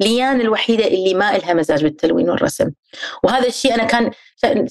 ليان 0.00 0.40
الوحيدة 0.40 0.86
اللي 0.86 1.14
ما 1.14 1.36
إلها 1.36 1.54
مزاج 1.54 1.82
بالتلوين 1.82 2.30
والرسم. 2.30 2.70
وهذا 3.22 3.46
الشيء 3.46 3.74
أنا 3.74 3.84
كان 3.84 4.10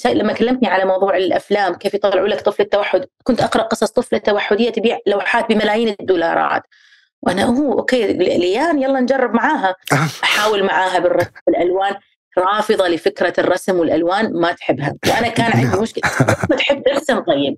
لما 0.05 0.33
كلمتني 0.33 0.67
على 0.67 0.85
موضوع 0.85 1.17
الأفلام 1.17 1.73
كيف 1.75 1.93
يطلعوا 1.93 2.27
لك 2.27 2.41
طفل 2.41 2.63
التوحد 2.63 3.05
كنت 3.23 3.41
أقرأ 3.41 3.63
قصص 3.63 3.91
طفلة 3.91 4.19
توحدية 4.19 4.69
تبيع 4.69 4.99
لوحات 5.07 5.49
بملايين 5.49 5.95
الدولارات. 5.99 6.63
وأنا 7.21 7.43
هو 7.43 7.73
okay 7.79 8.13
ليان 8.13 8.81
يلا 8.81 8.99
نجرب 8.99 9.33
معاها. 9.33 9.75
أحاول 10.23 10.63
معاها 10.63 10.99
بالرسم 10.99 11.31
بالألوان 11.47 11.95
رافضة 12.37 12.87
لفكرة 12.87 13.33
الرسم 13.37 13.79
والألوان 13.79 14.33
ما 14.33 14.51
تحبها. 14.51 14.93
وأنا 15.07 15.27
كان 15.27 15.51
عندي 15.51 15.67
نعم. 15.67 15.81
مشكلة. 15.81 16.03
ما 16.49 16.55
تحب 16.55 16.83
ترسم؟ 16.83 17.19
طيب. 17.19 17.57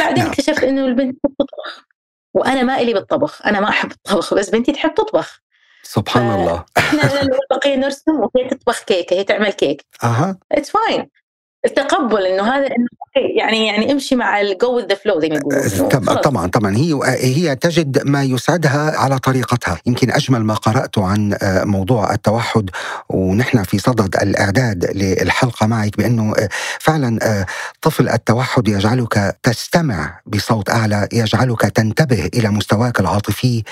بعدين 0.00 0.18
نعم. 0.18 0.32
اكتشفت 0.32 0.64
إنه 0.64 0.86
البنت 0.86 1.16
تحب 1.22 1.34
تطبخ. 1.38 1.86
وأنا 2.34 2.62
ما 2.62 2.80
إلي 2.80 2.92
بالطبخ 2.92 3.46
أنا 3.46 3.60
ما 3.60 3.68
أحب 3.68 3.92
الطبخ 3.92 4.34
بس 4.34 4.50
بنتي 4.50 4.72
تحب 4.72 4.94
تطبخ. 4.94 5.40
سبحان 5.82 6.40
الله. 6.40 6.64
إحنا 6.78 7.02
بقية 7.50 7.76
نرسم 7.76 8.12
وهي 8.12 8.48
تطبخ 8.50 8.82
كيكة 8.82 9.14
هي 9.14 9.24
تعمل 9.24 9.52
كيك. 9.52 9.86
أها. 10.04 10.38
it's 10.52 10.70
fine 10.70 11.10
التقبل 11.66 12.26
إنه 12.26 12.42
هذا 12.42 12.66
إنه 12.66 12.86
يعني 13.16 13.66
يعني 13.66 13.92
امشي 13.92 14.16
مع 14.16 14.40
الجو 14.40 14.78
the 14.78 14.94
flow 14.94 15.20
زي 15.20 15.28
ما 15.28 15.34
يقولوا. 15.34 15.88
طبعا 16.14 16.46
طبعا 16.46 16.76
هي 16.76 17.00
هي 17.04 17.56
تجد 17.56 18.06
ما 18.06 18.22
يسعدها 18.22 18.98
على 18.98 19.18
طريقتها. 19.18 19.78
يمكن 19.86 20.10
أجمل 20.10 20.44
ما 20.44 20.54
قراته 20.54 21.06
عن 21.06 21.36
آه، 21.42 21.64
موضوع 21.64 22.12
التوحد 22.12 22.70
ونحن 23.08 23.62
في 23.62 23.78
صدد 23.78 24.16
الإعداد 24.22 24.90
للحلقة 24.94 25.66
معك 25.66 25.96
بأنه 25.96 26.34
فعلا 26.80 27.44
طفل 27.82 28.08
التوحد 28.08 28.68
يجعلك 28.68 29.36
تستمع 29.42 30.20
بصوت 30.26 30.70
أعلى 30.70 31.08
يجعلك 31.12 31.60
تنتبه 31.60 32.30
إلى 32.34 32.48
مستواك 32.48 33.00
العاطفي 33.00 33.62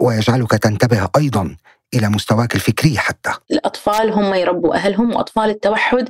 ويجعلك 0.00 0.50
تنتبه 0.50 1.08
أيضا 1.16 1.56
إلى 1.94 2.08
مستواك 2.08 2.54
الفكري 2.54 2.98
حتى. 2.98 3.30
الأطفال 3.50 4.12
هم 4.12 4.34
يربوا 4.34 4.74
أهلهم 4.74 5.14
وأطفال 5.14 5.50
التوحد 5.50 6.08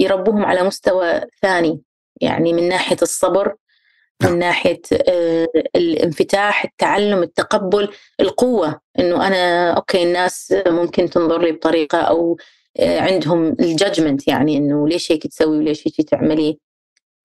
يربوهم 0.00 0.44
على 0.44 0.62
مستوى 0.62 1.20
ثاني 1.42 1.82
يعني 2.20 2.52
من 2.52 2.68
ناحية 2.68 2.96
الصبر 3.02 3.54
من 4.22 4.28
نعم. 4.28 4.38
ناحية 4.38 4.80
آه، 5.08 5.48
الانفتاح 5.76 6.64
التعلم 6.64 7.22
التقبل 7.22 7.88
القوة 8.20 8.80
إنه 8.98 9.26
أنا 9.26 9.72
أوكي 9.72 10.02
الناس 10.02 10.54
ممكن 10.66 11.10
تنظر 11.10 11.42
لي 11.42 11.52
بطريقة 11.52 11.98
أو 11.98 12.36
آه، 12.78 13.00
عندهم 13.00 13.56
الجادجمنت 13.60 14.28
يعني 14.28 14.56
إنه 14.56 14.88
ليش 14.88 15.12
هيك 15.12 15.26
تسوي 15.26 15.58
وليش 15.58 15.88
هيك 15.88 16.08
تعملي 16.08 16.58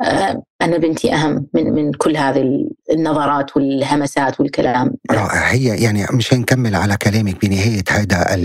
آه، 0.02 0.44
أنا 0.62 0.78
بنتي 0.78 1.14
أهم 1.14 1.48
من 1.54 1.74
من 1.74 1.92
كل 1.94 2.18
هذه 2.18 2.70
النظرات 2.92 3.58
والهمسات 3.58 4.40
والكلام. 4.40 4.94
رائع. 5.12 5.48
هي 5.48 5.84
يعني 5.84 6.06
مش 6.12 6.34
نكمل 6.34 6.76
على 6.76 6.98
كلامك 6.98 7.46
بنهاية 7.46 7.84
هذا 7.90 8.36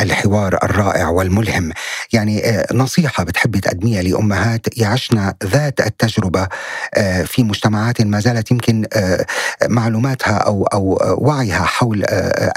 الحوار 0.00 0.58
الرائع 0.62 1.08
والملهم. 1.08 1.72
يعني 2.12 2.44
آه، 2.44 2.66
نصيحة 2.72 3.24
بتحبي 3.24 3.60
تقدميها 3.60 4.02
لأمهات. 4.02 4.78
يعشن 4.78 5.32
ذات 5.44 5.80
التجربة 5.80 6.48
آه، 6.94 7.22
في 7.22 7.42
مجتمعات 7.42 8.00
ما 8.00 8.20
زالت 8.20 8.50
يمكن 8.50 8.86
معلوماتها 9.68 10.36
أو 10.36 10.64
أو 10.64 10.98
وعيها 11.18 11.62
حول 11.64 12.04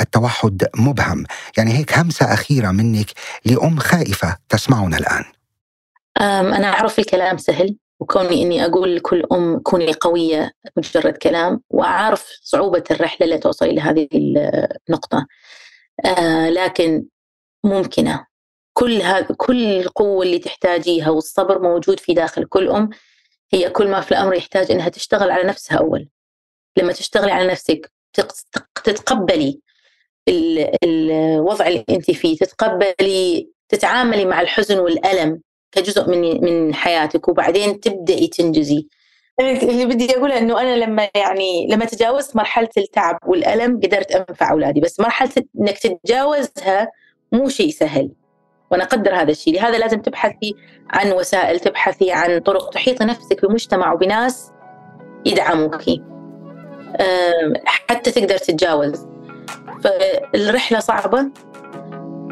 التوحد 0.01 0.63
مبهم. 0.77 1.23
يعني 1.57 1.73
هيك 1.77 1.97
همسة 1.97 2.33
أخيرة 2.33 2.71
منك 2.71 3.07
لأم 3.45 3.79
خائفة 3.79 4.37
تسمعنا 4.49 4.97
الآن. 4.97 5.23
أنا 6.53 6.67
أعرف 6.67 6.99
الكلام 6.99 7.37
سهل. 7.37 7.75
وكوني 8.01 8.41
إني 8.43 8.65
أقول 8.65 8.95
لكل 8.95 9.23
أم 9.31 9.59
كوني 9.59 9.93
قوية 9.93 10.51
مجرد 10.77 11.17
كلام 11.17 11.61
وأعرف 11.69 12.27
صعوبة 12.43 12.83
الرحلة 12.91 13.25
اللي 13.25 13.37
توصلي 13.37 13.75
لهذه 13.75 14.07
النقطة. 14.13 15.27
آه 16.05 16.49
لكن 16.49 17.05
ممكنة. 17.63 18.25
كل 18.73 19.01
هذا 19.01 19.35
كل 19.37 19.63
القوة 19.65 20.25
اللي 20.25 20.39
تحتاجيها 20.39 21.09
والصبر 21.09 21.61
موجود 21.61 21.99
في 21.99 22.13
داخل 22.13 22.45
كل 22.45 22.69
أم 22.69 22.89
هي 23.53 23.69
كل 23.69 23.87
ما 23.87 24.01
في 24.01 24.11
الأمر 24.11 24.33
يحتاج 24.35 24.71
إنها 24.71 24.89
تشتغل 24.89 25.31
على 25.31 25.43
نفسها 25.43 25.77
أول. 25.77 26.09
لما 26.77 26.93
تشتغلي 26.93 27.31
على 27.31 27.47
نفسك 27.47 27.91
تتقبلي 28.83 29.59
الوضع 30.83 31.67
اللي 31.67 31.85
أنت 31.89 32.11
فيه 32.11 32.37
تتقبلي 32.37 33.49
تتعاملي 33.69 34.25
مع 34.25 34.41
الحزن 34.41 34.79
والألم 34.79 35.41
كجزء 35.71 36.09
من 36.09 36.43
من 36.43 36.73
حياتك 36.73 37.27
وبعدين 37.27 37.79
تبدأي 37.79 38.27
تنجزي. 38.27 38.87
اللي 39.39 39.85
بدي 39.85 40.17
أقوله 40.17 40.37
إنه 40.37 40.61
أنا 40.61 40.75
لما 40.75 41.09
يعني 41.15 41.67
لما 41.67 41.85
تجاوزت 41.85 42.35
مرحلة 42.35 42.69
التعب 42.77 43.17
والألم 43.25 43.79
قدرت 43.83 44.11
أنفع 44.11 44.51
أولادي 44.51 44.79
بس 44.79 44.99
مرحلة 44.99 45.31
إنك 45.61 45.77
تتجاوزها 45.77 46.91
مو 47.31 47.49
شيء 47.49 47.69
سهل. 47.69 48.11
وأنا 48.71 48.83
أقدر 48.83 49.15
هذا 49.15 49.31
الشيء. 49.31 49.53
لهذا 49.53 49.77
لازم 49.77 50.01
تبحثي 50.01 50.55
عن 50.89 51.11
وسائل 51.11 51.59
تبحثي 51.59 52.11
عن 52.11 52.39
طرق 52.39 52.69
تحيطي 52.69 53.05
نفسك 53.05 53.45
بمجتمع 53.45 53.93
وبناس 53.93 54.51
يدعموك. 55.25 55.83
حتى 57.65 58.11
تقدر 58.11 58.37
تتجاوز. 58.37 59.07
فالرحلة 59.83 60.79
صعبة 60.79 61.31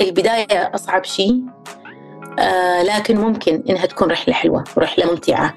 البداية 0.01 0.75
أصعب 0.75 1.03
شيء. 1.03 1.41
آه، 2.39 2.83
لكن 2.83 3.17
ممكن 3.17 3.63
إنها 3.69 3.85
تكون 3.85 4.11
رحلة 4.11 4.33
حلوة 4.33 4.63
ورحلة 4.77 5.05
ممتعة. 5.11 5.53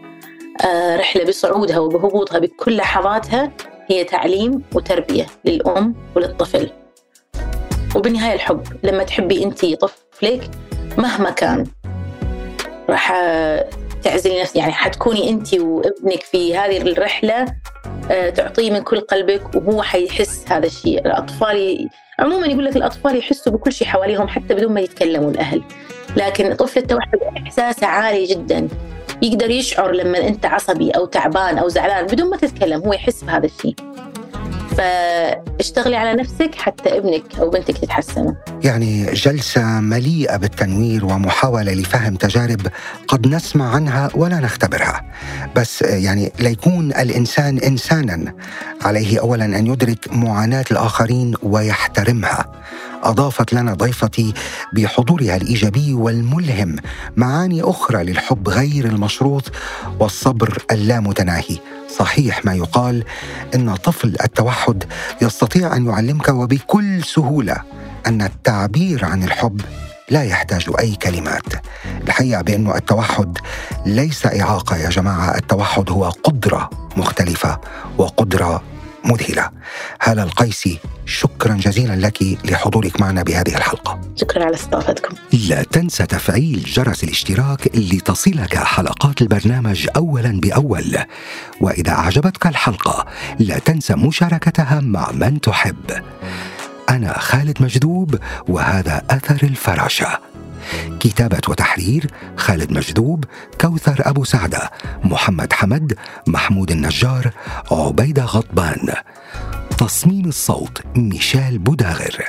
آه، 0.65 0.97
رحلة 0.97 1.25
بصعودها 1.25 1.79
وبهبوطها 1.79 2.39
بكل 2.39 2.77
لحظاتها 2.77 3.53
هي 3.87 4.05
تعليم 4.05 4.63
وتربية 4.75 5.27
للأم 5.45 5.95
وللطفل. 6.17 6.71
وبالنهاية 7.97 8.35
الحب 8.35 8.63
لما 8.83 9.03
تحبي 9.05 9.45
أنت 9.45 9.67
طفلك 9.67 10.51
مهما 10.99 11.31
كان 11.31 11.67
راح 12.91 13.13
تعزلي 14.03 14.41
نفسك. 14.41 14.57
يعني 14.57 14.73
حتكوني 14.73 15.31
أنت 15.31 15.55
وابنك 15.55 16.23
في 16.23 16.57
هذه 16.57 16.77
الرحلة 16.83 17.47
آه، 18.11 18.31
تعطيه 18.31 18.71
من 18.71 18.79
كل 18.83 19.01
قلبك 19.01 19.55
وهو 19.55 19.83
حيحس 19.83 20.45
هذا 20.49 20.67
الشيء. 20.67 21.07
الأطفال 21.07 21.89
عموما 22.23 22.47
يقول 22.47 22.65
لك 22.65 22.77
الأطفال 22.77 23.17
يحسوا 23.17 23.53
بكل 23.53 23.73
شيء 23.73 23.89
حواليهم 23.89 24.29
حتى 24.29 24.55
بدون 24.55 24.73
ما 24.73 24.81
يتكلموا 24.81 25.31
الأهل. 25.31 25.63
لكن 26.17 26.55
طفل 26.55 26.81
التوحد 26.81 27.19
احساسه 27.47 27.87
عالي 27.87 28.27
جدا. 28.27 28.69
يقدر 29.23 29.51
يشعر 29.51 29.93
لما 29.93 30.19
أنت 30.19 30.47
عصبي 30.47 30.91
أو 30.91 31.07
تعبان 31.07 31.59
أو 31.59 31.69
زعلان 31.69 32.07
بدون 32.07 32.31
ما 32.31 32.37
تتكلم 32.37 32.81
هو 32.81 32.93
يحس 32.93 33.25
بهذا 33.25 33.47
الشيء. 33.47 33.75
فاشتغلي 34.77 35.97
على 35.97 36.23
نفسك 36.23 36.55
حتى 36.55 36.99
ابنك 36.99 37.39
أو 37.39 37.51
بنتك 37.51 37.79
تتحسنوا. 37.79 38.33
يعني 38.65 39.13
جلسة 39.13 39.81
مليئة 39.81 40.37
بالتنوير 40.37 41.05
ومحاولة 41.05 41.73
لفهم 41.73 42.17
تجارب 42.17 42.61
قد 43.09 43.27
نسمع 43.27 43.75
عنها 43.75 44.11
ولا 44.15 44.41
نختبرها. 44.41 45.05
بس 45.57 45.83
يعني 45.83 46.33
ليكون 46.39 46.93
الإنسان 46.93 47.59
إنسانا 47.59 48.35
عليه 48.83 49.21
اولا 49.21 49.45
أن 49.45 49.67
يدرك 49.67 50.13
معاناة 50.13 50.65
الآخرين 50.71 51.35
ويحترمها. 51.43 52.53
أضافت 53.03 53.53
لنا 53.53 53.75
ضيفتي 53.75 54.35
بحضورها 54.73 55.37
الإيجابي 55.37 55.95
والملهم 55.95 56.77
معاني 57.17 57.63
أخرى 57.63 58.05
للحب 58.05 58.49
غير 58.49 58.85
المشروط 58.85 59.53
والصبر 60.01 60.59
اللامتناهي. 60.71 61.59
صحيح 61.99 62.45
ما 62.45 62.55
يقال 62.55 63.05
إن 63.55 63.75
طفل 63.75 64.17
التوحد 64.25 64.85
يستطيع 65.23 65.77
أن 65.77 65.87
يعلمك 65.87 66.29
وبكل 66.29 67.05
سهولة 67.05 67.57
أن 68.07 68.23
التعبير 68.23 69.05
عن 69.05 69.23
الحب 69.23 69.61
لا 70.11 70.25
يحتاج 70.25 70.71
أي 70.79 70.95
كلمات. 70.95 71.43
الحقيقة 72.07 72.43
بأن 72.43 72.71
التوحد 72.71 73.39
ليس 73.87 74.27
إعاقة 74.27 74.77
يا 74.77 74.89
جماعة 74.91 75.37
التوحد 75.37 75.91
هو 75.91 76.09
قدرة 76.09 76.71
مختلفة 76.97 77.61
وقدرة 77.99 78.63
مذهلة. 79.05 79.51
هالة 80.03 80.23
القيسي 80.23 80.79
شكرا 81.07 81.55
جزيلا 81.55 81.97
لك 82.07 82.23
لحضورك 82.45 83.01
معنا 83.01 83.23
بهذه 83.23 83.57
الحلقة. 83.57 84.01
شكرا 84.17 84.45
على 84.45 84.55
استضافتكم. 84.55 85.17
لا 85.49 85.63
تنسى 85.63 86.07
تفعيل 86.07 86.63
جرس 86.67 87.05
الاشتراك 87.05 87.71
لتصلك 87.75 88.57
حلقات 88.57 89.23
البرنامج 89.23 89.89
أولا 89.97 90.41
بأول. 90.41 90.99
وإذا 91.61 91.93
أعجبتك 91.93 92.47
الحلقة 92.47 93.07
لا 93.39 93.59
تنسى 93.59 93.95
مشاركتها 93.95 94.81
مع 94.81 95.11
من 95.13 95.41
تحب. 95.41 96.03
أنا 96.91 97.19
خالد 97.19 97.63
مجذوب 97.63 98.19
وهذا 98.49 99.03
أثر 99.11 99.39
الفراشة. 99.43 100.32
كتابة 101.01 101.41
وتحرير 101.49 102.11
خالد 102.37 102.73
مجذوب 102.73 103.25
كوثر 103.61 103.97
أبو 104.01 104.25
سعدة 104.25 104.71
محمد 105.05 105.53
حمد 105.53 105.99
محمود 106.27 106.71
النجار 106.71 107.31
عبيدة 107.71 108.25
غضبان. 108.25 108.95
تصميم 109.79 110.29
الصوت 110.29 110.83
ميشيل 110.97 111.59
بوداغر. 111.59 112.25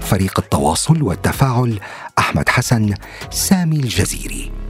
فريق 0.00 0.38
التواصل 0.38 1.02
والتفاعل 1.02 1.80
أحمد 2.18 2.48
حسن 2.48 2.94
سامي 3.30 3.76
الجزيري. 3.76 4.63